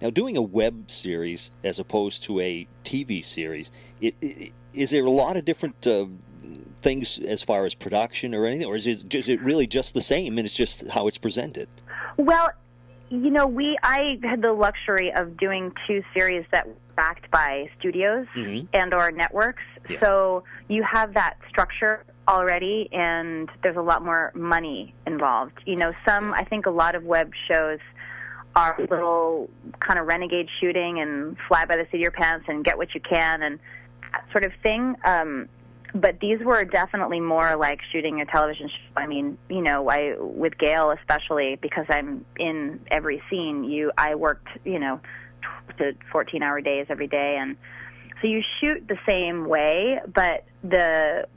Now, 0.01 0.11
doing 0.11 0.37
a 0.37 0.43
web 0.43 0.91
series 0.91 1.51
as 1.63 1.79
opposed 1.79 2.23
to 2.25 2.41
a 2.41 2.67
TV 2.85 3.23
series, 3.23 3.71
it, 4.01 4.15
it, 4.21 4.53
is 4.73 4.91
there 4.91 5.05
a 5.05 5.11
lot 5.11 5.37
of 5.37 5.45
different 5.45 5.87
uh, 5.87 6.07
things 6.85 7.19
as 7.19 7.43
far 7.43 7.65
as 7.65 7.75
production 7.75 8.35
or 8.35 8.47
anything, 8.47 8.67
or 8.67 8.77
is 8.77 8.87
it, 8.87 9.13
is 9.15 9.29
it 9.29 9.41
really 9.41 9.67
just 9.67 9.95
the 9.95 10.01
same 10.01 10.39
and 10.39 10.45
it's 10.47 10.55
just 10.55 10.87
how 10.91 11.09
it's 11.09 11.19
presented? 11.19 11.67
Well, 12.17 12.51
you 13.11 13.31
know, 13.31 13.47
we 13.47 13.77
I 13.83 14.19
had 14.23 14.43
the 14.43 14.53
luxury 14.53 15.13
of 15.13 15.37
doing 15.37 15.73
two 15.87 16.03
series 16.17 16.45
that 16.53 16.67
were 16.69 16.75
backed 16.97 17.29
by 17.31 17.69
studios 17.79 18.27
Mhm. 18.37 18.69
and 18.73 18.95
or 18.95 19.11
networks. 19.11 19.63
Yeah. 19.89 19.99
So 20.01 20.45
you 20.69 20.83
have 20.85 21.15
that 21.15 21.35
structure 21.49 22.05
already 22.29 22.89
and 22.93 23.51
there's 23.63 23.77
a 23.77 23.83
lot 23.83 24.05
more 24.05 24.31
money 24.35 24.95
involved. 25.07 25.59
You 25.67 25.77
know, 25.77 25.93
some 26.07 26.33
I 26.35 26.45
think 26.45 26.67
a 26.67 26.71
lot 26.71 26.95
of 26.95 27.05
web 27.05 27.33
shows 27.51 27.81
are 28.57 28.77
little 28.79 29.51
kind 29.81 29.99
of 29.99 30.07
renegade 30.07 30.49
shooting 30.61 31.01
and 31.01 31.37
fly 31.49 31.65
by 31.65 31.77
the 31.77 31.85
seat 31.91 31.97
of 31.99 32.01
your 32.01 32.11
pants 32.13 32.45
and 32.49 32.65
get 32.65 32.79
what 32.79 32.95
you 32.95 33.01
can 33.01 33.43
and 33.43 33.59
that 34.13 34.25
sort 34.31 34.45
of 34.45 34.53
thing. 34.63 34.97
Um, 35.05 35.49
but 35.95 36.19
these 36.21 36.41
were 36.41 36.65
definitely 36.65 37.21
more 37.21 37.57
like 37.57 37.79
shooting 37.93 38.21
a 38.21 38.27
television 38.27 38.69
show. 38.69 39.01
I 39.01 39.07
mean, 39.07 39.39
you 39.49 39.63
know, 39.63 39.89
I 39.89 40.15
with 40.19 40.59
Gayle 40.59 40.91
especially 40.91 41.57
because 41.63 41.87
I'm 41.89 42.25
in 42.37 42.81
every 42.91 43.23
scene. 43.31 43.65
You, 43.65 43.93
I 43.97 44.17
worked, 44.17 44.49
you 44.65 44.81
know, 44.81 45.01
12 45.69 45.77
to 45.79 46.07
14 46.11 46.43
hour 46.43 46.61
days 46.61 46.87
every 46.89 47.07
day, 47.07 47.37
and 47.41 47.57
so 48.21 48.27
you 48.27 48.43
shoot 48.61 48.87
the 48.89 48.99
same 49.09 49.47
way, 49.49 50.01
but 50.13 50.45
the 50.63 51.29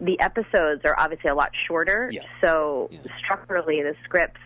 the 0.00 0.18
episodes 0.20 0.82
are 0.84 0.98
obviously 0.98 1.30
a 1.30 1.34
lot 1.34 1.50
shorter. 1.68 2.10
Yeah. 2.12 2.22
So 2.44 2.88
Yeah. 2.90 2.98
structurally, 3.22 3.82
the 3.82 3.94
scripts 4.04 4.40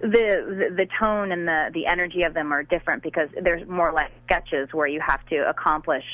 the, 0.00 0.06
the 0.06 0.74
the 0.76 0.86
tone 1.00 1.32
and 1.32 1.48
the 1.48 1.70
the 1.72 1.86
energy 1.86 2.22
of 2.22 2.34
them 2.34 2.52
are 2.52 2.62
different 2.62 3.02
because 3.02 3.28
there's 3.42 3.66
more 3.66 3.92
like 3.92 4.10
sketches 4.26 4.68
where 4.72 4.86
you 4.86 5.00
have 5.04 5.24
to 5.26 5.48
accomplish 5.48 6.04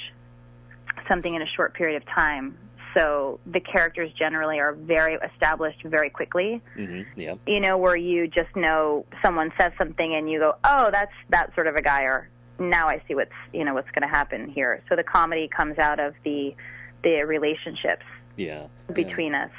something 1.08 1.34
in 1.34 1.42
a 1.42 1.46
short 1.46 1.74
period 1.74 2.00
of 2.02 2.08
time. 2.08 2.56
So 2.96 3.40
the 3.44 3.58
characters 3.60 4.12
generally 4.16 4.60
are 4.60 4.72
very 4.72 5.14
established 5.14 5.82
very 5.84 6.10
quickly. 6.10 6.60
hmm 6.74 7.02
Yeah. 7.16 7.34
You 7.46 7.60
know, 7.60 7.76
where 7.76 7.96
you 7.96 8.28
just 8.28 8.54
know 8.54 9.04
someone 9.24 9.52
says 9.58 9.72
something 9.78 10.14
and 10.14 10.30
you 10.30 10.38
go, 10.38 10.54
"Oh, 10.62 10.90
that's 10.92 11.12
that 11.30 11.52
sort 11.54 11.66
of 11.66 11.74
a 11.74 11.82
guy," 11.82 12.02
or 12.04 12.28
"Now 12.60 12.86
I 12.86 13.02
see 13.08 13.14
what's 13.16 13.32
you 13.52 13.64
know 13.64 13.74
what's 13.74 13.90
going 13.90 14.08
to 14.08 14.14
happen 14.14 14.48
here." 14.48 14.80
So 14.88 14.94
the 14.94 15.02
comedy 15.02 15.48
comes 15.48 15.76
out 15.78 15.98
of 15.98 16.14
the 16.24 16.54
the 17.02 17.24
relationships 17.24 18.04
Yeah. 18.36 18.66
yeah. 18.88 18.94
between 18.94 19.34
us. 19.34 19.50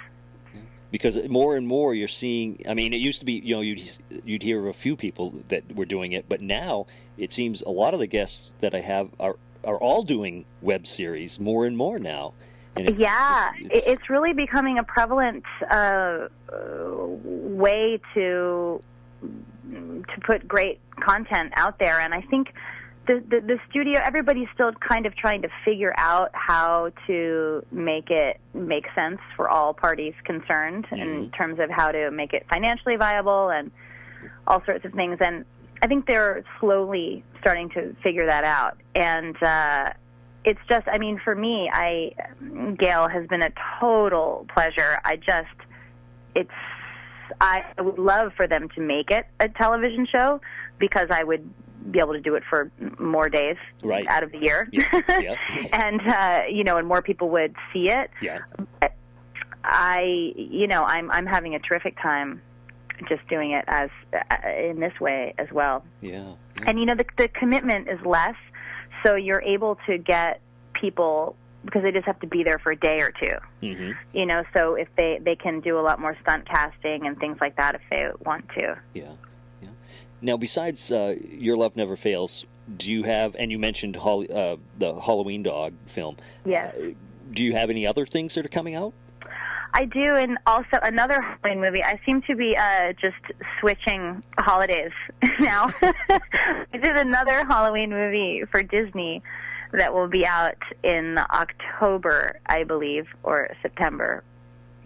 because 0.91 1.19
more 1.27 1.57
and 1.57 1.67
more 1.67 1.93
you're 1.93 2.07
seeing. 2.07 2.61
I 2.69 2.73
mean, 2.73 2.93
it 2.93 2.99
used 3.01 3.19
to 3.19 3.25
be 3.25 3.33
you 3.33 3.53
know 3.55 3.61
you'd 3.61 3.97
you'd 4.23 4.43
hear 4.43 4.59
of 4.61 4.67
a 4.67 4.73
few 4.73 4.95
people 4.95 5.33
that 5.49 5.75
were 5.75 5.85
doing 5.85 6.13
it, 6.13 6.29
but 6.29 6.39
now 6.41 6.87
it 7.17 7.33
seems 7.33 7.61
a 7.63 7.69
lot 7.69 7.93
of 7.93 7.99
the 7.99 8.07
guests 8.07 8.53
that 8.61 8.73
I 8.73 8.79
have 8.79 9.09
are 9.19 9.35
are 9.65 9.77
all 9.77 10.03
doing 10.03 10.45
web 10.61 10.87
series 10.87 11.39
more 11.39 11.65
and 11.65 11.75
more 11.75 11.99
now. 11.99 12.33
And 12.75 12.89
it's, 12.89 12.99
yeah, 12.99 13.51
it's, 13.57 13.87
it's, 13.87 14.09
really 14.09 14.33
becoming 14.33 14.79
a 14.79 14.83
prevalent 14.83 15.45
uh, 15.71 15.75
uh, 15.75 16.27
way 16.51 18.01
to 18.13 18.81
to 19.21 20.21
put 20.25 20.45
great 20.47 20.79
content 20.99 21.53
out 21.55 21.79
there, 21.79 22.01
and 22.01 22.13
I 22.13 22.21
think 22.21 22.53
the, 23.07 23.23
the 23.29 23.39
the 23.39 23.59
studio 23.69 24.01
everybody's 24.03 24.49
still 24.53 24.73
kind 24.73 25.05
of 25.05 25.15
trying 25.15 25.41
to 25.43 25.49
figure 25.63 25.93
out 25.97 26.31
how 26.33 26.91
to 27.07 27.65
make 27.71 28.09
it 28.09 28.41
make 28.53 28.87
sense 28.93 29.19
for 29.37 29.49
all 29.49 29.73
parties 29.73 30.13
concerned 30.25 30.85
in 30.91 31.31
terms 31.31 31.59
of 31.59 31.69
how 31.69 31.91
to 31.91 32.11
make 32.11 32.33
it 32.33 32.45
financially 32.49 32.97
viable 32.97 33.49
and 33.49 33.71
all 34.47 34.63
sorts 34.65 34.85
of 34.85 34.93
things. 34.93 35.17
And 35.21 35.45
I 35.85 35.87
think 35.87 36.07
they're 36.07 36.43
slowly 36.59 37.23
starting 37.41 37.69
to 37.69 37.95
figure 38.01 38.25
that 38.25 38.43
out 38.43 38.75
and 38.95 39.35
uh 39.43 39.91
it's 40.43 40.59
just 40.67 40.87
I 40.87 40.97
mean 40.97 41.21
for 41.23 41.35
me 41.35 41.69
I 41.71 42.11
Gayle 42.79 43.07
has 43.07 43.27
been 43.27 43.43
a 43.43 43.51
total 43.79 44.47
pleasure 44.51 44.97
I 45.05 45.15
just 45.17 45.45
it's 46.33 46.49
I 47.39 47.63
would 47.77 47.99
love 47.99 48.31
for 48.35 48.47
them 48.47 48.67
to 48.69 48.81
make 48.81 49.11
it 49.11 49.27
a 49.39 49.47
television 49.47 50.07
show 50.11 50.41
because 50.79 51.05
I 51.11 51.23
would 51.23 51.47
be 51.91 51.99
able 51.99 52.13
to 52.13 52.19
do 52.19 52.33
it 52.33 52.41
for 52.49 52.71
more 52.97 53.29
days 53.29 53.57
Right. 53.83 54.07
out 54.09 54.23
of 54.23 54.31
the 54.31 54.39
year. 54.39 54.67
Yeah, 54.71 55.01
yeah. 55.19 55.35
and 55.73 56.01
uh, 56.07 56.41
you 56.49 56.63
know, 56.63 56.77
and 56.77 56.87
more 56.87 57.03
people 57.03 57.29
would 57.29 57.55
see 57.71 57.91
it. 57.91 58.09
yeah. 58.23 58.39
I, 59.63 60.33
you 60.35 60.67
know, 60.67 60.83
I'm 60.83 61.09
I'm 61.11 61.25
having 61.25 61.53
a 61.55 61.59
terrific 61.59 61.99
time 62.01 62.41
just 63.07 63.27
doing 63.27 63.51
it 63.51 63.65
as 63.67 63.89
uh, 64.13 64.49
in 64.49 64.79
this 64.79 64.99
way 64.99 65.33
as 65.37 65.47
well. 65.51 65.83
Yeah. 66.01 66.33
And 66.65 66.79
you 66.79 66.85
know, 66.85 66.95
the 66.95 67.05
the 67.17 67.27
commitment 67.27 67.87
is 67.89 67.99
less, 68.05 68.35
so 69.05 69.15
you're 69.15 69.41
able 69.41 69.77
to 69.87 69.97
get 69.97 70.41
people 70.73 71.35
because 71.63 71.81
they 71.81 71.91
just 71.91 72.05
have 72.05 72.19
to 72.19 72.27
be 72.27 72.43
there 72.43 72.59
for 72.59 72.71
a 72.71 72.75
day 72.75 72.97
or 72.99 73.11
two. 73.11 73.73
hmm 73.73 73.91
You 74.13 74.25
know, 74.25 74.43
so 74.55 74.75
if 74.75 74.87
they 74.95 75.19
they 75.21 75.35
can 75.35 75.59
do 75.61 75.79
a 75.79 75.81
lot 75.81 75.99
more 75.99 76.17
stunt 76.21 76.47
casting 76.47 77.07
and 77.07 77.17
things 77.19 77.37
like 77.41 77.55
that 77.57 77.75
if 77.75 77.81
they 77.89 78.09
want 78.23 78.47
to. 78.49 78.77
Yeah. 78.93 79.13
Yeah. 79.61 79.69
Now, 80.21 80.37
besides 80.37 80.91
uh, 80.91 81.15
Your 81.29 81.57
Love 81.57 81.75
Never 81.75 81.95
Fails, 81.95 82.45
do 82.77 82.91
you 82.91 83.03
have? 83.03 83.35
And 83.37 83.51
you 83.51 83.59
mentioned 83.59 83.97
Hol- 83.97 84.25
uh, 84.31 84.57
the 84.77 84.99
Halloween 85.01 85.43
Dog 85.43 85.73
film. 85.85 86.17
Yes. 86.45 86.73
Uh, 86.75 86.91
do 87.31 87.43
you 87.43 87.53
have 87.53 87.69
any 87.69 87.85
other 87.87 88.05
things 88.05 88.35
that 88.35 88.45
are 88.45 88.49
coming 88.49 88.75
out? 88.75 88.93
I 89.77 89.83
do, 89.85 90.15
and 90.15 90.37
also 90.47 90.77
another 90.83 91.19
Halloween 91.21 91.59
movie. 91.59 91.83
I 91.83 91.99
seem 92.05 92.21
to 92.23 92.35
be 92.35 92.55
uh, 92.55 92.93
just 92.93 93.17
switching 93.59 94.23
holidays 94.39 94.91
now. 95.41 95.69
I 95.81 96.63
did 96.81 96.95
another 96.95 97.45
Halloween 97.45 97.89
movie 97.89 98.43
for 98.49 98.63
Disney 98.63 99.21
that 99.73 99.93
will 99.93 100.07
be 100.07 100.25
out 100.25 100.55
in 100.83 101.17
October, 101.17 102.39
I 102.47 102.63
believe, 102.63 103.05
or 103.23 103.49
September. 103.61 104.23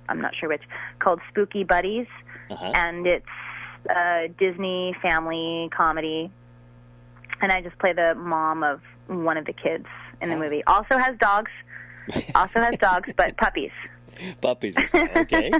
I'm 0.10 0.20
not 0.22 0.34
sure 0.36 0.50
which. 0.50 0.64
Called 0.98 1.20
Spooky 1.30 1.64
Buddies, 1.64 2.08
Uh-huh. 2.50 2.72
and 2.76 3.06
it's 3.06 3.26
a 3.90 4.28
Disney 4.40 4.96
family 5.04 5.70
comedy. 5.78 6.32
And 7.42 7.52
I 7.52 7.62
just 7.62 7.78
play 7.78 7.94
the 7.94 8.16
mom 8.16 8.64
of 8.64 8.82
one 9.06 9.38
of 9.38 9.46
the 9.46 9.54
kids 9.54 9.86
in 10.20 10.30
the 10.30 10.36
Oh. 10.36 10.40
movie. 10.40 10.64
Also 10.66 10.98
has 10.98 11.16
dogs. 11.20 11.52
Also 12.34 12.60
has 12.60 12.76
dogs, 12.80 13.10
but 13.16 13.38
puppies. 13.38 13.72
Puppies. 14.42 14.76
and 14.78 14.88
stuff, 14.90 15.10
Okay. 15.16 15.52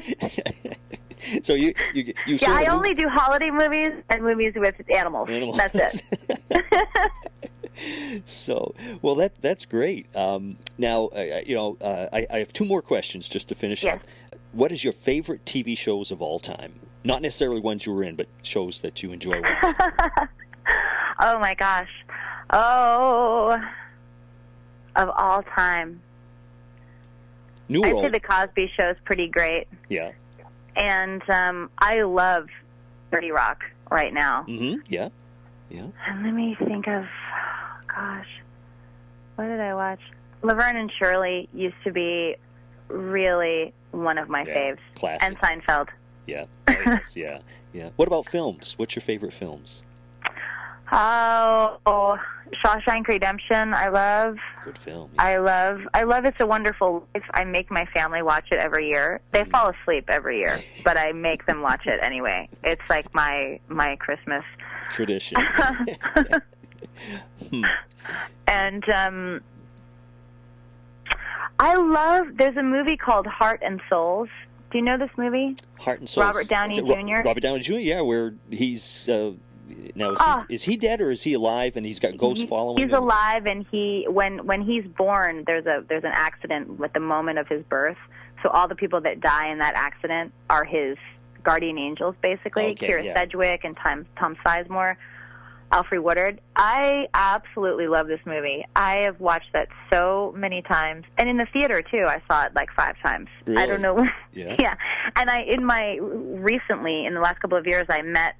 so 1.42 1.54
you 1.54 1.74
you 1.94 2.14
you 2.26 2.36
Yeah, 2.42 2.52
I 2.52 2.66
only 2.66 2.94
do 2.94 3.08
holiday 3.10 3.52
movies 3.52 3.92
and 4.10 4.24
movies 4.24 4.54
with 4.56 4.76
animals. 4.94 5.30
Animals. 5.30 5.58
That's 5.58 6.02
it. 6.52 6.66
so 8.26 8.74
well 9.02 9.16
that 9.16 9.42
that's 9.42 9.66
great. 9.66 10.14
Um, 10.16 10.58
now 10.78 11.08
uh, 11.08 11.42
you 11.46 11.56
know 11.56 11.78
uh, 11.82 12.08
I, 12.12 12.28
I 12.30 12.40
have 12.40 12.52
two 12.54 12.66
more 12.66 12.82
questions 12.82 13.30
just 13.30 13.48
to 13.50 13.56
finish 13.56 13.84
Yes. 13.84 13.96
up. 13.96 14.02
What 14.52 14.72
is 14.72 14.84
your 14.84 14.94
favorite 14.94 15.46
TV 15.46 15.78
shows 15.78 16.12
of 16.12 16.22
all 16.22 16.40
time? 16.40 16.80
Not 17.04 17.22
necessarily 17.22 17.62
ones 17.62 17.86
you 17.86 17.94
were 17.94 18.04
in, 18.04 18.16
but 18.16 18.28
shows 18.44 18.82
that 18.82 19.04
you 19.04 19.12
enjoy 19.12 19.42
watching. 19.42 19.74
oh 21.20 21.40
my 21.40 21.54
gosh. 21.54 21.90
Oh, 22.52 23.58
of 24.96 25.10
all 25.16 25.44
time. 25.56 26.02
New 27.70 27.82
World. 27.82 28.04
say 28.04 28.10
the 28.10 28.20
Cosby 28.20 28.72
Show 28.80 28.90
is 28.90 28.98
pretty 29.06 29.28
great, 29.28 29.68
yeah. 29.90 30.12
and 30.76 31.22
um, 31.30 31.70
I 31.80 32.02
love 32.02 32.48
Thirty 33.12 33.32
Rock 33.32 33.64
right 33.92 34.14
now. 34.14 34.44
hmm 34.44 34.76
Yeah. 34.88 35.10
Yeah. 35.70 35.86
And 36.08 36.24
let 36.24 36.34
me 36.34 36.56
think 36.66 36.88
of, 36.88 37.06
gosh, 37.88 38.28
what 39.36 39.46
did 39.46 39.60
I 39.60 39.74
watch? 39.76 40.00
Laverne 40.42 40.78
and 40.78 40.92
Shirley 41.00 41.48
used 41.54 41.76
to 41.84 41.92
be 41.92 42.36
really 42.88 43.72
one 43.92 44.18
of 44.18 44.30
my 44.30 44.44
Yeah, 44.44 44.56
faves, 44.56 44.80
classic. 44.96 45.24
and 45.24 45.38
Seinfeld. 45.40 45.90
Yeah. 46.26 46.46
Oh, 46.68 46.76
yes, 46.86 47.16
yeah. 47.16 47.40
Yeah. 47.72 47.90
What 47.98 48.08
about 48.08 48.28
films? 48.28 48.74
What's 48.78 48.96
your 48.96 49.02
favorite 49.04 49.34
films? 49.34 49.84
Oh, 50.92 52.18
Shawshank 52.64 53.08
Redemption. 53.08 53.74
I 53.74 53.90
love. 53.90 54.38
Good 54.66 54.78
film. 54.80 55.12
I 55.20 55.38
love. 55.38 55.82
I 55.94 56.04
love 56.04 56.26
It's 56.26 56.38
a 56.40 56.46
Wonderful 56.48 57.08
Life. 57.14 57.24
I 57.34 57.44
make 57.46 57.70
my 57.72 57.86
family 57.94 58.22
watch 58.22 58.48
it 58.52 58.58
every 58.58 58.90
year. 58.90 59.22
They 59.32 59.44
Mm. 59.44 59.52
fall 59.52 59.70
asleep 59.82 60.06
every 60.10 60.40
year, 60.40 60.60
but 60.84 60.98
I 60.98 61.12
make 61.12 61.46
them 61.46 61.62
watch 61.62 61.86
it 61.86 62.00
anyway. 62.02 62.50
It's 62.64 62.82
like 62.90 63.14
my 63.14 63.60
my 63.68 63.96
Christmas. 63.98 64.44
Tradition. 64.92 65.38
And 68.48 68.90
um, 68.90 69.42
I 71.60 71.76
love. 71.76 72.36
There's 72.38 72.58
a 72.58 72.64
movie 72.64 72.98
called 72.98 73.28
Heart 73.28 73.62
and 73.64 73.80
Souls. 73.90 74.28
Do 74.72 74.78
you 74.78 74.84
know 74.84 74.98
this 74.98 75.10
movie? 75.18 75.56
Heart 75.80 76.00
and 76.02 76.10
Souls. 76.10 76.26
Robert 76.26 76.48
Downey 76.48 76.74
Is 76.74 76.80
it 76.80 76.84
Ro- 76.86 76.96
Jr.? 76.96 77.22
Robert 77.28 77.42
Downey 77.44 77.62
Jr. 77.62 77.74
Yeah, 77.76 78.02
where 78.02 78.34
he's 78.50 79.08
uh, 79.08 79.32
now 79.96 80.12
is, 80.12 80.18
Ah. 80.22 80.46
he, 80.48 80.56
is 80.56 80.64
he 80.64 80.78
dead 80.78 81.02
or 81.02 81.12
is 81.12 81.24
he 81.24 81.34
alive 81.34 81.76
and 81.78 81.86
he's 81.86 82.00
got 82.00 82.18
ghosts 82.18 82.42
He- 82.42 82.48
following 82.48 82.78
He's 82.78 82.86
him? 82.86 82.90
He's 82.90 82.98
alive, 82.98 83.46
and 83.46 83.66
he 83.72 84.06
when 84.10 84.46
when 84.46 84.62
he's 84.62 84.86
born, 84.86 85.44
there's 85.46 85.66
a 85.66 85.84
there's 85.88 86.04
an 86.04 86.14
accident 86.16 86.80
at 86.84 86.94
the 86.94 87.00
moment 87.00 87.38
of 87.40 87.48
his 87.48 87.64
birth. 87.64 87.98
So 88.44 88.50
all 88.50 88.68
the 88.68 88.76
people 88.76 89.02
that 89.02 89.20
die 89.20 89.50
in 89.52 89.60
that 89.60 89.76
accident 89.76 90.32
are 90.50 90.64
his 90.64 90.98
guardian 91.44 91.78
angels, 91.78 92.16
basically. 92.22 92.68
Okay, 92.72 92.88
Kyra 92.90 93.04
yeah. 93.06 93.18
Sedgwick 93.18 93.64
and 93.64 93.76
Tom 93.78 94.06
Tom 94.18 94.36
Sizemore, 94.46 94.96
Alfre 95.72 96.02
Woodard. 96.02 96.40
I 96.56 97.08
absolutely 97.14 97.88
love 97.88 98.08
this 98.08 98.20
movie. 98.26 98.66
I 98.76 99.00
have 99.00 99.20
watched 99.20 99.52
that 99.54 99.68
so 99.92 100.34
many 100.38 100.62
times, 100.64 101.06
and 101.18 101.30
in 101.30 101.38
the 101.38 101.48
theater 101.54 101.82
too. 101.82 102.06
I 102.08 102.22
saw 102.30 102.44
it 102.44 102.54
like 102.56 102.70
five 102.76 102.96
times. 103.06 103.28
I 103.58 103.66
don't 103.66 103.82
know. 103.82 104.06
Yeah. 104.32 104.56
yeah, 104.60 104.74
and 105.18 105.30
I 105.30 105.40
in 105.42 105.66
my 105.66 105.98
recently 106.00 107.06
in 107.06 107.14
the 107.16 107.20
last 107.20 107.40
couple 107.42 107.58
of 107.58 107.66
years, 107.68 107.86
I 107.90 108.02
met 108.04 108.36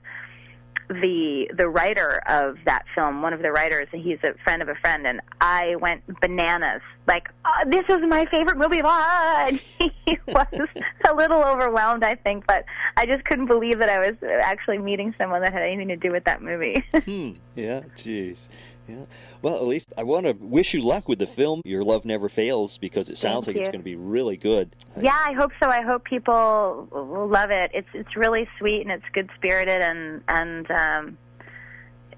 the 0.90 1.48
the 1.56 1.70
writer 1.70 2.22
of 2.28 2.58
that 2.66 2.84
film, 2.96 3.22
one 3.22 3.32
of 3.32 3.42
the 3.42 3.52
writers, 3.52 3.88
and 3.94 4.02
he's 4.02 4.18
a 4.24 4.34
friend 4.44 4.62
of 4.62 4.70
a 4.70 4.76
friend, 4.76 5.06
and 5.06 5.22
I 5.40 5.76
went 5.76 6.02
bananas. 6.20 6.82
Like, 7.08 7.30
oh, 7.46 7.70
this 7.70 7.86
is 7.90 8.00
my 8.08 8.26
favorite 8.26 8.58
movie 8.58 8.80
of 8.80 8.86
all. 8.86 9.48
And 9.48 9.60
he 9.80 10.20
was 10.28 10.68
a 11.10 11.14
little 11.14 11.44
overwhelmed, 11.44 12.04
I 12.04 12.16
think, 12.16 12.46
but 12.48 12.66
I 12.98 13.06
just 13.06 13.24
couldn't 13.26 13.48
believe 13.48 13.80
that 13.80 13.90
I 13.90 14.00
was 14.00 14.16
actually 14.42 14.80
meeting 14.80 15.14
someone 15.18 15.42
that 15.42 15.54
had 15.54 15.62
anything 15.62 15.88
to 15.90 15.96
do 15.96 16.12
with 16.12 16.24
that 16.26 16.42
movie. 16.42 16.84
Hmm. 17.10 17.32
Yeah. 17.56 17.82
Jeez. 17.96 18.50
Yeah. 18.90 19.06
Well, 19.42 19.56
at 19.56 19.68
least 19.68 19.94
I 19.98 20.04
want 20.04 20.26
to 20.26 20.34
wish 20.34 20.74
you 20.74 20.82
luck 20.82 21.08
with 21.08 21.20
the 21.20 21.28
film. 21.28 21.62
Your 21.64 21.84
love 21.84 22.06
never 22.06 22.28
fails 22.28 22.78
because 22.78 23.10
it 23.10 23.18
sounds 23.18 23.46
Thank 23.46 23.58
like 23.58 23.66
it's 23.66 23.72
going 23.72 23.82
to 23.82 23.86
be 23.86 23.96
really 23.96 24.36
good. 24.36 24.76
yeah, 25.00 25.16
I 25.28 25.34
hope 25.34 25.52
so. 25.62 25.70
I 25.70 25.82
hope 25.82 26.04
people 26.04 26.88
will 26.92 27.28
love 27.28 27.52
it. 27.52 27.72
It's 27.74 27.88
it's 27.94 28.16
really 28.16 28.48
sweet 28.58 28.82
and 28.82 28.92
it's 28.92 29.06
good 29.14 29.30
spirited 29.36 29.82
and 29.82 30.22
and 30.28 30.72
um, 30.72 31.18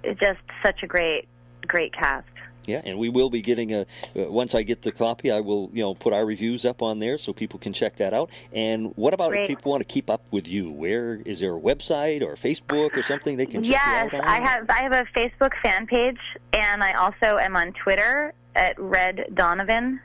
it's 0.04 0.20
just 0.20 0.40
such 0.66 0.82
a 0.84 0.88
great 0.88 1.28
great 1.68 1.94
cast. 1.94 2.28
Yeah, 2.68 2.82
and 2.86 3.00
we 3.00 3.10
will 3.10 3.30
be 3.30 3.42
getting 3.42 3.74
a. 3.74 3.82
Uh, 4.16 4.32
once 4.32 4.54
I 4.54 4.62
get 4.64 4.84
the 4.84 4.92
copy, 4.92 5.32
I 5.32 5.40
will 5.40 5.70
you 5.74 5.82
know 5.82 5.96
put 5.96 6.14
our 6.14 6.26
reviews 6.26 6.64
up 6.64 6.82
on 6.82 7.00
there 7.00 7.18
so 7.18 7.34
people 7.34 7.58
can 7.60 7.74
check 7.74 7.98
that 7.98 8.14
out. 8.14 8.30
And 8.54 8.94
what 8.96 9.14
about 9.14 9.30
Great. 9.32 9.44
if 9.44 9.48
people 9.48 9.72
want 9.72 9.82
to 9.82 9.92
keep 9.92 10.10
up 10.10 10.22
with 10.32 10.48
you? 10.48 10.70
Where 10.70 11.16
is 11.26 11.40
there 11.40 11.56
a 11.56 11.60
website 11.60 12.22
or 12.22 12.36
Facebook 12.36 12.96
or 12.96 13.02
something 13.02 13.38
they 13.38 13.46
can 13.48 13.64
check 13.64 13.74
Yes, 13.74 14.12
you 14.12 14.18
out 14.20 14.24
on? 14.26 14.30
I 14.30 14.48
have. 14.50 14.70
I 14.70 14.82
have 14.84 14.94
a 14.94 15.06
Facebook 15.18 15.54
fan 15.64 15.88
page, 15.88 16.20
and 16.54 16.84
I 16.84 16.92
also 16.94 17.38
am 17.38 17.56
on 17.56 17.74
Twitter 17.74 18.34
at 18.56 18.78
Red 18.80 19.26
Donovan, 19.34 20.00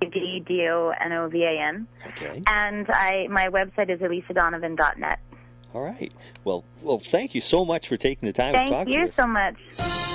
D 0.00 0.42
D 0.46 0.68
O 0.68 0.92
N 1.00 1.12
O 1.12 1.28
V 1.28 1.42
A 1.44 1.50
N, 1.60 1.86
Okay. 2.06 2.42
and 2.46 2.86
I 2.88 3.26
my 3.30 3.48
website 3.48 3.90
is 3.90 4.00
elisadonovan.net. 4.00 5.18
All 5.74 5.82
right. 5.82 6.12
Well, 6.44 6.64
well, 6.80 6.98
thank 6.98 7.34
you 7.34 7.42
so 7.42 7.64
much 7.64 7.88
for 7.88 7.98
taking 7.98 8.26
the 8.26 8.32
time 8.32 8.54
to 8.54 8.58
talk 8.60 8.68
to 8.68 8.74
us. 8.74 8.86
Thank 8.86 9.04
you 9.06 9.10
so 9.12 9.26
much. 9.26 10.07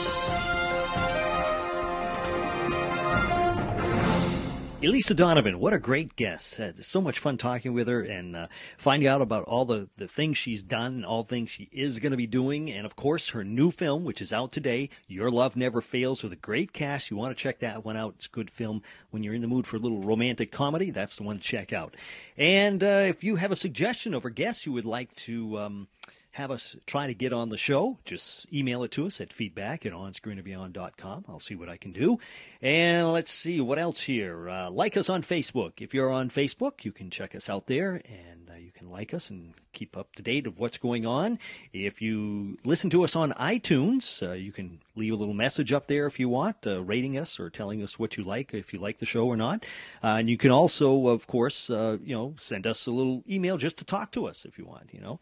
Elisa 4.84 5.14
Donovan, 5.14 5.60
what 5.60 5.72
a 5.72 5.80
great 5.80 6.18
guest. 6.18 6.60
Uh, 6.60 6.74
so 6.82 7.00
much 7.00 7.20
fun 7.20 7.38
talking 7.38 7.72
with 7.72 7.88
her 7.88 8.02
and 8.02 8.36
uh, 8.36 8.48
finding 8.78 9.08
out 9.08 9.22
about 9.22 9.46
all 9.46 9.64
the, 9.64 9.88
the 9.96 10.10
things 10.10 10.38
she's 10.38 10.62
done 10.62 10.96
and 10.96 11.06
all 11.06 11.24
things 11.24 11.52
she 11.52 11.70
is 11.72 12.00
going 12.00 12.12
to 12.12 12.18
be 12.18 12.28
doing. 12.28 12.70
And 12.70 12.86
of 12.86 12.98
course, 12.98 13.30
her 13.30 13.46
new 13.46 13.72
film, 13.72 14.04
which 14.04 14.22
is 14.22 14.34
out 14.34 14.52
today, 14.52 14.90
Your 15.08 15.32
Love 15.32 15.56
Never 15.56 15.80
Fails, 15.80 16.22
with 16.22 16.34
a 16.34 16.38
great 16.38 16.74
cast. 16.74 17.10
You 17.10 17.16
want 17.16 17.36
to 17.36 17.42
check 17.42 17.60
that 17.60 17.86
one 17.86 17.96
out. 17.96 18.16
It's 18.18 18.26
a 18.26 18.30
good 18.30 18.52
film 18.52 18.82
when 19.12 19.24
you're 19.24 19.34
in 19.34 19.42
the 19.42 19.48
mood 19.48 19.66
for 19.66 19.78
a 19.78 19.80
little 19.80 20.02
romantic 20.02 20.52
comedy. 20.52 20.92
That's 20.92 21.16
the 21.16 21.24
one 21.24 21.38
to 21.38 21.42
check 21.44 21.72
out. 21.72 21.96
And 22.36 22.84
uh, 22.84 23.06
if 23.08 23.24
you 23.24 23.38
have 23.38 23.54
a 23.54 23.56
suggestion 23.56 24.14
of 24.14 24.26
a 24.26 24.32
guest 24.32 24.66
you 24.66 24.74
would 24.74 24.86
like 24.86 25.16
to. 25.16 25.60
Um, 25.60 25.88
have 26.34 26.50
us 26.50 26.76
try 26.88 27.06
to 27.06 27.14
get 27.14 27.32
on 27.32 27.50
the 27.50 27.58
show, 27.58 28.00
just 28.06 28.52
email 28.52 28.84
it 28.84 28.90
to 28.92 29.06
us 29.06 29.22
at 29.22 29.32
feedback 29.32 29.86
at 29.86 29.94
onscreenandbeyond.com. 29.94 31.26
I'll 31.30 31.40
see 31.40 31.54
what 31.54 31.70
I 31.70 31.78
can 31.78 31.92
do. 31.92 32.18
And 32.60 33.14
let's 33.14 33.32
see 33.32 33.62
what 33.62 33.78
else 33.78 34.02
here. 34.02 34.50
Uh, 34.50 34.72
like 34.72 34.98
us 34.98 35.10
on 35.10 35.22
Facebook. 35.22 35.74
If 35.78 35.94
you're 35.94 36.10
on 36.10 36.32
Facebook, 36.32 36.84
you 36.86 36.92
can 36.92 37.12
check 37.12 37.36
us 37.36 37.50
out 37.50 37.68
there 37.68 38.02
and 38.06 38.50
uh, 38.50 38.56
you 38.58 38.72
can 38.72 38.90
like 38.90 39.14
us 39.14 39.30
and 39.30 39.54
keep 39.74 39.96
up 39.96 40.16
to 40.16 40.24
date 40.24 40.48
of 40.48 40.60
what's 40.60 40.80
going 40.80 41.06
on. 41.06 41.38
If 41.72 42.02
you 42.02 42.58
listen 42.66 42.90
to 42.92 43.04
us 43.04 43.16
on 43.16 43.34
iTunes, 43.34 44.28
uh, 44.28 44.34
you 44.34 44.52
can 44.52 44.80
leave 44.96 45.14
a 45.14 45.16
little 45.16 45.36
message 45.36 45.72
up 45.72 45.86
there 45.86 46.08
if 46.08 46.20
you 46.20 46.30
want, 46.30 46.66
uh, 46.66 46.82
rating 46.82 47.16
us 47.16 47.40
or 47.40 47.52
telling 47.52 47.84
us 47.84 48.00
what 48.00 48.18
you 48.18 48.24
like, 48.24 48.56
if 48.56 48.74
you 48.74 48.80
like 48.80 48.98
the 48.98 49.06
show 49.06 49.28
or 49.28 49.38
not. 49.38 49.66
Uh, 50.04 50.18
and 50.18 50.32
you 50.32 50.38
can 50.38 50.50
also, 50.50 51.10
of 51.10 51.28
course, 51.28 51.70
uh, 51.70 51.98
you 52.04 52.16
know, 52.16 52.34
send 52.40 52.66
us 52.66 52.88
a 52.88 52.92
little 52.92 53.24
email 53.30 53.58
just 53.58 53.78
to 53.78 53.86
talk 53.86 54.12
to 54.14 54.26
us 54.26 54.46
if 54.46 54.58
you 54.58 54.66
want, 54.66 54.90
you 54.92 55.00
know 55.00 55.20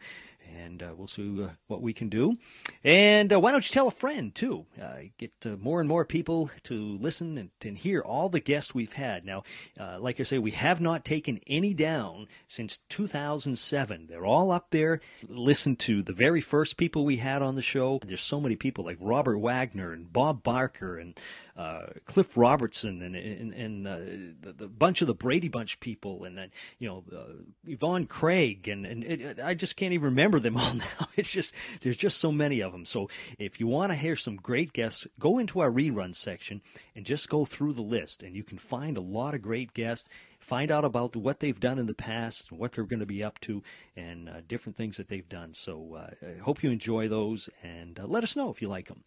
and 0.57 0.83
uh, 0.83 0.91
we'll 0.95 1.07
see 1.07 1.43
uh, 1.43 1.49
what 1.67 1.81
we 1.81 1.93
can 1.93 2.09
do. 2.09 2.37
And 2.83 3.31
uh, 3.31 3.39
why 3.39 3.51
don't 3.51 3.67
you 3.67 3.73
tell 3.73 3.87
a 3.87 3.91
friend 3.91 4.33
too? 4.33 4.65
Uh, 4.81 4.97
get 5.17 5.31
uh, 5.45 5.55
more 5.59 5.79
and 5.79 5.87
more 5.89 6.05
people 6.05 6.49
to 6.63 6.97
listen 6.99 7.37
and, 7.37 7.49
and 7.63 7.77
hear 7.77 8.01
all 8.01 8.29
the 8.29 8.39
guests 8.39 8.73
we've 8.73 8.93
had. 8.93 9.25
Now, 9.25 9.43
uh, 9.79 9.99
like 9.99 10.19
I 10.19 10.23
say, 10.23 10.37
we 10.37 10.51
have 10.51 10.81
not 10.81 11.05
taken 11.05 11.39
any 11.47 11.73
down 11.73 12.27
since 12.47 12.79
2007. 12.89 14.07
They're 14.09 14.25
all 14.25 14.51
up 14.51 14.67
there. 14.71 15.01
Listen 15.27 15.75
to 15.77 16.01
the 16.03 16.13
very 16.13 16.41
first 16.41 16.77
people 16.77 17.05
we 17.05 17.17
had 17.17 17.41
on 17.41 17.55
the 17.55 17.61
show. 17.61 17.99
There's 18.05 18.21
so 18.21 18.41
many 18.41 18.55
people 18.55 18.85
like 18.85 18.97
Robert 18.99 19.37
Wagner 19.37 19.93
and 19.93 20.11
Bob 20.11 20.43
Barker 20.43 20.97
and 20.97 21.19
uh, 21.61 21.85
Cliff 22.05 22.35
Robertson 22.35 23.01
and 23.03 23.15
and, 23.15 23.53
and 23.53 23.87
uh, 23.87 23.97
the, 24.41 24.53
the 24.53 24.67
bunch 24.67 25.01
of 25.01 25.07
the 25.07 25.13
Brady 25.13 25.47
Bunch 25.47 25.79
people 25.79 26.23
and 26.23 26.39
uh, 26.39 26.45
you 26.79 26.87
know 26.87 27.03
uh, 27.15 27.33
Yvonne 27.67 28.07
Craig 28.07 28.67
and 28.67 28.85
and 28.85 29.03
it, 29.03 29.39
I 29.39 29.53
just 29.53 29.75
can't 29.75 29.93
even 29.93 30.05
remember 30.05 30.39
them 30.39 30.57
all 30.61 30.73
now. 30.73 31.07
It's 31.15 31.31
just 31.31 31.53
there's 31.81 31.97
just 31.97 32.17
so 32.17 32.31
many 32.31 32.61
of 32.61 32.71
them. 32.71 32.85
So 32.85 33.09
if 33.37 33.59
you 33.59 33.67
want 33.67 33.91
to 33.91 33.95
hear 33.95 34.15
some 34.15 34.37
great 34.37 34.73
guests, 34.73 35.05
go 35.19 35.37
into 35.37 35.59
our 35.59 35.69
rerun 35.69 36.15
section 36.15 36.61
and 36.95 37.05
just 37.05 37.29
go 37.29 37.45
through 37.45 37.73
the 37.73 37.81
list, 37.81 38.23
and 38.23 38.35
you 38.35 38.43
can 38.43 38.57
find 38.57 38.97
a 38.97 39.01
lot 39.01 39.35
of 39.35 39.41
great 39.41 39.73
guests. 39.73 40.09
Find 40.39 40.71
out 40.71 40.83
about 40.83 41.15
what 41.15 41.39
they've 41.39 41.59
done 41.59 41.77
in 41.77 41.85
the 41.85 41.93
past, 41.93 42.51
what 42.51 42.71
they're 42.71 42.85
going 42.85 43.01
to 43.01 43.05
be 43.05 43.23
up 43.23 43.39
to, 43.41 43.61
and 43.95 44.27
uh, 44.27 44.41
different 44.47 44.75
things 44.75 44.97
that 44.97 45.07
they've 45.07 45.29
done. 45.29 45.53
So 45.53 45.95
uh, 45.95 46.27
I 46.27 46.39
hope 46.39 46.63
you 46.63 46.71
enjoy 46.71 47.07
those, 47.07 47.47
and 47.61 47.99
uh, 47.99 48.07
let 48.07 48.23
us 48.23 48.35
know 48.35 48.49
if 48.49 48.59
you 48.59 48.67
like 48.67 48.87
them. 48.87 49.03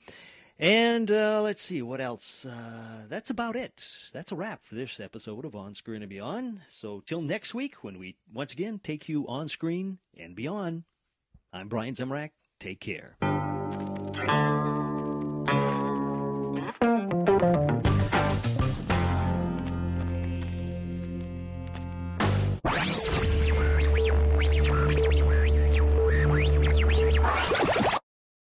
And 0.59 1.11
uh, 1.11 1.43
let's 1.43 1.63
see 1.63 1.83
what 1.83 2.01
else. 2.01 2.47
Uh, 2.47 3.07
that's 3.09 3.31
about 3.31 3.57
it. 3.57 3.85
That's 4.13 4.31
a 4.31 4.37
wrap 4.37 4.63
for 4.63 4.77
this 4.77 5.01
episode 5.01 5.45
of 5.45 5.57
On 5.57 5.75
Screen 5.75 6.03
and 6.03 6.09
Beyond. 6.09 6.61
So 6.69 7.03
till 7.05 7.23
next 7.23 7.55
week, 7.55 7.83
when 7.83 7.99
we 7.99 8.17
once 8.33 8.53
again 8.53 8.81
take 8.83 9.09
you 9.09 9.27
on 9.27 9.49
screen 9.49 9.99
and 10.17 10.37
beyond. 10.37 10.85
I'm 11.53 11.69
Brian 11.69 11.95
Zemrak. 11.95 12.31
Take 12.61 12.81
care. 12.81 13.17